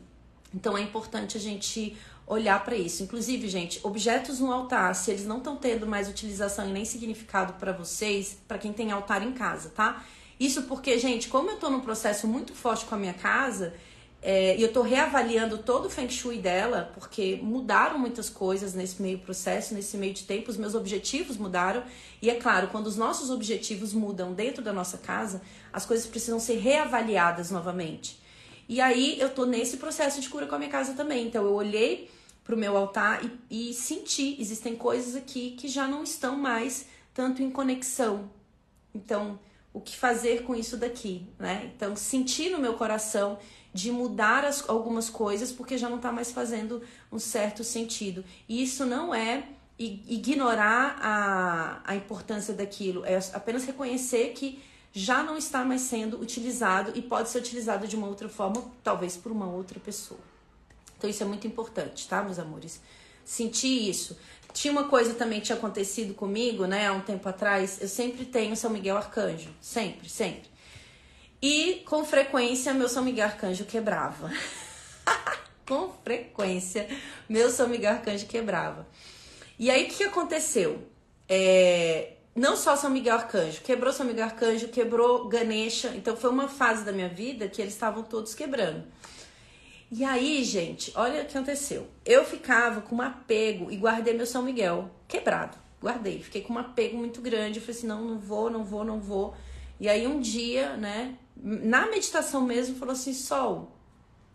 Então 0.52 0.76
é 0.76 0.80
importante 0.80 1.36
a 1.36 1.40
gente 1.40 1.96
olhar 2.26 2.64
para 2.64 2.74
isso. 2.74 3.02
Inclusive, 3.02 3.48
gente, 3.48 3.80
objetos 3.82 4.40
no 4.40 4.52
altar, 4.52 4.94
se 4.94 5.10
eles 5.10 5.26
não 5.26 5.38
estão 5.38 5.56
tendo 5.56 5.86
mais 5.86 6.08
utilização 6.08 6.68
e 6.68 6.72
nem 6.72 6.84
significado 6.84 7.54
para 7.54 7.72
vocês, 7.72 8.38
para 8.48 8.58
quem 8.58 8.72
tem 8.72 8.90
altar 8.90 9.22
em 9.22 9.32
casa, 9.32 9.70
tá? 9.70 10.04
Isso 10.38 10.62
porque, 10.62 10.98
gente, 10.98 11.28
como 11.28 11.50
eu 11.50 11.56
tô 11.56 11.68
num 11.70 11.80
processo 11.80 12.26
muito 12.26 12.54
forte 12.54 12.84
com 12.86 12.94
a 12.94 12.98
minha 12.98 13.14
casa, 13.14 13.74
É, 14.20 14.56
e 14.58 14.62
eu 14.62 14.72
tô 14.72 14.82
reavaliando 14.82 15.58
todo 15.58 15.86
o 15.86 15.90
Feng 15.90 16.10
Shui 16.10 16.38
dela, 16.38 16.90
porque 16.92 17.38
mudaram 17.40 17.96
muitas 18.00 18.28
coisas 18.28 18.74
nesse 18.74 19.00
meio 19.00 19.20
processo, 19.20 19.74
nesse 19.74 19.96
meio 19.96 20.12
de 20.12 20.24
tempo, 20.24 20.50
os 20.50 20.56
meus 20.56 20.74
objetivos 20.74 21.36
mudaram. 21.36 21.84
E 22.20 22.28
é 22.28 22.34
claro, 22.34 22.66
quando 22.66 22.88
os 22.88 22.96
nossos 22.96 23.30
objetivos 23.30 23.92
mudam 23.92 24.34
dentro 24.34 24.60
da 24.60 24.72
nossa 24.72 24.98
casa, 24.98 25.40
as 25.72 25.86
coisas 25.86 26.04
precisam 26.04 26.40
ser 26.40 26.58
reavaliadas 26.58 27.52
novamente. 27.52 28.18
E 28.68 28.80
aí 28.80 29.20
eu 29.20 29.30
tô 29.30 29.46
nesse 29.46 29.76
processo 29.76 30.20
de 30.20 30.28
cura 30.28 30.46
com 30.48 30.56
a 30.56 30.58
minha 30.58 30.70
casa 30.70 30.94
também. 30.94 31.28
Então 31.28 31.44
eu 31.44 31.54
olhei 31.54 32.10
pro 32.42 32.56
meu 32.56 32.76
altar 32.76 33.22
e, 33.48 33.70
e 33.70 33.72
senti, 33.72 34.36
existem 34.40 34.74
coisas 34.74 35.14
aqui 35.14 35.52
que 35.52 35.68
já 35.68 35.86
não 35.86 36.02
estão 36.02 36.36
mais 36.36 36.86
tanto 37.14 37.40
em 37.40 37.50
conexão. 37.52 38.28
Então, 38.92 39.38
o 39.72 39.80
que 39.80 39.96
fazer 39.96 40.42
com 40.42 40.54
isso 40.54 40.76
daqui, 40.76 41.26
né? 41.38 41.70
Então, 41.74 41.94
senti 41.94 42.48
no 42.50 42.58
meu 42.58 42.74
coração 42.74 43.38
de 43.72 43.92
mudar 43.92 44.44
as, 44.44 44.68
algumas 44.68 45.08
coisas 45.10 45.52
porque 45.52 45.78
já 45.78 45.88
não 45.88 45.96
está 45.96 46.10
mais 46.10 46.32
fazendo 46.32 46.82
um 47.12 47.18
certo 47.18 47.62
sentido. 47.62 48.24
E 48.48 48.62
isso 48.62 48.84
não 48.84 49.14
é 49.14 49.44
ignorar 49.78 50.98
a, 51.00 51.80
a 51.84 51.94
importância 51.94 52.52
daquilo, 52.52 53.04
é 53.04 53.16
apenas 53.32 53.64
reconhecer 53.64 54.32
que 54.32 54.60
já 54.92 55.22
não 55.22 55.36
está 55.36 55.64
mais 55.64 55.82
sendo 55.82 56.20
utilizado 56.20 56.92
e 56.96 57.02
pode 57.02 57.28
ser 57.28 57.38
utilizado 57.38 57.86
de 57.86 57.94
uma 57.94 58.08
outra 58.08 58.28
forma, 58.28 58.64
talvez 58.82 59.16
por 59.16 59.30
uma 59.30 59.46
outra 59.46 59.78
pessoa. 59.78 60.18
Então 60.96 61.08
isso 61.08 61.22
é 61.22 61.26
muito 61.26 61.46
importante, 61.46 62.08
tá, 62.08 62.22
meus 62.22 62.40
amores? 62.40 62.80
Sentir 63.24 63.88
isso. 63.88 64.18
Tinha 64.52 64.72
uma 64.72 64.84
coisa 64.84 65.14
também 65.14 65.40
que 65.40 65.46
tinha 65.46 65.58
acontecido 65.58 66.14
comigo, 66.14 66.66
né, 66.66 66.86
há 66.86 66.92
um 66.92 67.00
tempo 67.00 67.28
atrás. 67.28 67.78
Eu 67.80 67.88
sempre 67.88 68.24
tenho 68.24 68.56
São 68.56 68.70
Miguel 68.70 68.96
Arcanjo, 68.96 69.50
sempre, 69.60 70.08
sempre. 70.08 70.48
E 71.40 71.82
com 71.86 72.04
frequência 72.04 72.74
meu 72.74 72.88
São 72.88 73.04
Miguel 73.04 73.26
Arcanjo 73.26 73.64
quebrava. 73.64 74.30
com 75.66 75.92
frequência 76.02 76.88
meu 77.28 77.50
São 77.50 77.68
Miguel 77.68 77.92
Arcanjo 77.92 78.26
quebrava. 78.26 78.86
E 79.58 79.70
aí 79.70 79.84
o 79.84 79.88
que 79.88 80.04
aconteceu? 80.04 80.82
É, 81.28 82.12
não 82.34 82.56
só 82.56 82.76
São 82.76 82.90
Miguel 82.90 83.16
Arcanjo, 83.16 83.60
quebrou 83.62 83.92
São 83.92 84.06
Miguel 84.06 84.24
Arcanjo, 84.24 84.68
quebrou 84.68 85.28
Ganesha. 85.28 85.92
Então 85.94 86.16
foi 86.16 86.30
uma 86.30 86.48
fase 86.48 86.84
da 86.84 86.92
minha 86.92 87.08
vida 87.08 87.48
que 87.48 87.60
eles 87.60 87.74
estavam 87.74 88.02
todos 88.02 88.34
quebrando. 88.34 88.84
E 89.90 90.04
aí, 90.04 90.44
gente, 90.44 90.92
olha 90.94 91.22
o 91.22 91.26
que 91.26 91.36
aconteceu. 91.36 91.88
Eu 92.04 92.24
ficava 92.24 92.82
com 92.82 92.96
um 92.96 93.02
apego 93.02 93.70
e 93.70 93.76
guardei 93.76 94.12
meu 94.12 94.26
São 94.26 94.42
Miguel 94.42 94.90
quebrado. 95.06 95.56
Guardei, 95.80 96.22
fiquei 96.22 96.42
com 96.42 96.54
um 96.54 96.58
apego 96.58 96.96
muito 96.96 97.22
grande. 97.22 97.58
Eu 97.58 97.62
falei 97.62 97.76
assim: 97.76 97.86
não, 97.86 98.04
não 98.04 98.18
vou, 98.18 98.50
não 98.50 98.64
vou, 98.64 98.84
não 98.84 99.00
vou. 99.00 99.34
E 99.80 99.88
aí 99.88 100.06
um 100.06 100.20
dia, 100.20 100.76
né, 100.76 101.16
na 101.36 101.86
meditação 101.86 102.42
mesmo, 102.42 102.76
falou 102.76 102.92
assim: 102.92 103.14
Sol, 103.14 103.72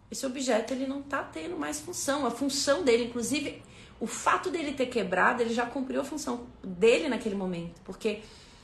esse 0.09 0.25
objeto 0.25 0.73
ele 0.73 0.87
não 0.87 1.03
tá 1.03 1.21
tendo 1.23 1.55
mais 1.55 1.79
função. 1.79 2.25
A 2.25 2.31
função 2.31 2.83
dele, 2.83 3.05
inclusive, 3.05 3.61
o 3.99 4.07
fato 4.07 4.49
dele 4.49 4.73
ter 4.73 4.87
quebrado, 4.87 5.43
ele 5.43 5.53
já 5.53 5.65
cumpriu 5.65 6.01
a 6.01 6.03
função 6.03 6.47
dele 6.63 7.09
naquele 7.09 7.35
momento. 7.35 7.79
Porque 7.83 8.21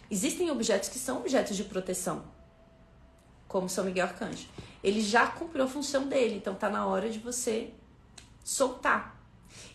existem 0.09 0.49
objetos 0.49 0.89
que 0.89 0.97
são 0.97 1.17
objetos 1.17 1.55
de 1.55 1.65
proteção, 1.65 2.23
como 3.47 3.69
São 3.69 3.85
Miguel 3.85 4.07
Arcanjo. 4.07 4.47
Ele 4.83 5.01
já 5.01 5.27
cumpriu 5.27 5.65
a 5.65 5.67
função 5.67 6.07
dele, 6.07 6.35
então 6.35 6.55
tá 6.55 6.69
na 6.69 6.85
hora 6.85 7.09
de 7.09 7.19
você 7.19 7.71
soltar. 8.43 9.19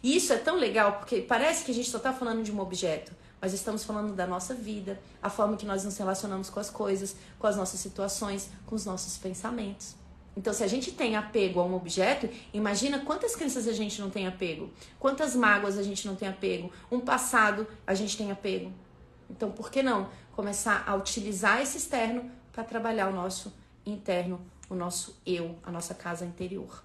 E 0.03 0.17
isso 0.17 0.33
é 0.33 0.37
tão 0.37 0.57
legal 0.57 0.95
porque 0.95 1.21
parece 1.21 1.65
que 1.65 1.71
a 1.71 1.75
gente 1.75 1.91
só 1.91 1.99
tá 1.99 2.13
falando 2.13 2.43
de 2.43 2.53
um 2.53 2.61
objeto, 2.61 3.13
mas 3.41 3.53
estamos 3.53 3.85
falando 3.85 4.15
da 4.15 4.27
nossa 4.27 4.55
vida, 4.55 5.01
a 5.23 5.29
forma 5.29 5.57
que 5.57 5.67
nós 5.67 5.85
nos 5.85 5.97
relacionamos 5.97 6.49
com 6.49 6.61
as 6.61 6.71
coisas, 6.71 7.17
com 7.39 7.47
as 7.47 7.57
nossas 7.57 7.81
situações, 7.81 8.51
com 8.67 8.75
os 8.75 8.85
nossos 8.85 9.19
pensamentos. 9.19 9.95
Então, 10.37 10.53
se 10.53 10.65
a 10.65 10.67
gente 10.67 10.91
tem 10.91 11.17
apego 11.17 11.61
a 11.61 11.65
um 11.65 11.75
objeto, 11.75 12.29
imagina 12.53 12.99
quantas 13.01 13.37
crenças 13.37 13.69
a 13.69 13.73
gente 13.73 14.01
não 14.01 14.11
tem 14.11 14.27
apego, 14.27 14.71
quantas 14.99 15.37
mágoas 15.37 15.79
a 15.79 15.83
gente 15.83 16.07
não 16.07 16.17
tem 16.17 16.29
apego, 16.29 16.73
um 16.91 16.99
passado 16.99 17.67
a 17.87 17.95
gente 17.95 18.17
tem 18.17 18.33
apego. 18.33 18.73
Então, 19.31 19.51
por 19.51 19.71
que 19.71 19.83
não 19.83 20.09
começar 20.33 20.83
a 20.87 20.95
utilizar 20.97 21.61
esse 21.61 21.77
externo 21.77 22.31
para 22.53 22.65
trabalhar 22.65 23.09
o 23.09 23.13
nosso 23.13 23.53
interno, 23.87 24.41
o 24.75 24.79
nosso 24.79 25.17
eu, 25.25 25.57
a 25.63 25.71
nossa 25.71 25.95
casa 25.95 26.25
interior? 26.25 26.83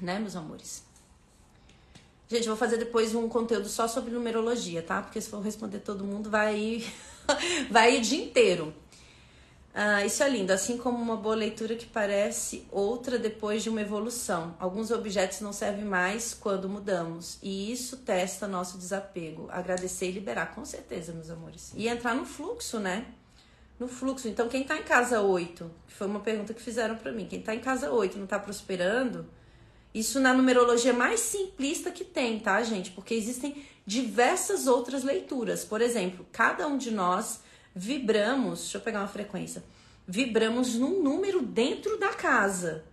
Né, 0.00 0.18
meus 0.18 0.36
amores? 0.36 0.82
Gente, 2.28 2.46
eu 2.46 2.54
vou 2.54 2.56
fazer 2.56 2.76
depois 2.76 3.14
um 3.14 3.28
conteúdo 3.28 3.68
só 3.68 3.88
sobre 3.88 4.12
numerologia, 4.12 4.82
tá? 4.82 5.02
Porque 5.02 5.20
se 5.20 5.28
for 5.28 5.40
responder 5.40 5.80
todo 5.80 6.04
mundo, 6.04 6.30
vai 6.30 6.84
vai 7.70 7.98
o 7.98 8.00
dia 8.00 8.22
inteiro. 8.22 8.74
Ah, 9.74 10.04
isso 10.04 10.22
é 10.22 10.28
lindo, 10.28 10.52
assim 10.52 10.76
como 10.76 10.98
uma 10.98 11.16
boa 11.16 11.36
leitura 11.36 11.76
que 11.76 11.86
parece 11.86 12.66
outra 12.70 13.18
depois 13.18 13.62
de 13.62 13.70
uma 13.70 13.80
evolução. 13.80 14.56
Alguns 14.58 14.90
objetos 14.90 15.40
não 15.40 15.52
servem 15.52 15.84
mais 15.84 16.34
quando 16.34 16.68
mudamos, 16.68 17.38
e 17.42 17.70
isso 17.70 17.98
testa 17.98 18.48
nosso 18.48 18.76
desapego. 18.76 19.46
Agradecer 19.50 20.08
e 20.08 20.12
liberar, 20.12 20.54
com 20.54 20.64
certeza, 20.64 21.12
meus 21.12 21.30
amores. 21.30 21.72
E 21.76 21.86
entrar 21.86 22.14
no 22.14 22.24
fluxo, 22.24 22.80
né? 22.80 23.06
No 23.78 23.86
fluxo. 23.86 24.28
Então, 24.28 24.48
quem 24.48 24.64
tá 24.64 24.76
em 24.76 24.82
casa 24.82 25.20
8, 25.20 25.70
que 25.86 25.94
foi 25.94 26.06
uma 26.06 26.20
pergunta 26.20 26.52
que 26.52 26.60
fizeram 26.60 26.96
para 26.96 27.12
mim, 27.12 27.26
quem 27.26 27.40
tá 27.40 27.54
em 27.54 27.60
casa 27.60 27.92
8 27.92 28.18
não 28.18 28.26
tá 28.26 28.38
prosperando, 28.38 29.26
isso 29.94 30.20
na 30.20 30.34
numerologia 30.34 30.92
mais 30.92 31.20
simplista 31.20 31.90
que 31.90 32.04
tem, 32.04 32.38
tá, 32.38 32.62
gente? 32.62 32.90
Porque 32.90 33.14
existem 33.14 33.64
diversas 33.86 34.66
outras 34.66 35.02
leituras. 35.02 35.64
Por 35.64 35.80
exemplo, 35.80 36.26
cada 36.30 36.66
um 36.66 36.76
de 36.76 36.90
nós 36.90 37.40
vibramos, 37.74 38.60
deixa 38.60 38.78
eu 38.78 38.82
pegar 38.82 39.00
uma 39.00 39.08
frequência, 39.08 39.64
vibramos 40.06 40.74
num 40.74 41.02
número 41.02 41.40
dentro 41.40 41.98
da 41.98 42.08
casa, 42.08 42.84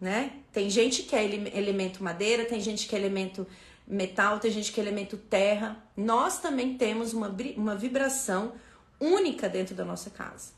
né? 0.00 0.32
Tem 0.52 0.70
gente 0.70 1.02
que 1.02 1.14
é 1.14 1.24
elemento 1.24 2.02
madeira, 2.02 2.44
tem 2.44 2.60
gente 2.60 2.88
que 2.88 2.94
é 2.94 2.98
elemento 2.98 3.46
metal, 3.86 4.38
tem 4.38 4.50
gente 4.50 4.72
que 4.72 4.80
é 4.80 4.82
elemento 4.82 5.16
terra. 5.16 5.76
Nós 5.96 6.38
também 6.38 6.76
temos 6.76 7.12
uma, 7.12 7.34
uma 7.56 7.74
vibração 7.74 8.52
única 9.00 9.48
dentro 9.48 9.74
da 9.74 9.84
nossa 9.84 10.10
casa. 10.10 10.52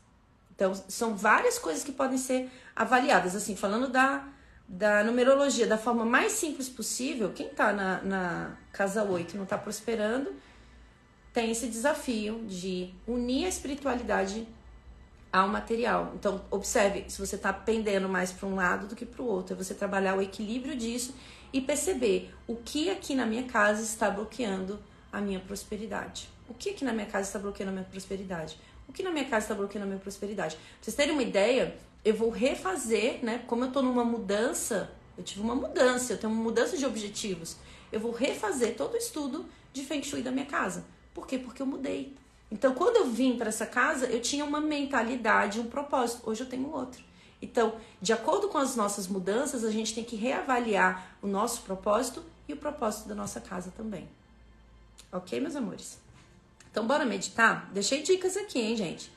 Então, 0.55 0.73
são 0.87 1.15
várias 1.15 1.57
coisas 1.57 1.83
que 1.83 1.91
podem 1.91 2.17
ser 2.17 2.49
avaliadas. 2.75 3.35
Assim, 3.35 3.55
falando 3.55 3.87
da, 3.87 4.27
da 4.67 5.03
numerologia 5.03 5.65
da 5.65 5.77
forma 5.77 6.05
mais 6.05 6.33
simples 6.33 6.69
possível, 6.69 7.31
quem 7.33 7.47
está 7.47 7.73
na, 7.73 8.01
na 8.01 8.57
casa 8.71 9.03
8 9.03 9.33
e 9.33 9.37
não 9.37 9.43
está 9.43 9.57
prosperando, 9.57 10.35
tem 11.33 11.49
esse 11.49 11.67
desafio 11.67 12.45
de 12.47 12.93
unir 13.07 13.45
a 13.45 13.49
espiritualidade 13.49 14.47
ao 15.31 15.47
material. 15.47 16.11
Então, 16.15 16.43
observe 16.51 17.05
se 17.07 17.25
você 17.25 17.35
está 17.35 17.53
pendendo 17.53 18.09
mais 18.09 18.31
para 18.31 18.47
um 18.47 18.55
lado 18.55 18.87
do 18.87 18.95
que 18.95 19.05
para 19.05 19.21
o 19.21 19.25
outro. 19.25 19.55
É 19.55 19.57
você 19.57 19.73
trabalhar 19.73 20.15
o 20.15 20.21
equilíbrio 20.21 20.75
disso 20.75 21.15
e 21.53 21.61
perceber 21.61 22.33
o 22.47 22.55
que 22.55 22.89
aqui 22.89 23.15
na 23.15 23.25
minha 23.25 23.43
casa 23.43 23.81
está 23.81 24.09
bloqueando 24.09 24.79
a 25.11 25.19
minha 25.19 25.39
prosperidade. 25.39 26.29
O 26.51 26.53
que 26.53 26.71
aqui 26.71 26.83
na 26.83 26.91
minha 26.91 27.05
casa 27.05 27.29
está 27.29 27.39
bloqueando 27.39 27.69
a 27.69 27.73
minha 27.73 27.85
prosperidade? 27.85 28.59
O 28.85 28.91
que 28.91 29.01
na 29.01 29.09
minha 29.09 29.23
casa 29.23 29.45
está 29.45 29.55
bloqueando 29.55 29.85
a 29.85 29.87
minha 29.87 30.01
prosperidade? 30.01 30.57
Pra 30.57 30.65
vocês 30.81 30.93
terem 30.93 31.13
uma 31.13 31.23
ideia, 31.23 31.77
eu 32.03 32.13
vou 32.13 32.29
refazer, 32.29 33.23
né? 33.23 33.41
Como 33.47 33.63
eu 33.63 33.71
tô 33.71 33.81
numa 33.81 34.03
mudança, 34.03 34.91
eu 35.17 35.23
tive 35.23 35.39
uma 35.39 35.55
mudança, 35.55 36.11
eu 36.11 36.17
tenho 36.17 36.33
uma 36.33 36.43
mudança 36.43 36.75
de 36.75 36.85
objetivos. 36.85 37.55
Eu 37.89 38.01
vou 38.01 38.11
refazer 38.11 38.75
todo 38.75 38.95
o 38.95 38.97
estudo 38.97 39.45
de 39.71 39.85
Feng 39.85 40.03
Shui 40.03 40.21
da 40.21 40.29
minha 40.29 40.45
casa. 40.45 40.83
Por 41.13 41.25
quê? 41.25 41.37
Porque 41.37 41.61
eu 41.61 41.65
mudei. 41.65 42.13
Então, 42.51 42.73
quando 42.73 42.97
eu 42.97 43.05
vim 43.05 43.37
para 43.37 43.47
essa 43.47 43.65
casa, 43.65 44.07
eu 44.07 44.21
tinha 44.21 44.43
uma 44.43 44.59
mentalidade, 44.59 45.57
um 45.57 45.67
propósito. 45.67 46.29
Hoje 46.29 46.41
eu 46.41 46.49
tenho 46.49 46.69
outro. 46.69 47.01
Então, 47.41 47.75
de 48.01 48.11
acordo 48.11 48.49
com 48.49 48.57
as 48.57 48.75
nossas 48.75 49.07
mudanças, 49.07 49.63
a 49.63 49.71
gente 49.71 49.95
tem 49.95 50.03
que 50.03 50.17
reavaliar 50.17 51.15
o 51.21 51.27
nosso 51.27 51.61
propósito 51.61 52.21
e 52.45 52.51
o 52.51 52.57
propósito 52.57 53.07
da 53.07 53.15
nossa 53.15 53.39
casa 53.39 53.71
também. 53.71 54.05
Ok, 55.13 55.39
meus 55.39 55.55
amores? 55.55 56.10
Então, 56.71 56.87
bora 56.87 57.03
meditar? 57.03 57.69
Deixei 57.73 58.01
dicas 58.01 58.37
aqui, 58.37 58.57
hein, 58.57 58.77
gente? 58.77 59.11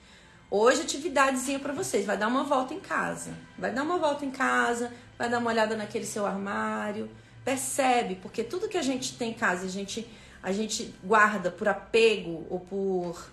Hoje, 0.50 0.82
atividadezinha 0.82 1.60
para 1.60 1.72
vocês. 1.72 2.04
Vai 2.04 2.18
dar 2.18 2.26
uma 2.26 2.42
volta 2.42 2.74
em 2.74 2.80
casa. 2.80 3.32
Vai 3.56 3.72
dar 3.72 3.84
uma 3.84 3.96
volta 3.96 4.24
em 4.24 4.30
casa, 4.30 4.92
vai 5.16 5.30
dar 5.30 5.38
uma 5.38 5.50
olhada 5.50 5.76
naquele 5.76 6.04
seu 6.04 6.26
armário. 6.26 7.08
Percebe, 7.44 8.16
porque 8.16 8.42
tudo 8.42 8.68
que 8.68 8.76
a 8.76 8.82
gente 8.82 9.16
tem 9.16 9.30
em 9.30 9.34
casa, 9.34 9.66
a 9.66 9.68
gente, 9.68 10.04
a 10.42 10.50
gente 10.50 10.92
guarda 11.04 11.48
por 11.48 11.68
apego 11.68 12.44
ou 12.50 12.58
por. 12.58 13.30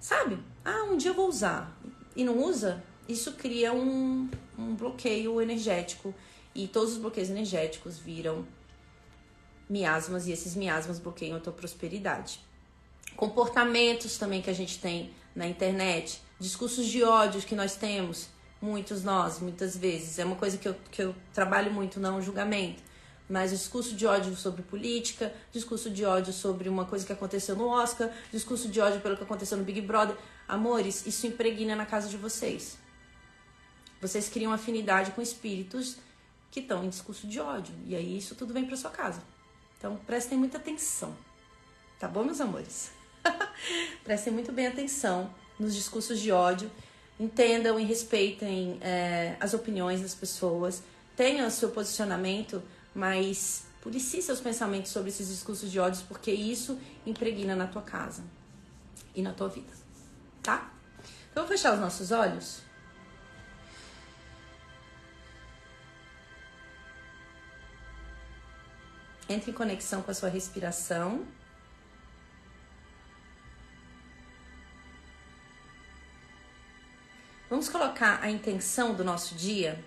Sabe? 0.00 0.38
Ah, 0.64 0.84
um 0.90 0.96
dia 0.96 1.12
eu 1.12 1.14
vou 1.14 1.28
usar. 1.28 1.72
E 2.16 2.24
não 2.24 2.42
usa, 2.42 2.82
isso 3.08 3.34
cria 3.34 3.72
um, 3.72 4.28
um 4.58 4.74
bloqueio 4.74 5.40
energético. 5.40 6.12
E 6.52 6.66
todos 6.66 6.94
os 6.94 6.98
bloqueios 6.98 7.30
energéticos 7.30 7.98
viram 7.98 8.44
miasmas 9.68 10.26
e 10.26 10.32
esses 10.32 10.56
miasmas 10.56 10.98
bloqueiam 10.98 11.36
a 11.36 11.40
tua 11.40 11.52
prosperidade. 11.52 12.49
Comportamentos 13.20 14.16
também 14.16 14.40
que 14.40 14.48
a 14.48 14.54
gente 14.54 14.78
tem 14.78 15.10
na 15.36 15.46
internet 15.46 16.22
discursos 16.38 16.86
de 16.86 17.04
ódio 17.04 17.42
que 17.42 17.54
nós 17.54 17.76
temos, 17.76 18.28
muitos 18.62 19.04
nós, 19.04 19.40
muitas 19.40 19.76
vezes. 19.76 20.18
É 20.18 20.24
uma 20.24 20.36
coisa 20.36 20.56
que 20.56 20.66
eu, 20.66 20.74
que 20.90 21.02
eu 21.02 21.14
trabalho 21.30 21.70
muito, 21.70 22.00
não 22.00 22.22
julgamento. 22.22 22.82
Mas 23.28 23.50
discurso 23.50 23.94
de 23.94 24.06
ódio 24.06 24.34
sobre 24.34 24.62
política, 24.62 25.34
discurso 25.52 25.90
de 25.90 26.02
ódio 26.02 26.32
sobre 26.32 26.66
uma 26.66 26.86
coisa 26.86 27.04
que 27.04 27.12
aconteceu 27.12 27.54
no 27.54 27.68
Oscar, 27.68 28.08
discurso 28.32 28.70
de 28.70 28.80
ódio 28.80 29.02
pelo 29.02 29.18
que 29.18 29.22
aconteceu 29.22 29.58
no 29.58 29.64
Big 29.64 29.82
Brother. 29.82 30.16
Amores, 30.48 31.06
isso 31.06 31.26
impregna 31.26 31.76
na 31.76 31.84
casa 31.84 32.08
de 32.08 32.16
vocês. 32.16 32.78
Vocês 34.00 34.30
criam 34.30 34.50
afinidade 34.50 35.10
com 35.10 35.20
espíritos 35.20 35.98
que 36.50 36.60
estão 36.60 36.82
em 36.82 36.88
discurso 36.88 37.26
de 37.26 37.38
ódio. 37.38 37.74
E 37.84 37.94
aí 37.94 38.16
isso 38.16 38.34
tudo 38.34 38.54
vem 38.54 38.64
para 38.64 38.78
sua 38.78 38.90
casa. 38.90 39.22
Então 39.76 39.98
prestem 40.06 40.38
muita 40.38 40.56
atenção. 40.56 41.14
Tá 41.98 42.08
bom, 42.08 42.24
meus 42.24 42.40
amores? 42.40 42.98
prestem 44.04 44.32
muito 44.32 44.52
bem 44.52 44.66
atenção 44.66 45.32
nos 45.58 45.74
discursos 45.74 46.18
de 46.18 46.32
ódio. 46.32 46.70
Entendam 47.18 47.78
e 47.78 47.84
respeitem 47.84 48.78
é, 48.80 49.36
as 49.38 49.52
opiniões 49.52 50.00
das 50.00 50.14
pessoas. 50.14 50.82
Tenham 51.14 51.46
o 51.46 51.50
seu 51.50 51.68
posicionamento, 51.70 52.62
mas 52.94 53.64
policie 53.82 54.22
seus 54.22 54.40
pensamentos 54.40 54.90
sobre 54.90 55.10
esses 55.10 55.28
discursos 55.28 55.70
de 55.70 55.78
ódio, 55.78 56.02
porque 56.08 56.30
isso 56.30 56.78
impregna 57.04 57.54
na 57.54 57.66
tua 57.66 57.82
casa 57.82 58.24
e 59.14 59.20
na 59.20 59.32
tua 59.32 59.48
vida. 59.48 59.72
Tá? 60.42 60.72
Então, 61.30 61.44
vamos 61.44 61.50
fechar 61.50 61.74
os 61.74 61.80
nossos 61.80 62.10
olhos? 62.10 62.62
Entre 69.28 69.50
em 69.50 69.54
conexão 69.54 70.02
com 70.02 70.10
a 70.10 70.14
sua 70.14 70.28
respiração. 70.28 71.24
Vamos 77.50 77.68
colocar 77.68 78.22
a 78.22 78.30
intenção 78.30 78.94
do 78.94 79.02
nosso 79.02 79.34
dia? 79.34 79.84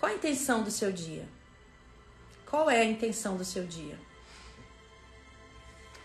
Qual 0.00 0.10
a 0.10 0.14
intenção 0.16 0.64
do 0.64 0.72
seu 0.72 0.90
dia? 0.90 1.28
Qual 2.44 2.68
é 2.68 2.80
a 2.80 2.84
intenção 2.84 3.36
do 3.36 3.44
seu 3.44 3.64
dia? 3.64 3.96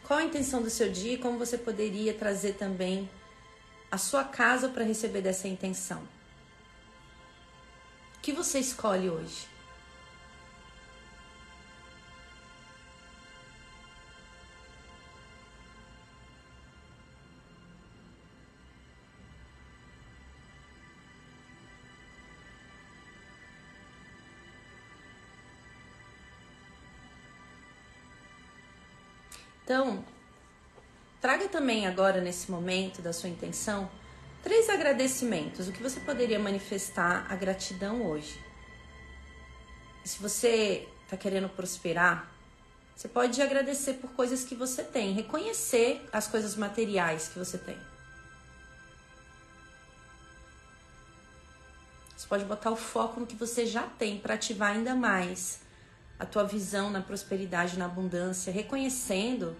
Qual 0.03 0.19
a 0.19 0.23
intenção 0.23 0.61
do 0.61 0.69
seu 0.69 0.91
dia 0.91 1.13
e 1.13 1.17
como 1.17 1.39
você 1.39 1.57
poderia 1.57 2.13
trazer 2.13 2.53
também 2.53 3.09
a 3.89 3.97
sua 3.97 4.23
casa 4.23 4.69
para 4.69 4.83
receber 4.83 5.21
dessa 5.21 5.47
intenção? 5.47 6.03
O 8.17 8.21
que 8.21 8.31
você 8.31 8.59
escolhe 8.59 9.09
hoje? 9.09 9.47
Então, 29.72 30.03
traga 31.22 31.47
também 31.47 31.88
agora, 31.88 32.19
nesse 32.19 32.51
momento 32.51 33.01
da 33.01 33.13
sua 33.13 33.30
intenção, 33.30 33.89
três 34.43 34.67
agradecimentos. 34.67 35.69
O 35.69 35.72
que 35.72 35.82
você 35.82 35.97
poderia 36.01 36.38
manifestar 36.38 37.26
a 37.30 37.38
gratidão 37.38 38.05
hoje? 38.05 38.38
Se 40.03 40.22
você 40.22 40.89
está 41.05 41.15
querendo 41.15 41.47
prosperar, 41.47 42.30
você 42.93 43.07
pode 43.07 43.41
agradecer 43.41 43.93
por 43.93 44.11
coisas 44.11 44.43
que 44.43 44.55
você 44.55 44.84
tem, 44.84 45.13
reconhecer 45.13 46.05
as 46.11 46.28
coisas 46.28 46.57
materiais 46.57 47.30
que 47.30 47.39
você 47.39 47.57
tem. 47.57 47.78
Você 52.17 52.28
pode 52.28 52.43
botar 52.43 52.72
o 52.72 52.76
foco 52.76 53.22
no 53.22 53.26
que 53.26 53.38
você 53.38 53.65
já 53.65 53.84
tem 53.84 54.19
para 54.19 54.34
ativar 54.34 54.72
ainda 54.72 54.93
mais 54.93 55.61
a 56.22 56.26
tua 56.28 56.43
visão 56.43 56.91
na 56.91 57.01
prosperidade, 57.01 57.80
na 57.80 57.86
abundância, 57.86 58.53
reconhecendo 58.53 59.57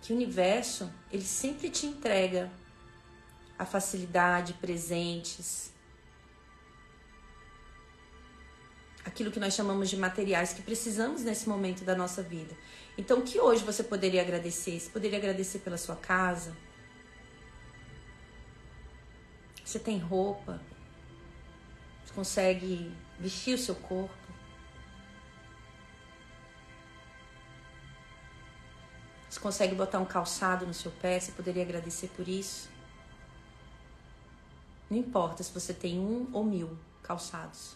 que 0.00 0.14
o 0.14 0.16
universo, 0.16 0.90
ele 1.12 1.22
sempre 1.22 1.68
te 1.68 1.84
entrega 1.84 2.50
a 3.58 3.66
facilidade, 3.66 4.54
presentes, 4.54 5.70
aquilo 9.04 9.30
que 9.30 9.38
nós 9.38 9.52
chamamos 9.52 9.90
de 9.90 9.98
materiais 9.98 10.54
que 10.54 10.62
precisamos 10.62 11.22
nesse 11.22 11.46
momento 11.46 11.84
da 11.84 11.94
nossa 11.94 12.22
vida. 12.22 12.56
Então, 12.96 13.18
o 13.18 13.22
que 13.22 13.38
hoje 13.38 13.62
você 13.62 13.82
poderia 13.82 14.22
agradecer? 14.22 14.80
Você 14.80 14.88
poderia 14.88 15.18
agradecer 15.18 15.58
pela 15.58 15.76
sua 15.76 15.96
casa? 15.96 16.56
Você 19.62 19.78
tem 19.78 19.98
roupa? 19.98 20.62
Você 22.06 22.14
consegue 22.14 22.90
vestir 23.18 23.54
o 23.54 23.58
seu 23.58 23.74
corpo? 23.74 24.19
Você 29.40 29.44
consegue 29.44 29.74
botar 29.74 29.98
um 29.98 30.04
calçado 30.04 30.66
no 30.66 30.74
seu 30.74 30.90
pé, 30.90 31.18
você 31.18 31.32
poderia 31.32 31.62
agradecer 31.62 32.08
por 32.08 32.28
isso. 32.28 32.68
Não 34.90 34.98
importa 34.98 35.42
se 35.42 35.50
você 35.50 35.72
tem 35.72 35.98
um 35.98 36.28
ou 36.30 36.44
mil 36.44 36.76
calçados. 37.02 37.74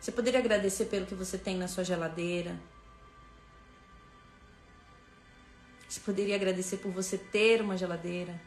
Você 0.00 0.12
poderia 0.12 0.38
agradecer 0.38 0.84
pelo 0.84 1.04
que 1.04 1.16
você 1.16 1.36
tem 1.36 1.56
na 1.56 1.66
sua 1.66 1.82
geladeira. 1.82 2.56
Você 5.88 5.98
poderia 5.98 6.36
agradecer 6.36 6.76
por 6.76 6.92
você 6.92 7.18
ter 7.18 7.60
uma 7.60 7.76
geladeira. 7.76 8.40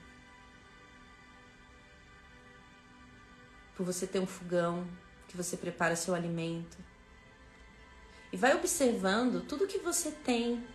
Por 3.76 3.86
você 3.86 4.08
ter 4.08 4.20
um 4.20 4.26
fogão 4.26 4.88
que 5.28 5.36
você 5.36 5.58
prepara 5.58 5.98
seu 5.98 6.16
alimento. 6.16 6.95
E 8.32 8.38
vai 8.38 8.56
observando 8.56 9.46
tudo 9.48 9.68
que 9.68 9.78
você 9.78 10.12
tem 10.12 10.66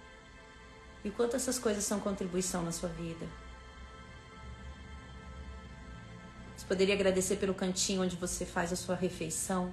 e 1.04 1.10
quanto 1.10 1.36
essas 1.36 1.58
coisas 1.58 1.84
são 1.84 2.00
contribuição 2.00 2.62
na 2.62 2.72
sua 2.72 2.88
vida. 2.88 3.26
Você 6.56 6.66
poderia 6.66 6.94
agradecer 6.94 7.36
pelo 7.36 7.54
cantinho 7.54 8.02
onde 8.02 8.16
você 8.16 8.44
faz 8.44 8.72
a 8.72 8.76
sua 8.76 8.94
refeição. 8.94 9.72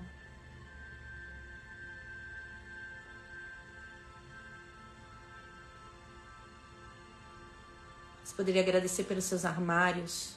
Você 8.24 8.34
poderia 8.36 8.62
agradecer 8.62 9.04
pelos 9.04 9.26
seus 9.26 9.44
armários. 9.46 10.36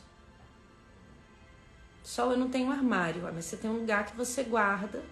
Só 2.03 2.31
eu 2.33 2.37
não 2.37 2.51
tenho 2.51 2.71
armário, 2.71 3.23
mas 3.23 3.45
você 3.45 3.57
tem 3.57 3.71
um 3.71 3.79
lugar 3.81 4.07
que 4.07 4.17
você 4.17 4.43
guarda 4.43 5.03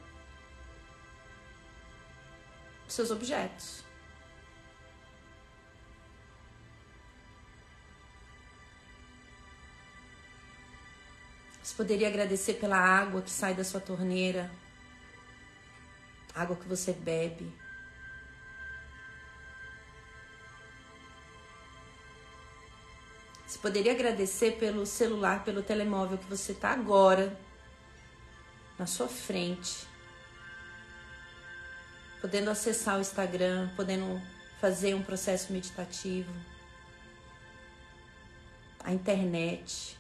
seus 2.93 3.11
objetos. 3.11 3.85
Você 11.63 11.75
poderia 11.75 12.09
agradecer 12.09 12.55
pela 12.55 12.79
água 12.79 13.23
que 13.23 13.31
sai 13.31 13.55
da 13.55 13.65
sua 13.65 13.81
torneira, 13.81 14.51
água 16.35 16.57
que 16.57 16.67
você 16.67 16.93
bebe. 16.93 17.53
Você 23.47 23.59
poderia 23.59 23.93
agradecer 23.93 24.53
pelo 24.59 24.87
celular, 24.87 25.43
pelo 25.45 25.63
telemóvel 25.63 26.19
que 26.19 26.27
você 26.27 26.53
está 26.53 26.71
agora 26.71 27.39
na 28.79 28.87
sua 28.87 29.09
frente 29.09 29.88
podendo 32.21 32.51
acessar 32.51 32.99
o 32.99 33.01
Instagram, 33.01 33.71
podendo 33.77 34.21
fazer 34.61 34.95
um 34.95 35.03
processo 35.03 35.53
meditativo, 35.53 36.33
a 38.83 38.93
internet. 38.93 39.97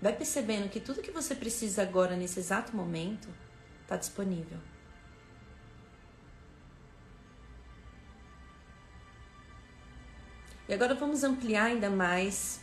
Vai 0.00 0.12
percebendo 0.12 0.68
que 0.68 0.80
tudo 0.80 1.02
que 1.02 1.10
você 1.10 1.34
precisa 1.34 1.82
agora, 1.82 2.16
nesse 2.16 2.38
exato 2.38 2.76
momento, 2.76 3.28
está 3.82 3.96
disponível. 3.96 4.58
E 10.68 10.74
agora 10.74 10.94
vamos 10.94 11.22
ampliar 11.22 11.66
ainda 11.66 11.88
mais 11.88 12.60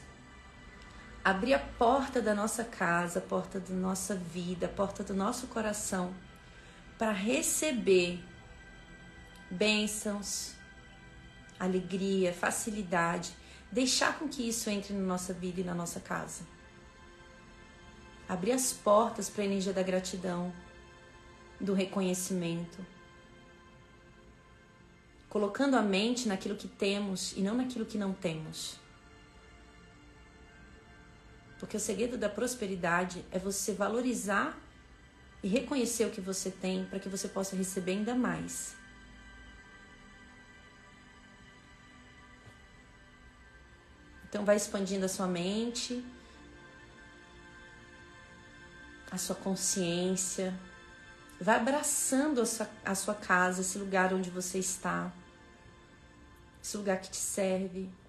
abrir 1.24 1.54
a 1.54 1.60
porta 1.60 2.22
da 2.22 2.36
nossa 2.36 2.64
casa, 2.64 3.20
a 3.20 3.22
porta 3.22 3.60
da 3.60 3.74
nossa 3.74 4.16
vida, 4.16 4.66
a 4.66 4.70
porta 4.70 5.04
do 5.04 5.14
nosso 5.14 5.48
coração 5.48 6.14
para 6.98 7.12
receber 7.12 8.24
bênçãos, 9.50 10.54
alegria, 11.60 12.34
facilidade, 12.34 13.34
deixar 13.72 14.20
com 14.20 14.28
que 14.28 14.48
isso 14.48 14.70
entre 14.70 14.94
na 14.94 15.02
nossa 15.02 15.34
vida 15.34 15.62
e 15.62 15.64
na 15.64 15.74
nossa 15.74 16.00
casa. 16.00 16.44
Abrir 18.28 18.52
as 18.52 18.74
portas 18.74 19.30
para 19.30 19.44
a 19.44 19.46
energia 19.46 19.74
da 19.74 19.84
gratidão, 19.84 20.54
do 21.60 21.74
reconhecimento. 21.74 22.86
Colocando 25.30 25.76
a 25.76 25.82
mente 25.82 26.28
naquilo 26.28 26.56
que 26.56 26.68
temos 26.68 27.34
e 27.34 27.42
não 27.42 27.56
naquilo 27.56 27.86
que 27.86 27.98
não 27.98 28.14
temos. 28.14 28.83
Porque 31.64 31.78
o 31.78 31.80
segredo 31.80 32.18
da 32.18 32.28
prosperidade 32.28 33.24
é 33.32 33.40
você 33.40 33.72
valorizar 33.72 34.54
e 35.42 35.48
reconhecer 35.48 36.04
o 36.04 36.10
que 36.10 36.20
você 36.20 36.52
tem 36.52 36.84
para 36.84 37.00
que 37.00 37.08
você 37.08 37.26
possa 37.26 37.56
receber 37.56 37.94
ainda 37.94 38.14
mais. 38.14 38.76
Então 44.28 44.44
vai 44.44 44.58
expandindo 44.58 45.06
a 45.06 45.08
sua 45.08 45.26
mente, 45.26 46.04
a 49.10 49.18
sua 49.18 49.38
consciência, 49.38 50.54
vai 51.40 51.56
abraçando 51.56 52.42
a 52.42 52.46
sua, 52.46 52.70
a 52.84 52.94
sua 52.94 53.16
casa, 53.16 53.62
esse 53.62 53.78
lugar 53.78 54.14
onde 54.14 54.30
você 54.30 54.60
está, 54.60 55.10
esse 56.62 56.76
lugar 56.76 57.00
que 57.00 57.10
te 57.10 57.16
serve. 57.16 58.03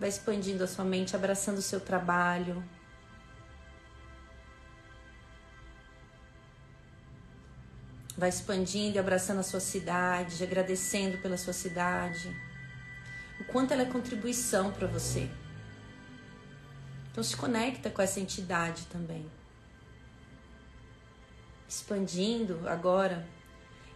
Vai 0.00 0.08
expandindo 0.08 0.64
a 0.64 0.66
sua 0.66 0.82
mente, 0.82 1.14
abraçando 1.14 1.58
o 1.58 1.62
seu 1.62 1.78
trabalho. 1.78 2.64
Vai 8.16 8.30
expandindo 8.30 8.96
e 8.96 8.98
abraçando 8.98 9.40
a 9.40 9.42
sua 9.42 9.60
cidade, 9.60 10.42
agradecendo 10.42 11.18
pela 11.18 11.36
sua 11.36 11.52
cidade. 11.52 12.34
O 13.40 13.44
quanto 13.44 13.74
ela 13.74 13.82
é 13.82 13.86
contribuição 13.86 14.72
para 14.72 14.86
você. 14.86 15.30
Então 17.10 17.22
se 17.22 17.36
conecta 17.36 17.90
com 17.90 18.00
essa 18.00 18.20
entidade 18.20 18.86
também. 18.86 19.30
Expandindo 21.68 22.66
agora 22.66 23.28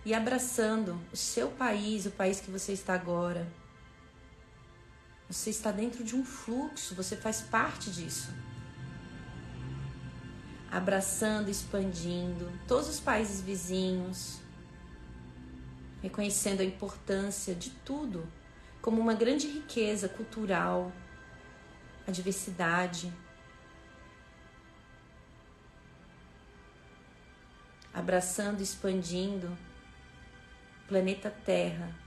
e 0.05 0.12
abraçando 0.12 1.00
o 1.11 1.16
seu 1.16 1.50
país, 1.50 2.05
o 2.05 2.11
país 2.11 2.40
que 2.40 2.50
você 2.50 2.72
está 2.72 2.92
agora. 2.92 3.63
Você 5.28 5.50
está 5.50 5.72
dentro 5.72 6.04
de 6.04 6.14
um 6.14 6.24
fluxo, 6.24 6.94
você 6.94 7.16
faz 7.16 7.40
parte 7.40 7.90
disso. 7.90 8.32
Abraçando, 10.70 11.48
expandindo 11.48 12.52
todos 12.66 12.88
os 12.88 13.00
países 13.00 13.40
vizinhos, 13.40 14.40
reconhecendo 16.02 16.60
a 16.60 16.64
importância 16.64 17.54
de 17.54 17.70
tudo 17.70 18.26
como 18.82 19.00
uma 19.00 19.14
grande 19.14 19.46
riqueza 19.48 20.08
cultural, 20.08 20.92
a 22.06 22.10
diversidade. 22.10 23.10
Abraçando, 27.94 28.60
expandindo 28.60 29.46
o 30.84 30.88
planeta 30.88 31.30
Terra, 31.30 32.03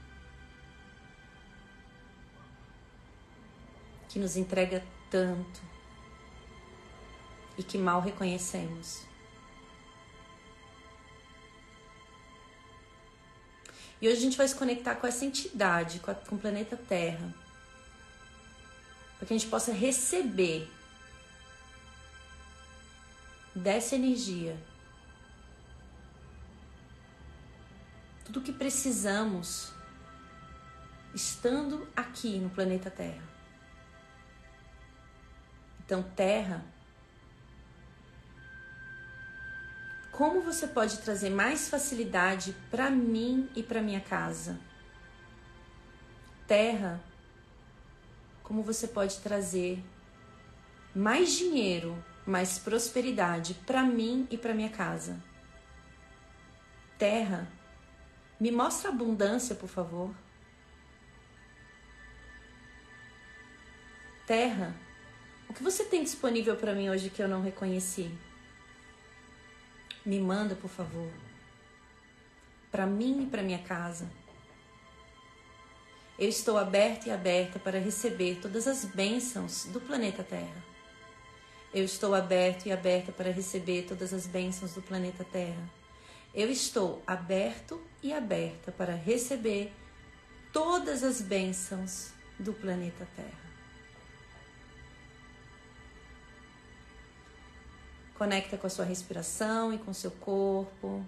que 4.17 4.21
nos 4.21 4.35
entrega 4.35 4.83
tanto 5.11 5.61
e 7.55 7.61
que 7.61 7.77
mal 7.77 8.01
reconhecemos. 8.01 9.03
E 14.01 14.07
hoje 14.07 14.17
a 14.17 14.21
gente 14.21 14.35
vai 14.35 14.47
se 14.47 14.55
conectar 14.55 14.95
com 14.95 15.05
essa 15.05 15.23
entidade, 15.23 15.99
com, 15.99 16.09
a, 16.09 16.15
com 16.15 16.35
o 16.35 16.39
planeta 16.39 16.75
Terra 16.75 17.31
para 19.17 19.27
que 19.27 19.33
a 19.35 19.37
gente 19.37 19.49
possa 19.49 19.71
receber 19.71 20.67
dessa 23.53 23.95
energia 23.95 24.57
tudo 28.25 28.39
o 28.39 28.43
que 28.43 28.51
precisamos 28.51 29.73
estando 31.13 31.87
aqui 31.95 32.39
no 32.39 32.49
planeta 32.49 32.89
Terra. 32.89 33.36
Então, 35.87 36.03
Terra, 36.03 36.65
como 40.11 40.41
você 40.41 40.67
pode 40.67 40.97
trazer 40.97 41.29
mais 41.29 41.69
facilidade 41.69 42.53
para 42.69 42.89
mim 42.89 43.49
e 43.55 43.63
para 43.63 43.81
minha 43.81 44.01
casa? 44.01 44.59
Terra, 46.45 47.01
como 48.43 48.61
você 48.61 48.85
pode 48.85 49.17
trazer 49.19 49.81
mais 50.93 51.31
dinheiro, 51.31 52.03
mais 52.25 52.59
prosperidade 52.59 53.53
para 53.65 53.81
mim 53.81 54.27
e 54.29 54.37
para 54.37 54.53
minha 54.53 54.69
casa. 54.69 55.17
Terra, 56.97 57.47
me 58.37 58.51
mostra 58.51 58.89
abundância, 58.89 59.55
por 59.55 59.69
favor. 59.69 60.13
Terra, 64.25 64.75
o 65.49 65.53
que 65.53 65.63
você 65.63 65.85
tem 65.85 66.03
disponível 66.03 66.55
para 66.55 66.73
mim 66.73 66.89
hoje 66.89 67.09
que 67.09 67.21
eu 67.21 67.27
não 67.27 67.41
reconheci? 67.41 68.11
Me 70.05 70.19
manda, 70.19 70.55
por 70.55 70.69
favor. 70.69 71.11
Para 72.71 72.85
mim 72.85 73.23
e 73.23 73.25
para 73.27 73.41
minha 73.41 73.59
casa. 73.59 74.09
Eu 76.19 76.29
estou 76.29 76.57
aberta 76.57 77.09
e 77.09 77.11
aberta 77.11 77.59
para 77.59 77.79
receber 77.79 78.39
todas 78.41 78.67
as 78.67 78.83
bênçãos 78.83 79.65
do 79.65 79.79
planeta 79.79 80.23
Terra. 80.23 80.63
Eu 81.73 81.83
estou 81.83 82.15
aberto 82.15 82.65
e 82.65 82.71
aberta 82.71 83.11
para 83.11 83.31
receber 83.31 83.83
todas 83.83 84.13
as 84.13 84.25
bênçãos 84.25 84.73
do 84.73 84.81
planeta 84.81 85.23
Terra. 85.23 85.69
Eu 86.33 86.49
estou 86.49 87.03
aberto 87.05 87.79
e 88.01 88.11
aberta 88.11 88.71
para 88.71 88.95
receber 88.95 89.71
todas 90.51 91.03
as 91.03 91.21
bênçãos 91.21 92.11
do 92.39 92.53
planeta 92.53 93.07
Terra. 93.15 93.46
Conecta 98.17 98.57
com 98.57 98.65
a 98.65 98.69
sua 98.69 98.83
respiração 98.83 99.71
e 99.71 99.77
com 99.77 99.91
o 99.91 99.93
seu 99.93 100.09
corpo. 100.09 101.05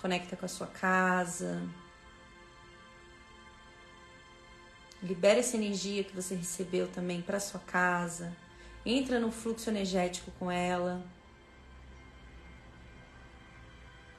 Conecta 0.00 0.36
com 0.36 0.44
a 0.44 0.48
sua 0.48 0.66
casa. 0.66 1.62
Libera 5.02 5.40
essa 5.40 5.56
energia 5.56 6.04
que 6.04 6.14
você 6.14 6.34
recebeu 6.34 6.86
também 6.86 7.22
para 7.22 7.40
sua 7.40 7.60
casa. 7.60 8.36
Entra 8.84 9.18
no 9.18 9.32
fluxo 9.32 9.70
energético 9.70 10.30
com 10.38 10.50
ela. 10.50 11.02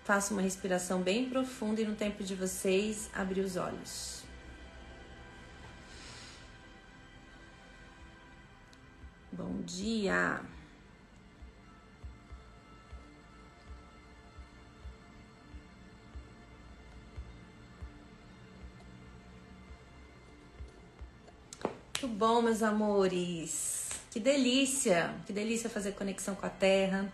Faça 0.04 0.34
uma 0.34 0.42
respiração 0.42 1.02
bem 1.02 1.30
profunda 1.30 1.80
e 1.80 1.86
no 1.86 1.96
tempo 1.96 2.24
de 2.24 2.34
vocês 2.34 3.10
abrir 3.14 3.42
os 3.42 3.56
olhos. 3.56 4.24
Bom 9.32 9.62
dia. 9.62 10.42
Muito 22.04 22.18
bom, 22.18 22.42
meus 22.42 22.62
amores. 22.62 23.88
Que 24.12 24.20
delícia, 24.20 25.16
que 25.26 25.32
delícia 25.32 25.70
fazer 25.70 25.94
conexão 25.94 26.36
com 26.36 26.46
a 26.46 26.50
terra, 26.50 27.10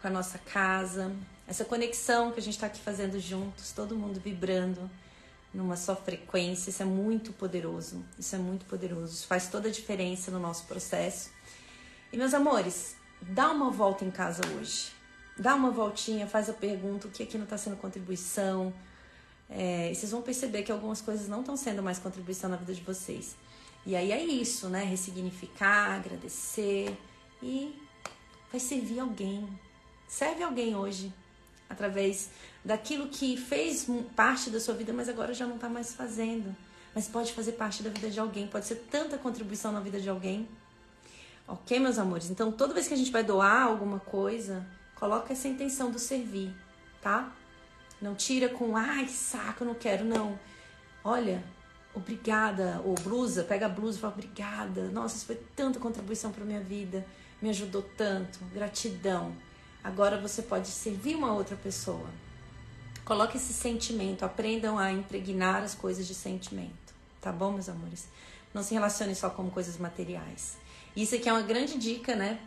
com 0.00 0.06
a 0.06 0.10
nossa 0.12 0.38
casa. 0.38 1.12
Essa 1.44 1.64
conexão 1.64 2.30
que 2.30 2.38
a 2.38 2.42
gente 2.42 2.54
está 2.54 2.68
aqui 2.68 2.80
fazendo 2.80 3.18
juntos, 3.18 3.72
todo 3.72 3.96
mundo 3.96 4.20
vibrando 4.20 4.88
numa 5.52 5.76
só 5.76 5.96
frequência. 5.96 6.70
Isso 6.70 6.80
é 6.80 6.86
muito 6.86 7.32
poderoso. 7.32 8.04
Isso 8.16 8.36
é 8.36 8.38
muito 8.38 8.64
poderoso. 8.66 9.12
Isso 9.12 9.26
faz 9.26 9.48
toda 9.48 9.66
a 9.66 9.72
diferença 9.72 10.30
no 10.30 10.38
nosso 10.38 10.66
processo. 10.66 11.30
E 12.12 12.16
meus 12.16 12.32
amores, 12.32 12.94
dá 13.20 13.50
uma 13.50 13.72
volta 13.72 14.04
em 14.04 14.10
casa 14.12 14.42
hoje. 14.56 14.92
Dá 15.36 15.56
uma 15.56 15.72
voltinha, 15.72 16.28
faz 16.28 16.48
a 16.48 16.52
pergunta: 16.52 17.08
o 17.08 17.10
que 17.10 17.24
aqui 17.24 17.36
não 17.36 17.44
está 17.44 17.58
sendo 17.58 17.76
contribuição? 17.76 18.72
É, 19.50 19.92
vocês 19.92 20.12
vão 20.12 20.22
perceber 20.22 20.62
que 20.62 20.70
algumas 20.70 21.00
coisas 21.00 21.26
não 21.26 21.40
estão 21.40 21.56
sendo 21.56 21.82
mais 21.82 21.98
contribuição 21.98 22.48
na 22.48 22.56
vida 22.56 22.72
de 22.72 22.82
vocês. 22.82 23.34
E 23.86 23.96
aí 23.96 24.12
é 24.12 24.22
isso, 24.22 24.68
né? 24.68 24.84
Ressignificar, 24.84 25.96
agradecer 25.96 26.96
e 27.42 27.74
vai 28.50 28.60
servir 28.60 29.00
alguém. 29.00 29.48
Serve 30.06 30.42
alguém 30.42 30.76
hoje 30.76 31.12
através 31.68 32.30
daquilo 32.64 33.08
que 33.08 33.36
fez 33.36 33.86
parte 34.16 34.50
da 34.50 34.58
sua 34.58 34.74
vida, 34.74 34.92
mas 34.92 35.08
agora 35.08 35.34
já 35.34 35.46
não 35.46 35.56
está 35.56 35.68
mais 35.68 35.94
fazendo. 35.94 36.54
Mas 36.94 37.06
pode 37.06 37.32
fazer 37.32 37.52
parte 37.52 37.82
da 37.82 37.90
vida 37.90 38.10
de 38.10 38.18
alguém, 38.18 38.46
pode 38.46 38.66
ser 38.66 38.76
tanta 38.90 39.18
contribuição 39.18 39.70
na 39.70 39.80
vida 39.80 40.00
de 40.00 40.08
alguém. 40.08 40.48
Ok, 41.46 41.78
meus 41.78 41.98
amores? 41.98 42.30
Então, 42.30 42.50
toda 42.52 42.74
vez 42.74 42.88
que 42.88 42.94
a 42.94 42.96
gente 42.96 43.10
vai 43.10 43.22
doar 43.22 43.62
alguma 43.62 44.00
coisa, 44.00 44.66
coloca 44.94 45.32
essa 45.32 45.48
intenção 45.48 45.90
do 45.90 45.98
servir, 45.98 46.54
tá? 47.00 47.32
Não 48.00 48.14
tira 48.14 48.48
com, 48.48 48.76
ai, 48.76 49.08
saco, 49.08 49.64
não 49.64 49.74
quero, 49.74 50.04
não. 50.04 50.38
Olha, 51.02 51.42
obrigada, 51.98 52.80
ou 52.84 52.94
blusa, 52.94 53.44
pega 53.44 53.66
a 53.66 53.68
blusa 53.68 53.98
e 53.98 54.00
fala 54.00 54.14
obrigada, 54.14 54.88
nossa, 54.88 55.16
isso 55.16 55.26
foi 55.26 55.36
tanta 55.54 55.78
contribuição 55.78 56.32
para 56.32 56.44
minha 56.44 56.60
vida, 56.60 57.06
me 57.40 57.50
ajudou 57.50 57.82
tanto, 57.96 58.38
gratidão. 58.52 59.32
Agora 59.82 60.20
você 60.20 60.42
pode 60.42 60.68
servir 60.68 61.14
uma 61.14 61.32
outra 61.32 61.56
pessoa. 61.56 62.08
Coloque 63.04 63.36
esse 63.36 63.52
sentimento, 63.52 64.24
aprendam 64.24 64.78
a 64.78 64.92
impregnar 64.92 65.62
as 65.62 65.74
coisas 65.74 66.06
de 66.06 66.14
sentimento, 66.14 66.94
tá 67.20 67.32
bom, 67.32 67.52
meus 67.52 67.68
amores? 67.68 68.08
Não 68.52 68.62
se 68.62 68.74
relacione 68.74 69.14
só 69.14 69.30
com 69.30 69.48
coisas 69.50 69.78
materiais. 69.78 70.56
Isso 70.96 71.14
aqui 71.14 71.28
é 71.28 71.32
uma 71.32 71.42
grande 71.42 71.78
dica, 71.78 72.16
né? 72.16 72.40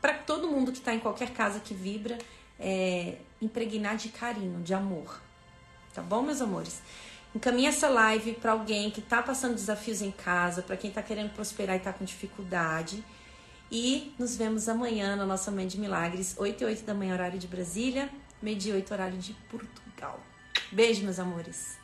Para 0.00 0.14
todo 0.14 0.48
mundo 0.48 0.70
que 0.70 0.78
está 0.78 0.94
em 0.94 1.00
qualquer 1.00 1.30
casa 1.30 1.60
que 1.60 1.74
vibra, 1.74 2.18
é 2.58 3.16
impregnar 3.42 3.96
de 3.96 4.10
carinho, 4.10 4.62
de 4.62 4.72
amor. 4.74 5.20
Tá 5.92 6.02
bom, 6.02 6.22
meus 6.22 6.40
amores? 6.40 6.82
Encaminha 7.34 7.70
essa 7.70 7.88
live 7.88 8.34
para 8.34 8.52
alguém 8.52 8.90
que 8.90 9.00
está 9.00 9.20
passando 9.20 9.54
desafios 9.54 10.00
em 10.00 10.12
casa, 10.12 10.62
para 10.62 10.76
quem 10.76 10.88
está 10.88 11.02
querendo 11.02 11.32
prosperar 11.34 11.74
e 11.74 11.78
está 11.78 11.92
com 11.92 12.04
dificuldade. 12.04 13.04
E 13.70 14.14
nos 14.18 14.36
vemos 14.36 14.68
amanhã 14.68 15.16
na 15.16 15.26
nossa 15.26 15.50
Mãe 15.50 15.66
de 15.66 15.78
Milagres, 15.80 16.36
8 16.38 16.62
e 16.62 16.64
8 16.66 16.84
da 16.84 16.94
manhã, 16.94 17.14
horário 17.14 17.38
de 17.38 17.48
Brasília, 17.48 18.08
meio 18.40 18.56
dia 18.56 18.74
8, 18.74 18.94
horário 18.94 19.18
de 19.18 19.32
Portugal. 19.50 20.20
Beijo, 20.70 21.02
meus 21.02 21.18
amores. 21.18 21.83